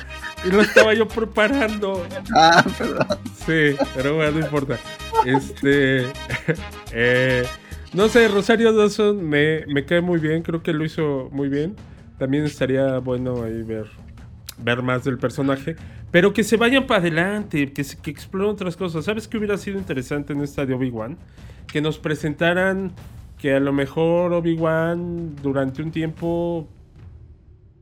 [0.44, 2.04] Y lo estaba yo preparando.
[2.36, 3.06] Ah, perdón.
[3.46, 4.78] Sí, pero bueno, no importa.
[5.24, 6.06] Este.
[6.92, 7.44] eh,
[7.92, 10.42] no sé, Rosario Dawson me, me cae muy bien.
[10.42, 11.76] Creo que lo hizo muy bien.
[12.18, 13.86] También estaría bueno ahí ver,
[14.58, 15.76] ver más del personaje.
[16.15, 19.05] Pero que se vayan para adelante, que, se- que exploren otras cosas.
[19.05, 21.16] ¿Sabes qué hubiera sido interesante en esta de Obi-Wan?
[21.66, 22.93] Que nos presentaran
[23.36, 26.69] que a lo mejor Obi-Wan durante un tiempo.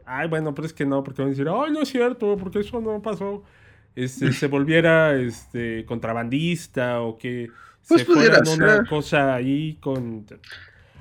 [0.07, 2.61] Ay, bueno, pero es que no, porque van a decir, ay, no es cierto, porque
[2.61, 3.43] eso no pasó.
[3.95, 7.51] Este, se volviera este, contrabandista o que
[7.87, 8.87] Pues se fuera una ser.
[8.89, 10.39] cosa ahí con Que,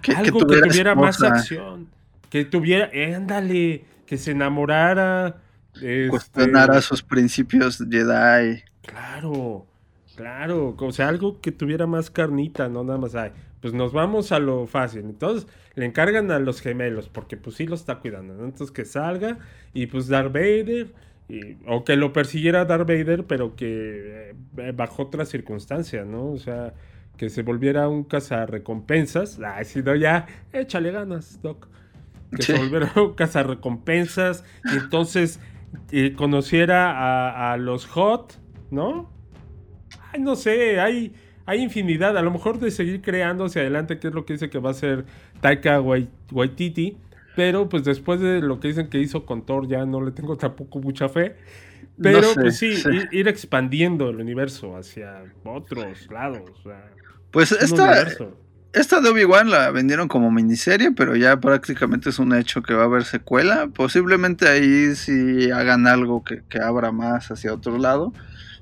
[0.02, 1.88] que algo que, tuviera tuviera más acción.
[2.30, 5.38] Que tuviera, ándale, que se enamorara.
[5.76, 8.64] Este, Cuestionara sus principios Jedi.
[8.82, 9.68] Claro,
[10.16, 10.76] claro.
[10.78, 13.16] O sea, algo que tuviera más carnita, no nada más.
[13.16, 13.32] Ay,
[13.62, 15.02] pues nos vamos a lo fácil.
[15.02, 18.34] Entonces le encargan a los gemelos, porque pues sí lo está cuidando.
[18.34, 18.46] ¿no?
[18.46, 19.38] Entonces que salga
[19.74, 20.94] y pues Darth Vader.
[21.30, 26.26] y- o que lo persiguiera Darth Vader, pero que eh, bajo otras circunstancias, ¿no?
[26.32, 26.74] O sea,
[27.16, 29.40] que se volviera un cazarrecompensas.
[29.40, 31.70] Ay, si no, ya, échale ganas, Doc.
[32.36, 32.52] Que Sí.
[32.54, 34.44] se volviera un cazarrecompensas.
[34.74, 35.40] Y entonces
[35.92, 38.40] eh, conociera a, a los Hot,
[38.72, 39.10] ¿no?
[40.12, 41.14] Ay, no sé, hay,
[41.46, 42.18] hay infinidad.
[42.18, 44.70] A lo mejor de seguir creando hacia adelante, que es lo que dice que va
[44.70, 45.06] a hacer
[45.42, 46.98] Taika Wai- Waititi.
[47.36, 50.36] Pero pues después de lo que dicen que hizo con Thor, ya no le tengo
[50.38, 51.38] tampoco mucha fe.
[52.02, 52.90] Pero sé, pues sí, sí.
[53.12, 56.50] Ir, expandiendo el universo hacia otros lados.
[56.60, 56.90] o sea,
[57.32, 58.38] Pues esta, universo.
[58.74, 62.84] Esta de Obi-Wan la vendieron como miniserie, pero ya prácticamente es un hecho que va
[62.84, 63.68] a haber secuela.
[63.68, 68.14] Posiblemente ahí sí hagan algo que, que abra más hacia otro lado.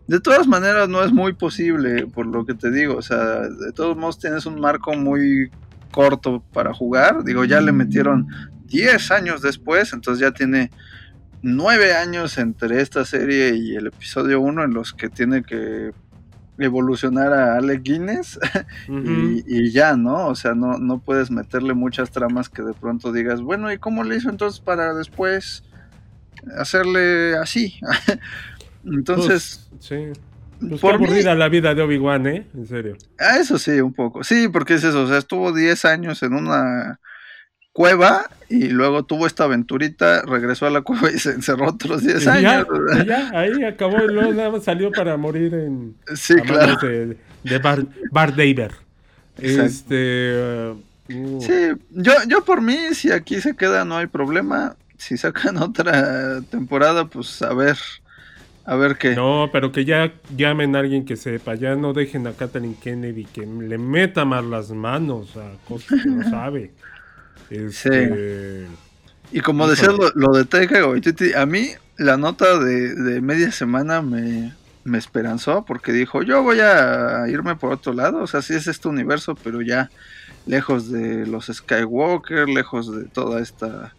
[0.07, 2.95] De todas maneras, no es muy posible, por lo que te digo.
[2.95, 5.51] O sea, de todos modos tienes un marco muy
[5.91, 7.23] corto para jugar.
[7.23, 8.27] Digo, ya le metieron
[8.65, 10.71] 10 años después, entonces ya tiene
[11.43, 15.91] 9 años entre esta serie y el episodio 1 en los que tiene que
[16.59, 18.39] evolucionar a Alec Guinness
[18.87, 20.27] y, y ya, ¿no?
[20.27, 24.03] O sea, no, no puedes meterle muchas tramas que de pronto digas, bueno, ¿y cómo
[24.03, 25.63] le hizo entonces para después
[26.57, 27.75] hacerle así?
[28.85, 29.95] entonces, Pues, sí.
[30.67, 32.47] Pues por qué mí- aburrida la vida de Obi-Wan, ¿eh?
[32.53, 32.97] En serio.
[33.17, 34.23] a eso sí, un poco.
[34.25, 36.99] Sí, porque es eso, o sea, estuvo 10 años en una
[37.73, 42.21] cueva y luego tuvo esta aventurita, regresó a la cueva y se encerró otros 10
[42.21, 42.67] Y ya, años.
[43.07, 46.75] ya, ahí acabó y luego nada más salió para morir en Sí, claro.
[46.81, 48.33] de, de Bar, Bar.
[49.37, 50.71] Este.
[50.71, 51.53] uh, Sí,
[51.89, 54.75] yo, yo por mí, si aquí se queda, no hay problema.
[54.97, 57.77] Si sacan otra temporada, pues a ver,
[58.65, 59.15] a ver qué.
[59.15, 61.55] No, pero que ya llamen a alguien que sepa.
[61.55, 66.09] Ya no dejen a Kathleen Kennedy que le meta más las manos a cosas que
[66.09, 66.71] no sabe.
[67.49, 68.77] Este,
[69.31, 69.69] Y como Híjole.
[69.69, 74.55] decías lo, lo de Taika Waititi, a mí la nota de, de media semana me,
[74.83, 78.67] me esperanzó porque dijo, yo voy a irme por otro lado, o sea, sí es
[78.67, 79.91] este universo, pero ya
[80.45, 83.95] lejos de los Skywalker, lejos de toda esta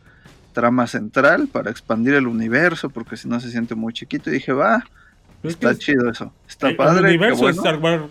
[0.53, 4.31] trama central para expandir el universo, porque si no se siente muy chiquito.
[4.31, 4.85] Y dije, va,
[5.43, 7.19] es está chido eso, está el, el padre.
[7.27, 7.63] qué universo de bueno".
[7.63, 8.05] Star Wars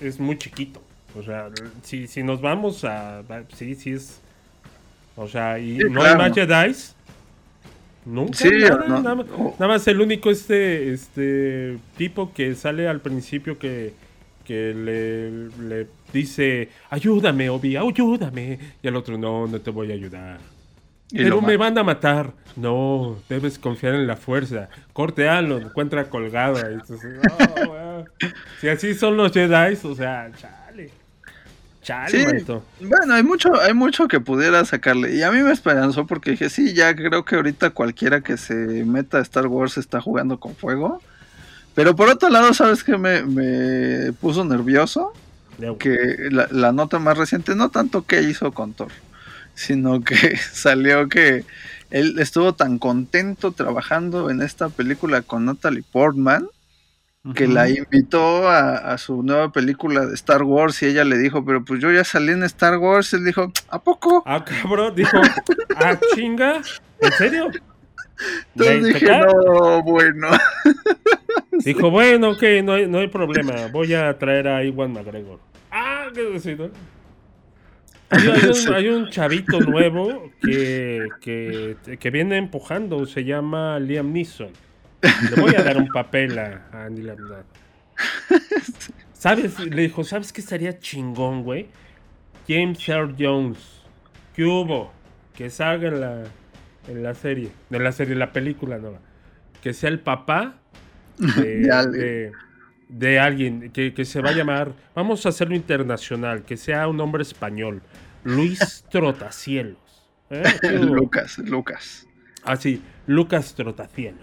[0.00, 0.82] es muy chiquito.
[1.14, 1.48] O sea,
[1.82, 3.22] si, si nos vamos a.
[3.54, 4.20] Sí, sí es.
[5.16, 6.22] O sea, y Sí, no claro.
[6.22, 6.74] hay más Jedi.
[8.04, 8.34] Nunca.
[8.38, 12.86] Sí, nada, no, nada, más- o- nada más el único este, este tipo que sale
[12.88, 13.94] al principio que,
[14.44, 15.30] que le,
[15.68, 18.58] le dice, ayúdame, Obi, ayúdame.
[18.82, 20.38] Y el otro, no, no te voy a ayudar.
[21.10, 22.32] Pero me van a matar.
[22.56, 24.68] No, debes confiar en la fuerza.
[24.92, 26.58] Corte A lo encuentra colgado.
[26.68, 27.20] Entonces,
[27.68, 28.08] weón.
[28.60, 30.55] si así son los Jedi, o sea, chale.
[31.86, 32.64] Chale, Sí, manito.
[32.80, 35.14] bueno, hay mucho, hay mucho que pudiera sacarle.
[35.14, 38.54] Y a mí me esperanzó porque dije, sí, ya creo que ahorita cualquiera que se
[38.84, 41.00] meta a Star Wars está jugando con fuego.
[41.74, 45.12] Pero por otro lado, ¿sabes qué me, me puso nervioso?
[45.78, 48.92] Que la, la nota más reciente, no tanto que hizo con Thor,
[49.54, 51.44] sino que salió que
[51.90, 56.48] él estuvo tan contento trabajando en esta película con Natalie Portman
[57.34, 61.44] que la invitó a, a su nueva película de Star Wars y ella le dijo,
[61.44, 63.12] pero pues yo ya salí en Star Wars.
[63.14, 64.22] Él dijo, ¿a poco?
[64.26, 65.18] Ah, cabrón, dijo,
[65.76, 66.60] ah, chinga,
[67.00, 67.50] ¿en serio?
[68.54, 70.28] Entonces ¿Le dije, no, bueno.
[71.64, 75.40] Dijo, bueno, ok, no hay, no hay problema, voy a traer a Iwan McGregor.
[75.70, 76.70] Ah, qué.
[78.10, 84.12] Hay, hay un, hay un chavito nuevo que, que, que viene empujando, se llama Liam
[84.12, 84.50] Neeson.
[85.02, 87.44] Le voy a dar un papel a, a Andy Lamnar.
[89.12, 89.58] ¿Sabes?
[89.60, 91.68] Le dijo, ¿sabes qué estaría chingón, güey?
[92.48, 93.58] James Earl Jones.
[94.34, 94.92] ¿Qué hubo?
[95.34, 96.24] Que salga en la,
[96.88, 97.50] en la serie.
[97.70, 99.00] En la serie, en la película nueva.
[99.62, 100.56] Que sea el papá
[101.18, 101.26] de,
[101.60, 101.92] De alguien.
[102.00, 102.32] de-
[102.88, 103.70] de alguien.
[103.72, 104.72] Que, que se va a llamar.
[104.94, 106.42] Vamos a hacerlo internacional.
[106.44, 107.82] Que sea un hombre español.
[108.22, 109.78] Luis Trotacielos.
[110.30, 110.42] ¿Eh?
[110.80, 112.06] Lucas, Lucas.
[112.44, 114.20] Ah, sí, Lucas Trotacielos.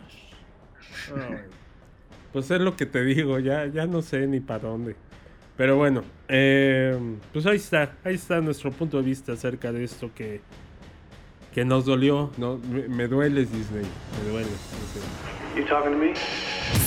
[2.34, 4.96] Pues es lo que te digo, ya, ya no sé ni para dónde.
[5.56, 6.98] Pero bueno, eh,
[7.32, 10.42] pues ahí está, ahí está nuestro punto de vista acerca de esto que,
[11.54, 12.32] que nos dolió.
[12.38, 13.86] No, me, me dueles, Disney,
[14.24, 14.50] me dueles.
[15.56, 16.14] Disney.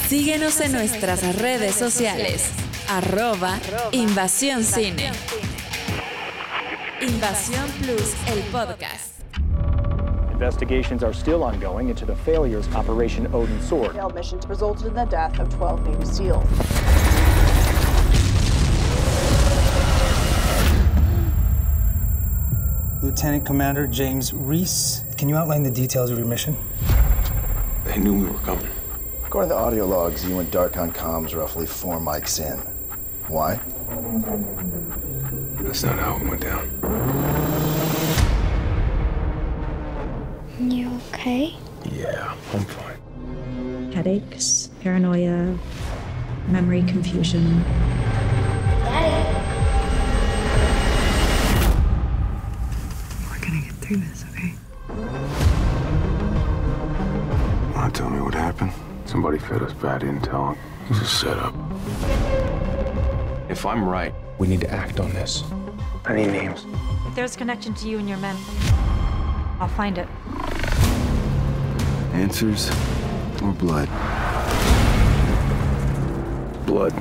[0.09, 2.51] Síguenos en nuestras redes sociales.
[2.89, 3.59] Arroba
[3.93, 5.13] Invasión Cine.
[7.01, 9.16] Invasión Plus, el podcast.
[10.37, 13.93] Investigations are still ongoing into the failures of Operation Odin Sword.
[13.93, 16.47] failed missions resulted in the death of 12 Navy SEALs.
[23.03, 26.55] Lieutenant Commander James Reese, can you outline the details of your mission?
[27.85, 28.69] They knew we were coming.
[29.25, 32.59] According to audio logs, you and Darkon comms roughly four mics in.
[33.29, 33.59] Why?
[35.63, 37.86] That's not how it went down.
[40.59, 41.55] You okay?
[41.93, 43.93] Yeah, I'm fine.
[43.93, 45.55] Headaches, paranoia,
[46.49, 47.63] memory confusion.
[48.83, 49.39] Daddy!
[53.29, 54.55] We're gonna get through this, okay?
[57.75, 58.73] Wanna tell me what happened?
[59.05, 60.57] Somebody fed us bad intel.
[60.85, 61.55] It was a setup.
[63.51, 65.45] If I'm right, we need to act on this.
[66.07, 66.65] I need names.
[67.07, 68.37] If there's a connection to you and your men,
[69.61, 70.09] I'll find it.
[72.17, 72.71] Answers
[73.43, 73.89] or blood?
[76.67, 76.93] Blood.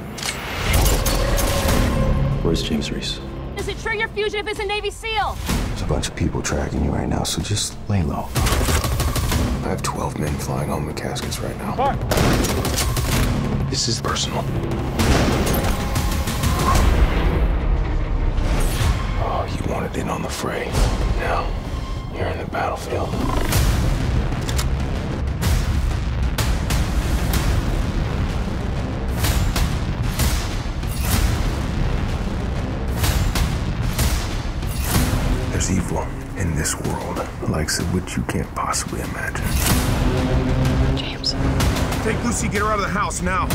[2.44, 3.22] Where's James Reese?
[3.58, 5.38] Is it true your fugitive is a Navy SEAL?
[5.70, 8.28] There's a bunch of people tracking you right now, so just lay low.
[8.36, 11.94] I have 12 men flying home in caskets right now.
[13.70, 14.44] This is personal.
[19.24, 20.66] Oh, you wanted in on the fray.
[21.20, 21.50] Now,
[22.14, 23.65] you're in the battlefield.
[35.56, 36.06] There's evil
[36.36, 39.46] in this world, the likes of which you can't possibly imagine.
[40.98, 41.34] James.
[42.04, 43.48] Take Lucy, get her out of the house now.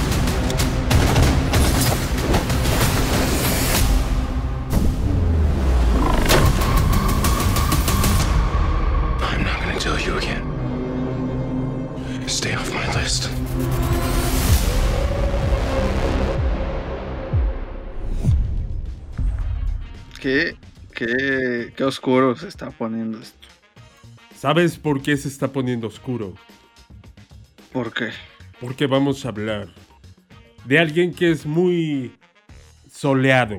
[21.80, 23.48] Qué, oscuro se está poniendo esto.
[24.36, 26.34] ¿Sabes por qué se está poniendo oscuro?
[27.72, 28.10] ¿Por qué?
[28.60, 29.68] Porque vamos a hablar
[30.66, 32.14] de alguien que es muy
[32.92, 33.58] soleado,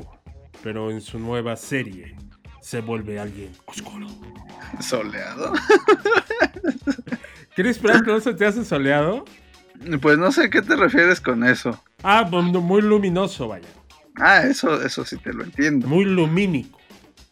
[0.62, 2.16] pero en su nueva serie
[2.62, 4.08] se vuelve alguien oscuro.
[4.80, 5.54] ¿Soleado?
[7.56, 9.26] ¿Quieres esperar que no se te hace soleado?
[10.00, 11.84] Pues no sé a qué te refieres con eso.
[12.04, 13.68] Ah, muy luminoso, vaya.
[14.16, 15.88] Ah, eso, eso sí te lo entiendo.
[15.88, 16.81] Muy lumínico.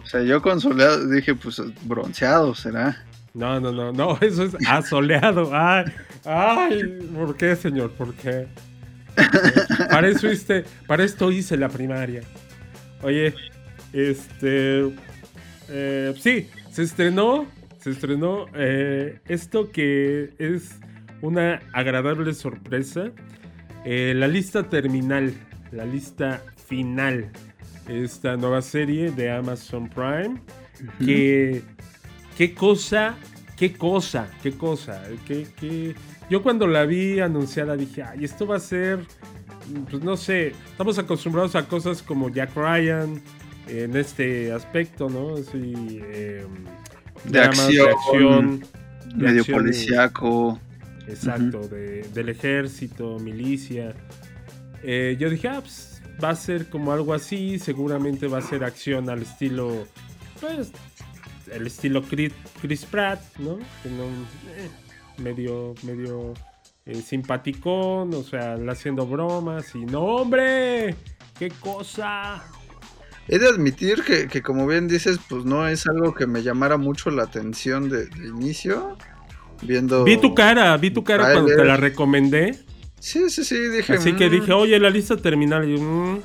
[0.09, 2.97] O sea, yo con soleado dije, pues bronceado será.
[3.35, 5.51] No, no, no, no, eso es asoleado.
[5.53, 5.85] Ay,
[6.25, 6.83] ay,
[7.13, 7.91] ¿por qué, señor?
[7.91, 8.47] ¿Por qué?
[9.91, 12.21] Para eso, hice- para esto hice la primaria.
[13.03, 13.35] Oye,
[13.93, 14.91] este.
[15.67, 17.45] eh, sí, se estrenó.
[17.79, 20.79] Se estrenó eh, esto que es
[21.21, 23.11] una agradable sorpresa.
[23.85, 25.33] eh, la lista terminal,
[25.71, 27.29] la lista final.
[27.89, 30.39] Esta nueva serie de Amazon Prime.
[31.03, 31.63] Que.
[32.37, 33.17] Qué cosa,
[33.57, 35.03] qué cosa, qué cosa.
[35.25, 35.93] Qué, qué...
[36.29, 38.99] Yo cuando la vi anunciada dije, ay, esto va a ser,
[39.89, 43.21] pues no sé, estamos acostumbrados a cosas como Jack Ryan
[43.67, 45.33] en este aspecto, ¿no?
[45.33, 46.45] Así, eh,
[47.25, 48.63] de, acción,
[49.15, 50.59] medio policíaco.
[51.07, 53.93] Exacto, de, del ejército, milicia.
[54.81, 58.63] Eh, yo dije, ah, pues va a ser como algo así, seguramente va a ser
[58.63, 59.85] acción al estilo,
[60.39, 60.71] pues,
[61.51, 63.57] el estilo Chris, Pratt, ¿no?
[63.85, 64.69] Eh,
[65.17, 66.33] medio, medio
[66.85, 70.95] eh, simpaticón, o sea, haciendo bromas y no, hombre,
[71.37, 72.43] qué cosa.
[73.27, 77.11] He de admitir que, como bien dices, pues no es algo que me llamara mucho
[77.11, 78.97] la atención de, inicio.
[79.61, 80.05] Viendo.
[80.05, 82.57] Vi tu cara, vi tu cara cuando te la recomendé.
[82.99, 83.93] Sí, sí, sí, dije.
[83.93, 84.57] Así que dije, mm".
[84.57, 85.69] oye, la lista terminal.
[85.69, 86.21] Y mm".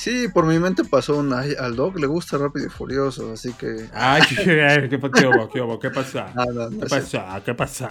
[0.00, 3.86] Sí, por mi mente pasó un al Doc le gusta Rápido y Furioso, así que.
[3.92, 4.98] Ay, qué, qué, qué, qué,
[5.82, 6.32] qué pasa?
[6.70, 7.42] ¿Qué pasa?
[7.44, 7.90] ¿Qué pasa?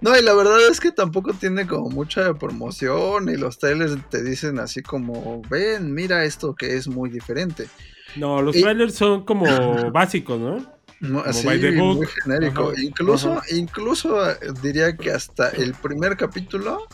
[0.00, 4.22] no, y la verdad es que tampoco tiene como mucha promoción y los trailers te
[4.22, 7.68] dicen así como, ven, mira esto que es muy diferente.
[8.14, 10.77] No, los trailers son como básicos, ¿no?
[11.00, 12.72] No, así, muy genérico.
[12.76, 16.86] incluso, incluso eh, diría que hasta el primer capítulo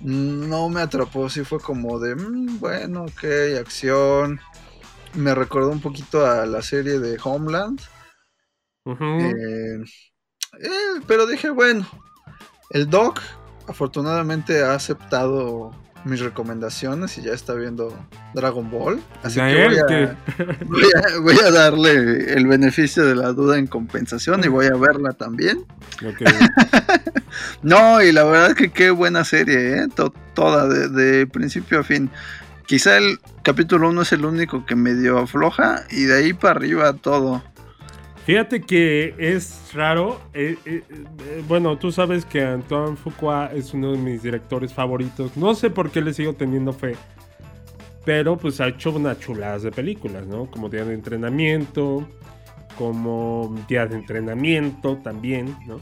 [0.00, 3.24] no me atrapó, sí fue como de, mm, bueno, ok,
[3.60, 4.40] acción.
[5.14, 7.80] Me recordó un poquito a la serie de Homeland.
[8.84, 9.78] Eh,
[10.60, 11.86] eh, pero dije, bueno,
[12.70, 13.20] el Doc
[13.68, 15.70] afortunadamente ha aceptado
[16.04, 17.96] mis recomendaciones y ya está viendo
[18.34, 19.00] Dragon Ball.
[19.22, 20.14] Así que
[21.20, 25.64] voy a, darle el beneficio de la duda en compensación y voy a verla también.
[27.62, 29.88] no, y la verdad que qué buena serie, ¿eh?
[30.34, 32.10] toda, de, principio a fin.
[32.66, 36.92] Quizá el capítulo 1 es el único que medio afloja y de ahí para arriba
[36.94, 37.42] todo.
[38.24, 40.20] Fíjate que es raro.
[40.32, 45.36] Eh, eh, eh, bueno, tú sabes que Antoine Fuqua es uno de mis directores favoritos.
[45.36, 46.94] No sé por qué le sigo teniendo fe.
[48.04, 50.46] Pero pues ha hecho unas chuladas de películas, ¿no?
[50.46, 52.08] Como Día de Entrenamiento.
[52.78, 55.80] Como Día de Entrenamiento también, ¿no?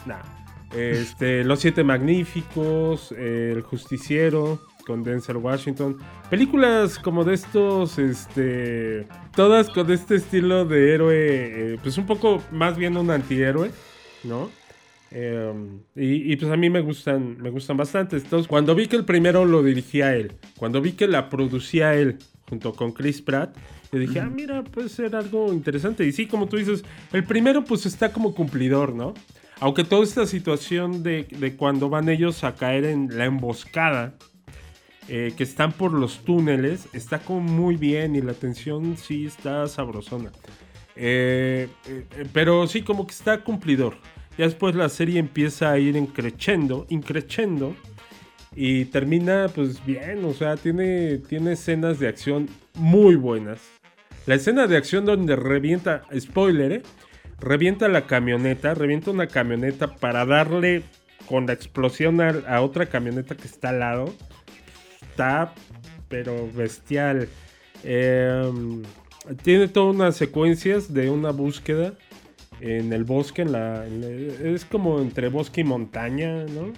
[0.74, 3.12] Este, Los Siete Magníficos.
[3.12, 5.98] El Justiciero con Denzel Washington.
[6.28, 12.42] Películas como de estos, este, todas con este estilo de héroe, eh, pues un poco
[12.50, 13.70] más bien un antihéroe,
[14.24, 14.50] ¿no?
[15.12, 18.16] Em, y, pues a mí me gustan, me gustan bastante.
[18.16, 22.18] Entonces, cuando vi que el primero lo dirigía él, cuando vi que la producía él
[22.48, 23.56] junto con Chris Pratt,
[23.92, 26.06] yo dije, ah, mira, puede ser algo interesante.
[26.06, 29.14] Y sí, como tú dices, el primero pues está como cumplidor, ¿no?
[29.58, 34.14] Aunque toda esta situación de, de cuando van ellos a caer en la emboscada,
[35.12, 39.66] eh, que están por los túneles, está como muy bien y la tensión sí está
[39.66, 40.30] sabrosona.
[40.94, 43.96] Eh, eh, pero sí, como que está cumplidor.
[44.38, 47.74] Ya después la serie empieza a ir increchendo, increchendo
[48.54, 53.60] y termina pues bien, o sea, tiene, tiene escenas de acción muy buenas.
[54.26, 56.84] La escena de acción donde revienta, spoiler,
[57.40, 60.84] revienta la camioneta, revienta una camioneta para darle
[61.26, 64.14] con la explosión a otra camioneta que está al lado
[65.20, 65.54] está,
[66.08, 67.28] pero bestial.
[67.84, 68.82] Em,
[69.42, 71.92] tiene todas unas secuencias de una búsqueda
[72.60, 76.72] en el bosque, en la, es como entre bosque y montaña, ¿no?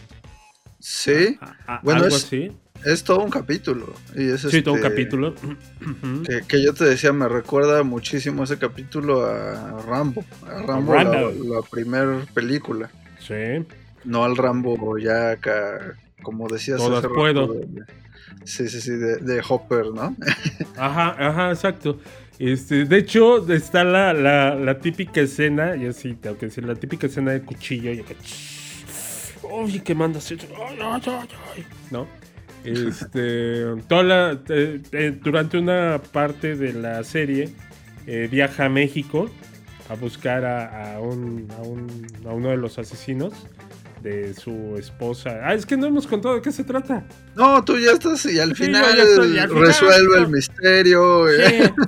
[0.79, 1.39] Sí.
[1.83, 2.53] bueno, es, así.
[2.85, 3.93] Es todo un capítulo.
[4.17, 5.35] Y es sí, todo un este, capítulo.
[6.49, 10.25] Que, yo te decía, me recuerda muchísimo ese capítulo a Rambo.
[10.47, 12.91] A Rambo, la, primera película.
[13.19, 13.65] Sí.
[14.05, 16.79] No al Rambo ya acá, como decías.
[16.79, 17.55] Todas puedo.
[18.45, 20.17] Sí, sí, sí, de, Hopper, ¿no?
[20.77, 21.99] ajá, ajá, exacto.
[22.39, 27.07] Este, de hecho, está la, la, típica escena, y así tengo que decir, la típica
[27.07, 28.17] escena de cuchillo, y que.
[29.49, 30.19] Uy, que manda
[31.91, 32.07] ¿No?
[32.65, 34.41] Este, toda
[35.23, 37.51] durante una parte de la serie,
[38.07, 39.31] eh, viaja a México
[39.89, 43.35] a buscar a, un, a, un, a uno de los asesinos
[44.03, 45.41] de su esposa.
[45.45, 47.05] Ah, es que no hemos contado de qué se trata.
[47.35, 48.85] No, tú ya estás y al final,
[49.51, 51.29] resuelve el misterio.
[51.31, 51.73] Eh.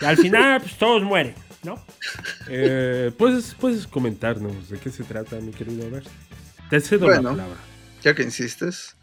[0.00, 1.74] Y al final, pues todos mueren, ¿no?
[2.48, 6.06] Eh, ¿puedes, puedes comentarnos de qué se trata, mi querido Albert.
[6.70, 7.56] Te cedo la palabra.
[8.02, 8.96] Ya que insistes.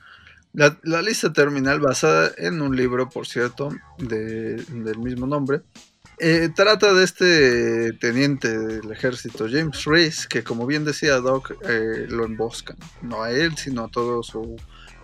[0.54, 3.70] La, lista terminal basada en un libro, por cierto,
[4.00, 5.62] de, del mismo nombre,
[6.20, 12.08] eh, trata de este teniente del ejército, James Reese, que como bien decía Doc, eh,
[12.10, 12.78] lo emboscan.
[13.02, 14.56] No a él, sino a todo su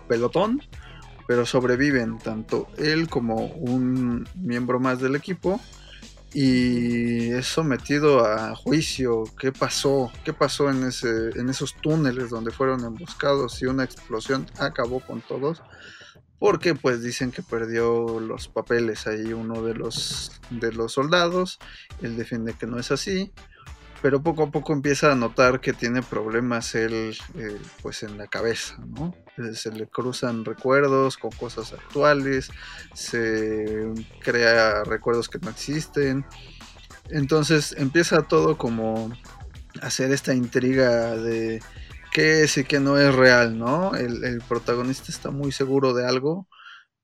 [0.08, 0.62] pelotón.
[1.26, 5.60] Pero sobreviven tanto él como un miembro más del equipo.
[6.36, 9.24] y es sometido a juicio.
[9.38, 10.10] ¿Qué pasó?
[10.24, 15.20] ¿Qué pasó en, ese, en esos túneles donde fueron emboscados y una explosión acabó con
[15.22, 15.62] todos?
[16.38, 21.58] Porque pues dicen que perdió los papeles ahí uno de los, de los soldados.
[22.02, 23.32] Él defiende que no es así.
[24.02, 28.26] Pero poco a poco empieza a notar que tiene problemas él eh, pues en la
[28.26, 29.14] cabeza, ¿no?
[29.38, 32.50] Eh, se le cruzan recuerdos con cosas actuales,
[32.92, 36.26] se crea recuerdos que no existen.
[37.08, 39.10] Entonces empieza todo como
[39.80, 41.62] hacer esta intriga de
[42.14, 43.94] qué es y qué no es real, ¿no?
[43.94, 46.46] El, el protagonista está muy seguro de algo,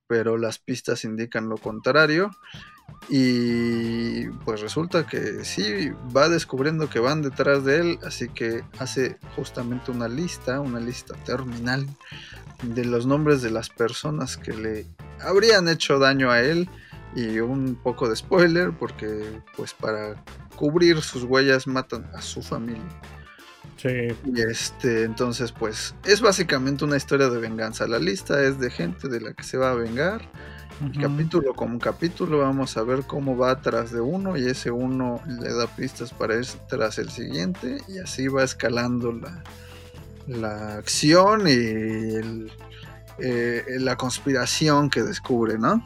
[0.07, 2.31] pero las pistas indican lo contrario.
[3.09, 9.19] Y pues resulta que sí, va descubriendo que van detrás de él, así que hace
[9.35, 11.89] justamente una lista, una lista terminal
[12.63, 14.87] de los nombres de las personas que le
[15.21, 16.69] habrían hecho daño a él
[17.17, 20.23] y un poco de spoiler porque pues para
[20.55, 22.85] cubrir sus huellas matan a su familia.
[23.81, 24.09] Sí.
[24.25, 27.87] Y este, entonces pues es básicamente una historia de venganza.
[27.87, 30.23] La lista es de gente de la que se va a vengar
[30.99, 35.53] capítulo como capítulo vamos a ver cómo va tras de uno y ese uno le
[35.53, 39.43] da pistas para ir tras el siguiente y así va escalando la,
[40.27, 42.49] la acción y
[43.19, 45.85] eh, la conspiración que descubre, ¿no?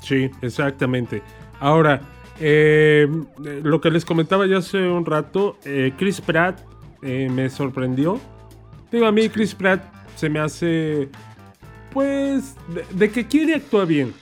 [0.00, 1.22] Sí, exactamente.
[1.58, 2.00] Ahora,
[2.38, 3.08] eh,
[3.38, 6.60] lo que les comentaba ya hace un rato, eh, Chris Pratt
[7.02, 8.20] me sorprendió.
[8.90, 9.82] Digo, a mí Chris Pratt
[10.16, 11.08] se me hace
[11.92, 12.54] pues,
[12.94, 14.14] de, que quiere actúa bien.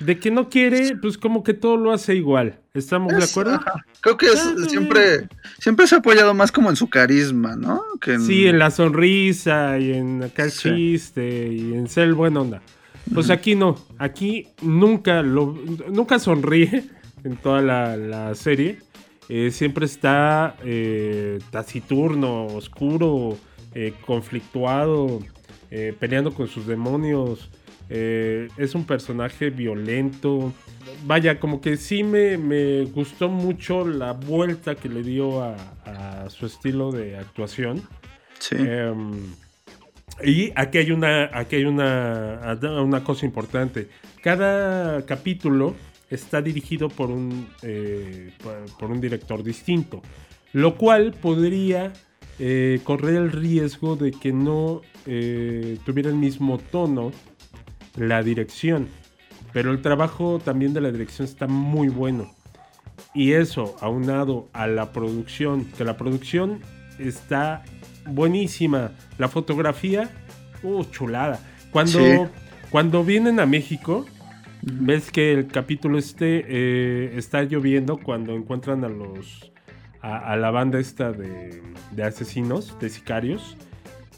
[0.00, 2.60] De que no quiere, pues como que todo lo hace igual.
[2.72, 3.60] ¿Estamos de acuerdo?
[4.00, 4.28] Creo que
[4.68, 5.28] siempre,
[5.58, 7.82] siempre se ha apoyado más como en su carisma, ¿no?
[8.24, 12.62] Sí, en la sonrisa y en acá el chiste y en ser el buen onda.
[13.12, 15.58] Pues aquí no, aquí nunca lo,
[15.90, 16.84] nunca sonríe
[17.24, 18.78] en toda la, serie.
[19.28, 23.36] Eh, siempre está eh, taciturno, oscuro,
[23.74, 25.20] eh, conflictuado.
[26.00, 27.50] Peleando con sus demonios.
[27.90, 30.54] Es un personaje violento.
[31.04, 36.90] Vaya, como que sí me, gustó mucho la vuelta que le dio a, su estilo
[36.90, 37.82] de actuación.
[38.38, 38.56] Sí.
[38.58, 39.34] Em,
[40.24, 43.88] y aquí hay una, aquí hay una, una cosa importante.
[44.22, 45.74] Cada capítulo
[46.10, 48.32] está dirigido por un, eh,
[48.78, 50.02] por un director distinto.
[50.52, 51.92] Lo cual podría
[52.38, 57.12] eh, correr el riesgo de que no eh, tuviera el mismo tono
[57.96, 58.88] la dirección.
[59.52, 62.30] Pero el trabajo también de la dirección está muy bueno.
[63.14, 66.60] Y eso, aunado a la producción, que la producción
[66.98, 67.64] está
[68.06, 68.92] buenísima.
[69.18, 70.10] La fotografía,
[70.62, 71.40] uh, chulada.
[71.70, 72.30] Cuando,
[72.70, 74.06] cuando vienen a México,
[74.72, 79.52] ves que el capítulo este eh, está lloviendo cuando encuentran a los
[80.00, 81.60] a, la banda esta de,
[82.02, 83.56] asesinos, de sicarios.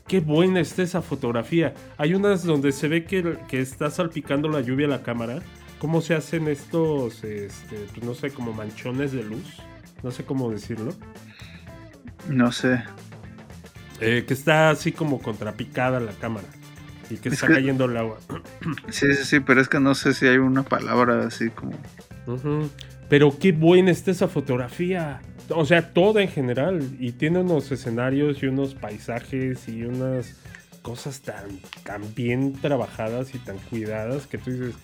[0.07, 1.75] Qué buena está esa fotografía.
[1.97, 5.41] Hay unas donde se ve que, que está salpicando la lluvia a la cámara.
[5.79, 9.57] ¿Cómo se hacen estos, este, pues no sé, como manchones de luz?
[10.03, 10.93] No sé cómo decirlo.
[12.29, 12.83] No sé.
[14.01, 16.47] Eh, que está así como contrapicada la cámara
[17.11, 18.19] y que está cayendo el agua.
[18.89, 21.73] Sí, sí, sí, pero es que no sé si hay una palabra así como.
[23.09, 25.21] Pero qué buena está esa fotografía
[25.55, 26.83] o sea, todo en general.
[26.99, 30.37] Y tiene unos escenarios y unos paisajes y unas
[30.83, 34.75] cosas tan, tan bien trabajadas y tan cuidadas que tú dices,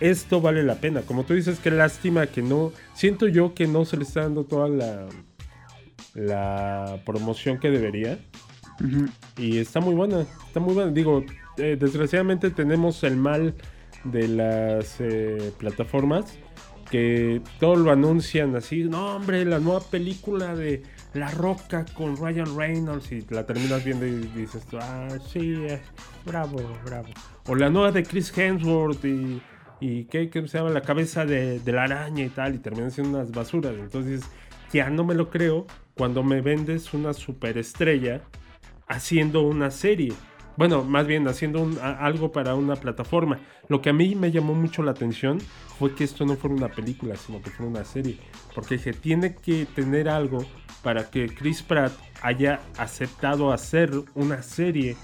[0.00, 1.02] esto vale la pena.
[1.02, 4.44] Como tú dices, qué lástima que no, siento yo que no se le está dando
[4.44, 5.06] toda la,
[6.14, 8.18] la promoción que debería.
[9.36, 10.90] Y está muy buena, está muy buena.
[10.90, 11.24] Digo,
[11.60, 13.54] eh, desgraciadamente tenemos el mal
[14.04, 16.38] de las eh, plataformas
[16.90, 20.82] que todo lo anuncian así, no hombre, la nueva película de
[21.14, 25.80] La Roca con Ryan Reynolds y la terminas viendo y dices, ah, sí, eh,
[26.26, 27.08] bravo, bravo.
[27.46, 29.40] O la nueva de Chris Hemsworth y,
[29.80, 30.70] y ¿qué, se llama?
[30.70, 33.74] La cabeza de, la araña y tal, y terminan siendo unas basuras.
[33.78, 34.22] Entonces,
[34.72, 35.66] ya no me lo creo
[35.96, 38.22] cuando me vendes una superestrella
[38.88, 40.12] haciendo una serie.
[40.60, 43.40] Bueno, más bien haciendo algo para una plataforma.
[43.68, 45.38] Lo que a mí me llamó mucho la atención
[45.78, 48.18] fue que esto no fuera una película, sino que fuera una serie.
[48.54, 50.44] Porque dije, tiene que tener algo
[50.82, 54.98] para que Chris Pratt haya aceptado hacer una serie,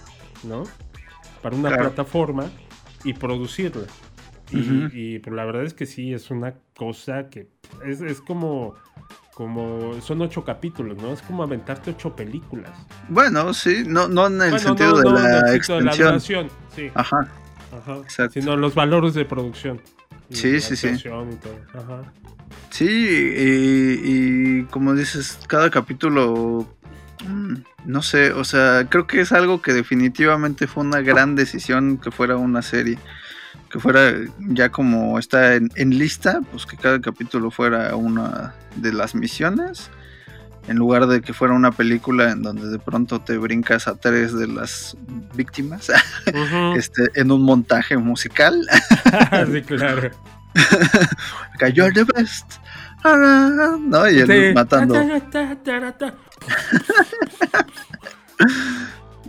[0.45, 0.65] ¿no?
[1.41, 2.51] Para una plataforma
[3.03, 3.87] y producirla.
[4.53, 7.49] Y, pues, la verdad es que sí, es una cosa que
[7.83, 8.75] es, es como
[9.37, 11.13] como son ocho capítulos, ¿no?
[11.13, 12.71] Es como aventarte ocho películas.
[13.11, 16.49] Bueno, sí, no, no en el sentido de, la extensión.
[16.75, 16.91] sí.
[16.95, 17.29] Ajá.
[17.71, 18.31] Ajá.
[18.31, 19.83] Sino los valores de producción.
[20.31, 20.89] Sí, sí, sí.
[20.89, 22.11] Ajá.
[22.71, 26.67] Sí, y, y como dices, cada capítulo,
[27.29, 31.99] mm, no sé, o sea, creo que es algo que definitivamente fue una gran decisión
[31.99, 32.99] que fuera una serie.
[33.77, 38.91] Que fuera ya como está en, en lista, pues que cada capítulo fuera una de
[38.91, 39.91] las misiones
[40.67, 44.33] en lugar de que fuera una película en donde de pronto te brincas a tres
[44.33, 44.97] de las
[45.35, 45.93] víctimas
[46.77, 48.67] este, en un montaje musical.
[49.53, 50.11] sí, claro.
[51.75, 52.55] You're the best.
[53.05, 54.09] ¿No?
[54.09, 54.55] Y él Sí.
[54.55, 54.95] matando.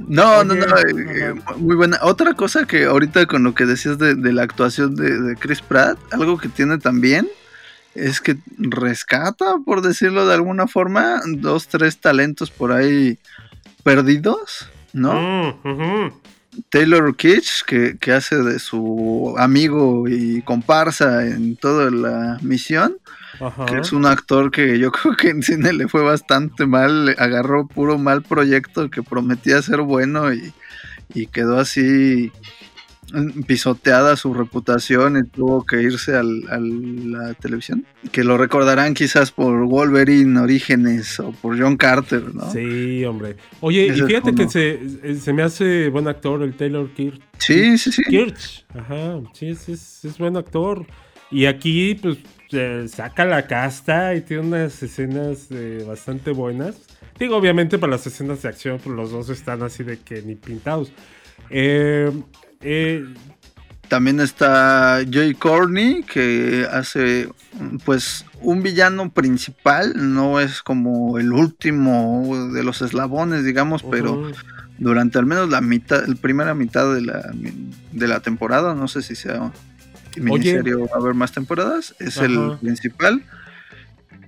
[0.07, 1.99] No, no, no, eh, muy buena.
[2.01, 5.61] Otra cosa que ahorita con lo que decías de, de la actuación de, de Chris
[5.61, 7.27] Pratt, algo que tiene también
[7.97, 13.17] es que rescata, por decirlo de alguna forma, dos, tres talentos por ahí
[13.83, 15.57] perdidos, ¿no?
[15.63, 16.11] Mm,
[16.69, 22.97] Taylor Kitsch, que, que hace de su amigo y comparsa en toda la misión,
[23.39, 23.65] Ajá.
[23.65, 27.67] que es un actor que yo creo que en cine le fue bastante mal, agarró
[27.67, 30.53] puro mal proyecto que prometía ser bueno y,
[31.13, 32.31] y quedó así
[33.13, 37.85] mm, pisoteada su reputación y tuvo que irse al- a la televisión.
[38.11, 42.51] Que lo recordarán quizás por Wolverine Orígenes o por John Carter, ¿no?
[42.51, 43.37] Sí, hombre.
[43.61, 47.21] Oye, y Ese fíjate que se, eh, se me hace buen actor el Taylor Kirk.
[47.37, 48.03] Sí, sí, sí.
[48.03, 48.65] Kirch.
[48.75, 50.85] Ajá, sí, es, es, es buen actor.
[51.31, 52.17] Y aquí, pues,
[52.51, 56.75] eh, saca la casta y tiene unas escenas eh, bastante buenas.
[57.19, 60.35] Digo, obviamente, para las escenas de acción, pues los dos están así de que ni
[60.35, 60.91] pintados.
[61.49, 62.11] Eh,
[63.87, 67.29] También está Joy Corney, que hace
[67.85, 74.31] pues un villano principal, no es como el último de los eslabones, digamos, pero
[74.77, 77.31] durante al menos la mitad, la primera mitad de la,
[77.91, 79.51] de la temporada, no sé si sea
[80.15, 83.23] miniserie o va a haber más temporadas, es el principal.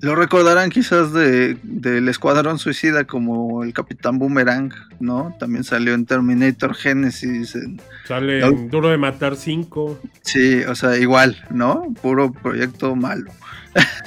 [0.02, 5.36] Lo recordarán quizás de, del Escuadrón Suicida como el Capitán Boomerang, ¿no?
[5.40, 8.52] También salió en Terminator Genesis, en- sale No.
[8.70, 10.00] Duro de Matar 5.
[10.22, 11.94] Sí, o sea, igual, ¿no?
[12.02, 13.30] Puro proyecto malo.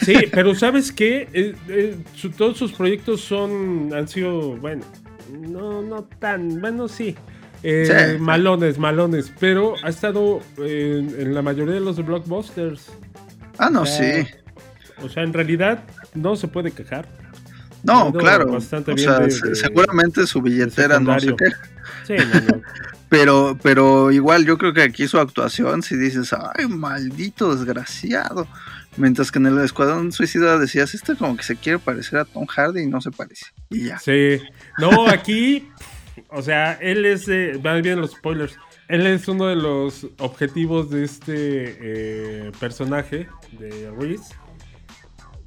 [0.00, 1.28] Sí, pero ¿sabes qué?
[1.34, 4.84] Eh, eh, su- todos sus proyectos son, han sido, bueno,
[5.46, 7.14] no, no tan, bueno, sí.
[7.62, 8.18] Eh, Sí.
[8.22, 12.86] Malones, malones, pero ha estado en, en la mayoría de los blockbusters.
[13.58, 14.30] Ah, no, O sea, sí.
[15.02, 15.84] O sea, en realidad
[16.14, 17.08] no se puede quejar.
[17.82, 18.52] No, claro.
[18.52, 21.58] bastante o bien sea, de- se- de- seguramente su billetera no se queja.
[22.06, 22.62] Sí, no, no.
[23.08, 28.48] Pero, pero igual yo creo que aquí su actuación, si dices, ay, maldito desgraciado.
[28.96, 32.46] Mientras que en el Escuadrón Suicida decías, este como que se quiere parecer a Tom
[32.46, 33.44] Hardy y no se parece.
[33.68, 33.98] Y ya.
[33.98, 34.40] Sí.
[34.78, 35.68] No, aquí,
[36.32, 38.56] o sea, él es, de, van bien los spoilers.
[38.88, 43.28] Él es uno de los objetivos de este eh, personaje
[43.58, 44.34] de Reese.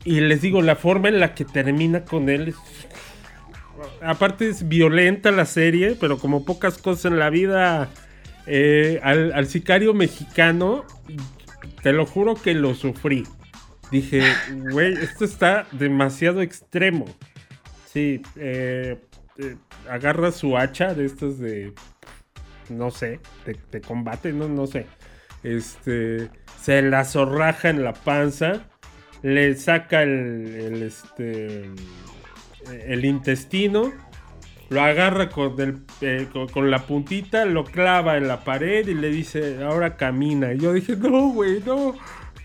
[0.03, 2.55] Y les digo, la forma en la que termina con él es-
[4.01, 7.89] Aparte es violenta la serie, pero como pocas cosas en la vida,
[8.47, 10.85] eh, al, al sicario mexicano,
[11.83, 13.23] te lo juro que lo sufrí.
[13.91, 14.21] Dije,
[14.71, 17.05] güey, esto está demasiado extremo.
[17.91, 18.97] Sí, eh,
[19.37, 19.55] eh,
[19.89, 21.73] agarra su hacha de estas de,
[22.69, 24.87] no sé, de, de combate, no, no sé.
[25.43, 26.29] Este,
[26.61, 28.63] se la zorraja en la panza,
[29.21, 31.69] le saca el, el, este,
[32.87, 33.93] el intestino,
[34.69, 38.95] lo agarra con, el, eh, con, con la puntita, lo clava en la pared y
[38.95, 40.53] le dice, ahora camina.
[40.53, 41.95] Y yo dije, no, güey, no,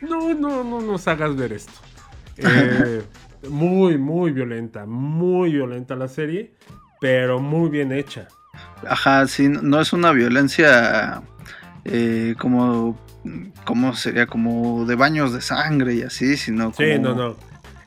[0.02, 1.72] no, no, no nos hagas ver esto.
[2.42, 3.02] Eh,
[3.48, 6.52] muy, muy violenta, muy violenta la serie,
[7.00, 8.28] pero muy bien hecha.
[8.86, 11.22] Ajá, sí, no es una violencia
[11.84, 12.98] eh, como,
[13.64, 16.88] como sería como de baños de sangre y así, sino como...
[16.88, 17.36] Sí, no, no.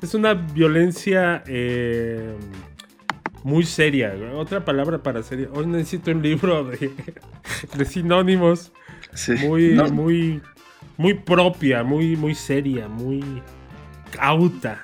[0.01, 2.35] Es una violencia eh,
[3.43, 4.13] muy seria.
[4.35, 5.47] Otra palabra para seria.
[5.53, 6.91] Hoy necesito un libro de,
[7.77, 8.71] de sinónimos.
[9.13, 9.89] Sí, Muy, no.
[9.89, 10.41] muy,
[10.97, 13.43] muy propia, muy, muy seria, muy
[14.11, 14.83] cauta,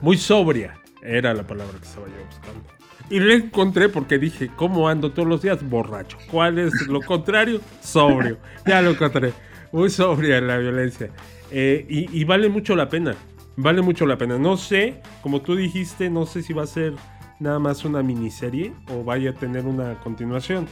[0.00, 0.74] muy sobria.
[1.02, 2.77] Era la palabra que estaba yo buscando.
[3.10, 5.66] Y la encontré porque dije, ¿cómo ando todos los días?
[5.68, 6.18] Borracho.
[6.30, 7.60] ¿Cuál es lo contrario?
[7.80, 8.38] Sobrio.
[8.66, 9.32] Ya lo encontré.
[9.72, 11.10] Muy sobria la violencia.
[11.50, 13.14] Eh, y, y vale mucho la pena.
[13.56, 14.38] Vale mucho la pena.
[14.38, 16.94] No sé, como tú dijiste, no sé si va a ser
[17.40, 20.66] nada más una miniserie o vaya a tener una continuación.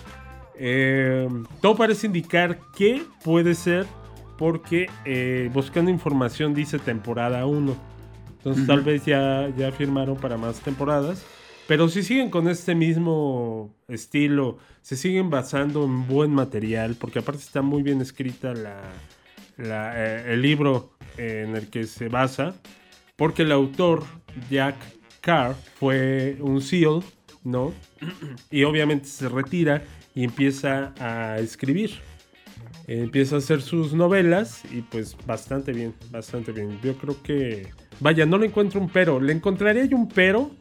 [0.59, 1.29] Eh,
[1.61, 3.87] todo parece indicar que puede ser
[4.39, 7.75] porque eh, buscando información dice temporada 1.
[8.39, 8.73] Entonces Ujú.
[8.73, 11.25] tal vez ya, ya firmaron para más temporadas.
[11.67, 17.43] Pero si siguen con este mismo estilo, se siguen basando en buen material, porque aparte
[17.43, 18.83] está muy bien escrita la,
[19.59, 22.55] eh, el libro en el que se basa.
[23.17, 24.05] porque el autor
[24.51, 24.77] Jack
[25.23, 27.03] Carr fue un SEAL,
[27.43, 27.73] ¿no?
[28.51, 29.83] Y obviamente se retira
[30.15, 31.93] y empieza a escribir.
[32.87, 36.79] Empieza a hacer sus novelas y pues bastante bien, bastante bien.
[36.83, 37.69] Yo creo que,
[37.99, 39.21] vaya, no le encuentro un pero.
[39.21, 40.53] Le encontraría yo un pero,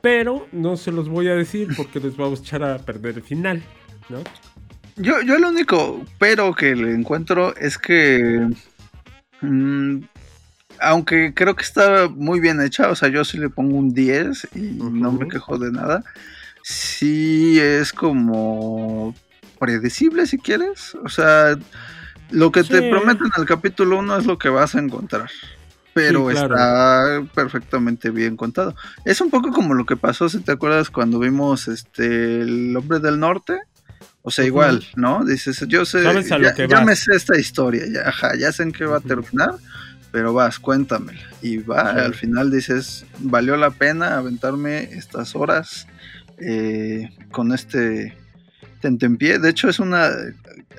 [0.00, 3.22] pero no se los voy a decir porque les vamos a echar a perder el
[3.22, 3.62] final,
[4.08, 4.18] ¿no?
[4.96, 8.48] Yo, yo lo único pero que le encuentro es que
[9.42, 9.98] mm,
[10.80, 14.48] aunque creo que está muy bien hecha, o sea, yo sí le pongo un 10
[14.54, 16.02] y no me quejo de nada.
[16.62, 19.14] Sí es como
[19.58, 20.94] predecible si quieres.
[21.04, 21.56] O sea,
[22.30, 25.30] lo que te prometen en el capítulo 1 es lo que vas a encontrar.
[25.96, 26.54] Pero Sí, claro.
[26.54, 28.74] está perfectamente bien contado.
[29.06, 32.98] Es un poco como lo que pasó, si te acuerdas, cuando vimos este El Hombre
[33.00, 33.58] del Norte.
[34.20, 35.24] O sea, igual, ¿no?
[35.24, 36.84] Dices, yo sé, ya, que ya vas.
[36.84, 39.54] me sé esta historia, ya, ajá, ya sé en qué va a terminar,
[40.12, 41.18] pero vas, cuéntamela.
[41.40, 45.86] Y va, al final dices, valió la pena aventarme estas horas
[46.38, 48.18] eh, con este
[48.82, 49.38] tentempié.
[49.38, 50.10] De hecho, es una.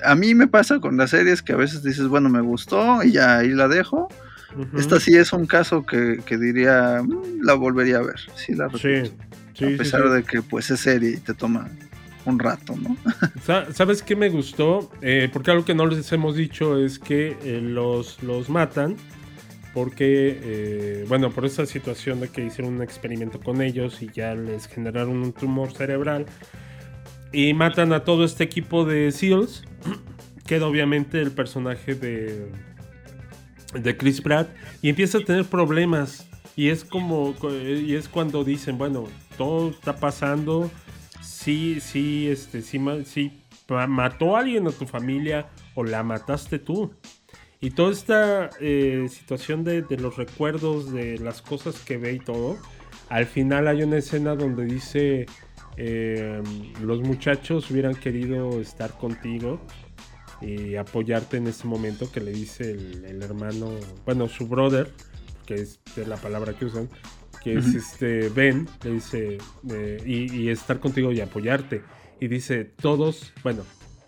[0.04, 3.10] A mí me pasa con las series que a veces dices, bueno, me gustó y
[3.12, 4.08] ya ahí la dejo.
[4.76, 8.16] Esta sí es un caso que, que diría, "Mm, la volvería a ver.
[8.34, 9.24] Sí, la Sí, repito.
[9.54, 10.08] sí, a pesar sí.
[10.14, 11.68] de que pues es serie y te toma
[12.24, 12.96] un rato, ¿no?
[13.44, 14.90] Sa- ¿Sabes qué me gustó?
[15.02, 18.96] Eh, porque algo que no les hemos dicho es que eh, los, los matan
[19.74, 24.34] porque, eh, bueno, por esa situación de que hicieron un experimento con ellos y ya
[24.34, 26.26] les generaron un tumor cerebral
[27.32, 29.62] y matan a todo este equipo de SEALs.
[30.46, 32.50] Queda obviamente el personaje de,
[33.74, 34.48] de Chris Pratt
[34.82, 36.28] y empieza a tener problemas.
[36.56, 39.04] Y es como, y es cuando dicen, bueno,
[39.36, 40.70] todo está pasando,
[41.22, 43.32] sí, sí, este, sí, sí,
[43.68, 46.92] ma- mató a alguien a tu familia o la mataste tú.
[47.60, 52.18] Y toda esta eh, situación de, de los recuerdos, de las cosas que ve y
[52.18, 52.56] todo,
[53.08, 55.26] al final hay una escena donde dice,
[55.76, 56.42] eh,
[56.82, 59.60] los muchachos hubieran querido estar contigo
[60.40, 63.70] y apoyarte en ese momento que le dice el, el hermano,
[64.06, 64.90] bueno, su brother,
[65.46, 66.88] que es de la palabra que usan,
[67.42, 67.78] que es Ujú.
[67.78, 69.38] este Ben, le dice,
[69.70, 71.82] eh, y, y estar contigo y apoyarte.
[72.20, 73.62] Y dice, todos, bueno,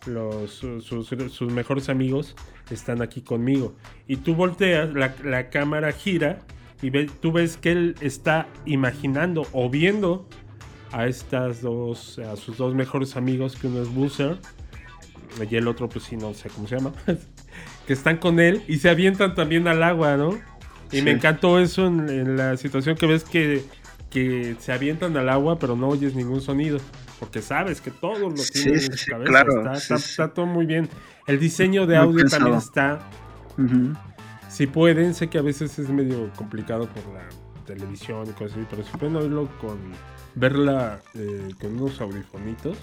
[0.07, 2.35] los, sus, sus- sus mejores amigos
[2.70, 3.74] están aquí conmigo.
[4.07, 6.40] Y tú volteas, la, la cámara gira
[6.82, 10.28] y ve- tú ves que él está imaginando o viendo
[10.93, 14.39] a estas dos, a sus dos mejores amigos, que uno es Boozer
[15.51, 16.93] y el otro, pues sí, no sé cómo se llama,
[17.86, 20.39] que están con él y se avientan también al agua, ¿no?
[20.93, 21.02] Y Sí.
[21.02, 23.65] me encantó eso en, en la situación que ves que,
[24.11, 26.78] que se avientan al agua, pero no oyes ningún sonido.
[27.20, 29.31] Porque sabes que todos lo tienen sí, en su sí, cabeza.
[29.31, 30.89] claro, Está, todo muy bien.
[31.27, 32.44] El diseño de Muy audio pensado.
[32.44, 32.98] también está.
[34.48, 37.28] Si pueden, sé que a veces es medio complicado por la
[37.66, 39.78] televisión y cosas así, pero si pueden oírlo con.
[40.35, 42.78] verla eh, con unos audifonitos,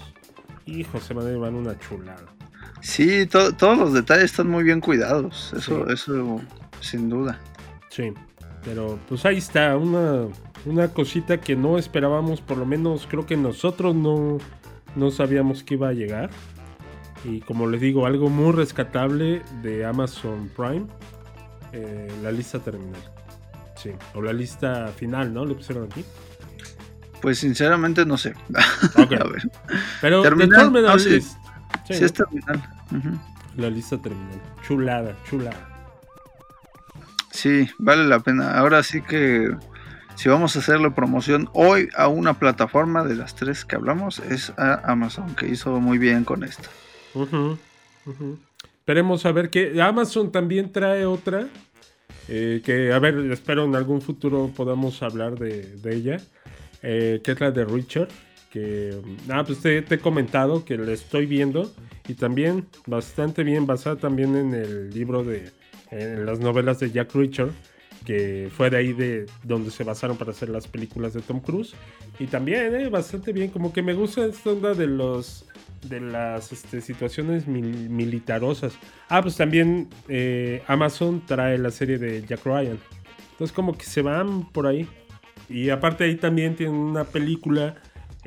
[0.66, 2.24] hijo, se van a llevar una chulada.
[2.80, 5.52] Sí, to- todos los detalles están muy bien cuidados.
[5.56, 5.92] Eso, Sí.
[5.94, 6.40] eso
[6.80, 7.38] sin duda.
[7.90, 8.12] Sí,
[8.64, 10.26] pero pues ahí está, una,
[10.64, 14.38] una cosita que no esperábamos, por lo menos creo que nosotros no,
[14.96, 16.30] no sabíamos que iba a llegar.
[17.24, 20.86] Y como les digo, algo muy rescatable de Amazon Prime,
[21.72, 23.00] eh, la lista terminal.
[23.74, 25.44] Sí, o la lista final, ¿no?
[25.44, 26.04] Le pusieron aquí.
[27.20, 28.34] Pues sinceramente no sé.
[28.96, 29.50] A ver.
[30.00, 31.18] Pero Terminal, The Terminal no, sí.
[31.88, 32.62] Sí, Sí, es terminal.
[33.56, 34.40] La lista terminal.
[34.66, 35.68] Chulada, chulada.
[37.30, 38.58] Sí, vale la pena.
[38.58, 39.50] Ahora sí que
[40.16, 44.52] si vamos a hacerle promoción hoy a una plataforma de las tres que hablamos, es
[44.58, 46.68] a Amazon, que hizo muy bien con esto.
[48.80, 51.46] Esperemos a ver que Amazon también trae otra.
[52.28, 56.20] eh, que a ver, espero en algún futuro podamos hablar de, de ella.
[56.82, 58.08] eh, que es la de Richard.
[58.50, 58.98] Que
[59.30, 61.72] ah, pues te, he comentado que la estoy viendo.
[62.08, 65.50] Y también bastante bien, basada también en el libro de.
[65.90, 67.50] en las novelas de Jack Richard.
[68.06, 71.74] Que fue de ahí de donde se basaron para hacer las películas de Tom Cruise.
[72.18, 73.50] Y también, eh, bastante bien.
[73.50, 75.44] Como que me gusta esta onda de los
[75.88, 78.72] de las este, situaciones mil- militarosas.
[79.08, 82.78] Ah, pues también eh, Amazon trae la serie de Jack Ryan.
[83.32, 84.88] Entonces como que se van por ahí.
[85.48, 87.76] Y aparte ahí también tienen una película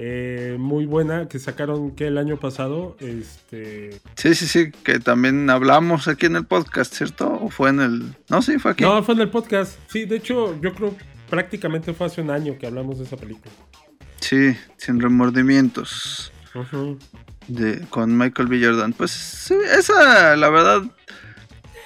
[0.03, 2.97] eh, muy buena que sacaron que el año pasado.
[2.99, 4.01] Este.
[4.15, 7.31] Sí, sí, sí, que también hablamos aquí en el podcast, ¿cierto?
[7.31, 8.15] ¿O fue en el...?
[8.27, 8.83] No, sí, fue aquí.
[8.83, 9.77] No, fue en el podcast.
[9.91, 10.95] Sí, de hecho, yo creo
[11.29, 13.53] prácticamente fue hace un año que hablamos de esa película.
[14.19, 16.33] Sí, sin remordimientos.
[16.55, 16.97] Ujú.
[17.47, 18.59] De, con Michael B.
[18.59, 18.93] Jordan.
[18.93, 20.81] Pues sí, esa, la verdad...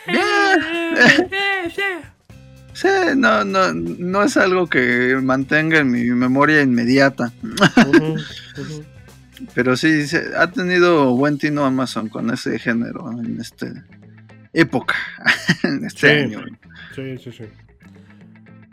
[1.75, 2.14] bien.
[2.75, 7.31] Sí, no, no, no es algo que mantenga en mi memoria inmediata.
[9.53, 10.03] Pero sí,
[10.37, 13.71] ha tenido buen tino Amazon con ese género en este
[14.53, 14.95] época,
[15.63, 16.23] en este Sí.
[16.35, 16.45] año.
[16.95, 17.43] Sí, sí, sí.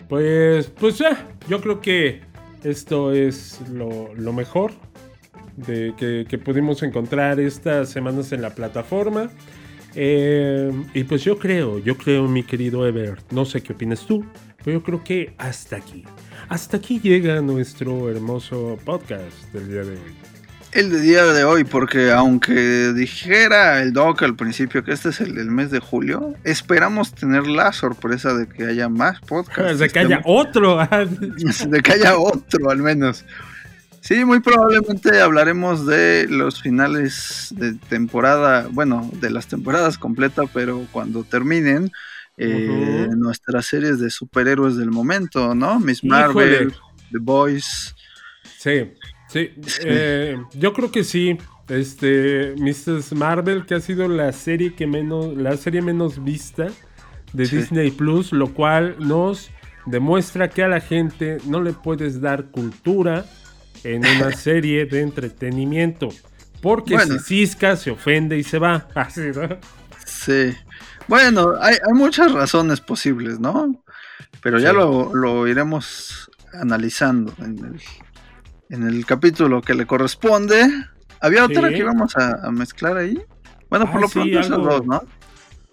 [0.09, 1.17] Pues, pues eh,
[1.49, 2.23] yo creo que
[2.65, 4.73] esto es lo, lo mejor
[5.57, 9.31] de que, que pudimos encontrar estas semanas en la plataforma.
[9.95, 14.25] Eh, y pues yo creo, yo creo, mi querido Ever, no sé qué opinas tú,
[14.65, 16.05] pero yo creo que hasta aquí,
[16.49, 20.33] hasta aquí llega nuestro hermoso podcast del día de hoy.
[20.73, 25.21] El de día de hoy, porque aunque dijera el doc al principio que este es
[25.21, 29.79] el del mes de julio, esperamos tener la sorpresa de que haya más podcasts.
[29.79, 30.79] De que haya otro.
[31.69, 33.27] de que haya otro al menos.
[34.03, 40.85] Sí, muy probablemente hablaremos de los finales de temporada, bueno, de las temporadas completas, pero
[40.91, 41.93] cuando terminen
[42.37, 45.79] eh, nuestras series de superhéroes del momento, ¿no?
[45.79, 46.21] Miss Híjole.
[46.21, 46.75] Marvel,
[47.13, 47.95] The Boys.
[48.59, 48.91] Sí,
[49.29, 49.51] sí.
[49.85, 51.39] eh, yo creo que sí.
[51.69, 53.13] Este, Mrs.
[53.15, 56.67] Marvel, que ha sido la serie que menos, la serie menos vista
[57.33, 57.57] de Sí.
[57.57, 59.49] Disney Plus, lo cual nos
[59.87, 63.25] demuestra que a la gente no le puedes dar cultura
[63.85, 66.09] en una serie de entretenimiento.
[66.61, 67.19] Porque Bueno.
[67.19, 68.87] si cisca, se ofende y se va.
[68.95, 69.59] Así, ¿no?
[70.07, 70.55] Sí.
[71.09, 73.83] Bueno, hay, hay muchas razones posibles, ¿no?
[74.43, 74.77] Pero ya Sí.
[74.77, 77.81] lo, lo iremos analizando en el,
[78.71, 80.69] en el capítulo que le corresponde.
[81.21, 81.75] ¿Había otra Sí.
[81.75, 83.21] que íbamos a, a mezclar ahí?
[83.69, 84.67] Bueno, por Ah, lo sí, pronto esos algo.
[84.69, 85.03] dos, ¿no?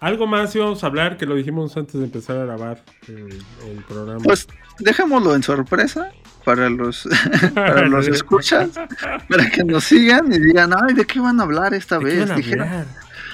[0.02, 3.28] Algo más íbamos a hablar que lo dijimos antes de empezar a grabar el,
[3.70, 4.20] el programa.
[4.24, 4.48] Pues
[4.80, 6.12] dejémoslo en sorpresa
[6.50, 7.08] para los,
[7.54, 8.72] para los escuchas,
[9.30, 12.16] para que nos sigan y digan, ay, ¿de qué van a hablar esta ¿De qué
[12.18, 12.36] vez?
[12.36, 12.88] Dijeron?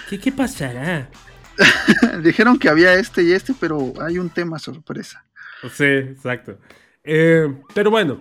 [0.10, 1.08] ¿Qué, qué pasará?
[2.22, 5.24] dijeron que había este y este, pero hay un tema sorpresa.
[5.72, 6.60] Sí, exacto.
[7.06, 8.20] Eh, pero bueno,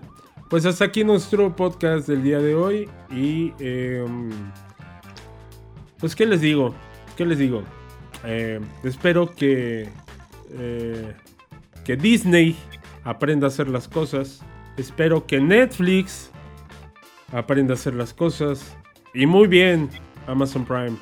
[0.49, 2.89] pues hasta aquí nuestro podcast del día de hoy.
[3.11, 4.07] Y eh,
[5.99, 6.73] pues, ¿qué les digo?
[7.16, 7.65] ¿Qué les digo?
[8.25, 9.89] Eh, espero que,
[10.53, 11.15] eh,
[11.85, 12.57] que Disney
[13.03, 14.41] aprenda a hacer las cosas.
[14.77, 16.31] Espero que Netflix
[17.33, 18.77] aprenda a hacer las cosas.
[19.13, 19.89] Y muy bien,
[20.27, 20.97] Amazon Prime.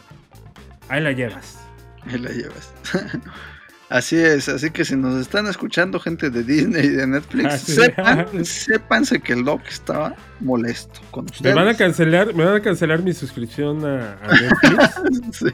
[0.88, 1.58] Ahí la llevas.
[2.06, 2.74] Ahí la llevas.
[3.92, 8.26] Así es, así que si nos están escuchando gente de Disney y de Netflix, sepan,
[8.46, 11.54] sépanse que el Doc estaba molesto con Me ustedes.
[11.54, 14.94] van a cancelar, me van a cancelar mi suscripción a, a Netflix.
[15.32, 15.52] Sí.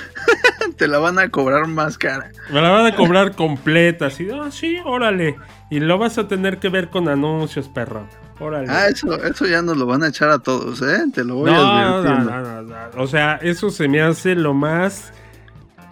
[0.78, 2.32] Te la van a cobrar más cara.
[2.52, 5.36] Me la van a cobrar completa, así, ah, sí, órale.
[5.70, 8.08] Y lo vas a tener que ver con anuncios, perro.
[8.40, 8.66] Órale.
[8.68, 11.04] Ah, eso, eso ya nos lo van a echar a todos, ¿eh?
[11.14, 12.30] Te lo voy no, advirtiendo.
[12.30, 13.02] no, no, no, no.
[13.02, 15.12] O sea, eso se me hace lo más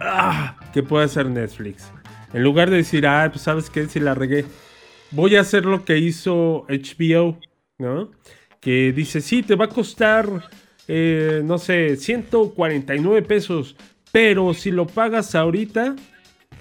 [0.01, 1.91] ah, que puede hacer Netflix.
[2.33, 4.45] En lugar de decir, ah, pues sabes qué, si la regué,
[5.11, 7.39] voy a hacer lo que hizo HBO,
[7.77, 8.11] ¿no?
[8.59, 10.27] Que dice, sí, te va a costar,
[10.87, 13.75] eh, no sé, 149 pesos,
[14.11, 15.95] pero si lo pagas ahorita,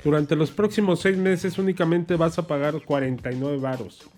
[0.04, 4.08] durante los próximos seis meses únicamente vas a pagar 49 varos.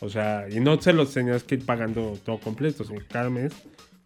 [0.00, 3.52] O sea, y no se los tenías que ir pagando todo completo, sino cada mes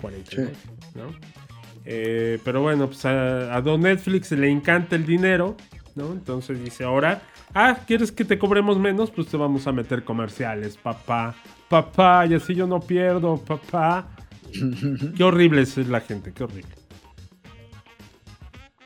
[0.00, 0.52] 49,
[0.94, 1.43] ¿no?
[1.84, 5.56] Eh, pero bueno, pues a, a Don Netflix le encanta el dinero,
[5.94, 6.12] ¿no?
[6.12, 7.22] Entonces dice ahora,
[7.54, 9.10] ah, ¿quieres que te cobremos menos?
[9.10, 11.34] Pues te vamos a meter comerciales, papá.
[11.68, 14.08] Papá, y así yo no pierdo, papá.
[15.16, 16.74] qué horrible es la gente, qué horrible.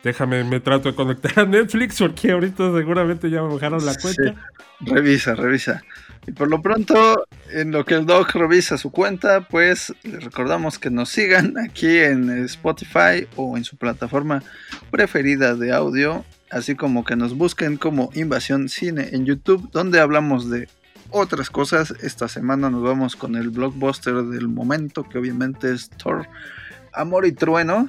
[0.03, 4.23] Déjame, me trato de conectar a Netflix porque ahorita seguramente ya me bajaron la cuenta.
[4.23, 4.35] Sí.
[4.81, 5.83] Revisa, revisa.
[6.29, 10.79] Y por lo pronto, en lo que el Doc revisa su cuenta, pues les recordamos
[10.79, 14.43] que nos sigan aquí en Spotify o en su plataforma
[14.91, 20.51] preferida de audio, así como que nos busquen como Invasión Cine en YouTube, donde hablamos
[20.51, 20.69] de
[21.09, 21.95] otras cosas.
[22.03, 26.29] Esta semana nos vamos con el blockbuster del momento, que obviamente es Thor,
[26.93, 27.89] Amor y Trueno.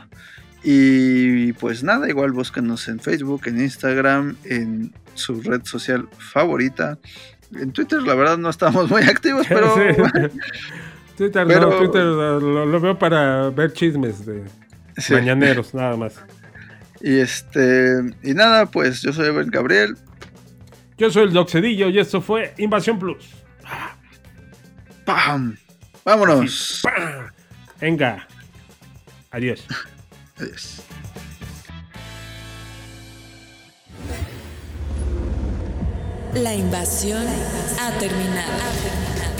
[0.63, 6.97] Y pues nada, igual búsquenos en Facebook, en Instagram, en su red social favorita.
[7.53, 9.73] En Twitter, la verdad, no estamos muy activos, pero.
[9.75, 9.81] Sí.
[11.17, 14.43] Twitter, Pero- no, Twitter lo, lo veo para ver chismes de
[14.97, 15.13] Sí.
[15.13, 16.15] mañaneros, nada más.
[17.01, 17.95] Y este.
[18.23, 19.97] Y nada, pues yo soy Evan Gabriel.
[20.97, 23.25] Yo soy el Doc Cedillo y esto fue Invasión Plus.
[25.05, 25.57] ¡Pam!
[26.05, 26.81] ¡Vámonos!
[26.83, 27.27] ¡Pam!
[27.81, 28.27] Venga.
[29.31, 29.65] Adiós.
[30.37, 30.83] Adiós.
[36.33, 37.25] La invasión
[37.81, 38.51] ha terminado.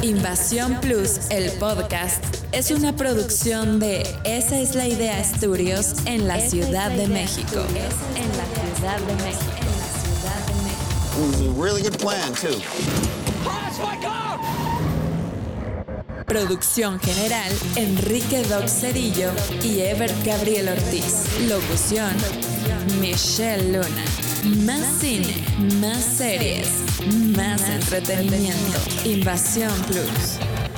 [0.02, 6.40] Invasión Plus, el podcast, es una producción de Esa es la idea Estudios en la
[6.40, 7.64] Ciudad de México.
[8.16, 9.52] En la Ciudad de México.
[11.16, 12.60] It was a really good plan, too.
[16.26, 19.32] Producción general, Enrique Doc Cerillo
[19.64, 21.40] y Ebert Gabriel Ortiz.
[21.48, 22.16] Locución,
[23.00, 24.29] Michelle Luna.
[24.44, 25.36] Más cine,
[25.82, 26.68] más series,
[27.36, 28.80] más entretenimiento.
[29.04, 30.69] Invasión Plus.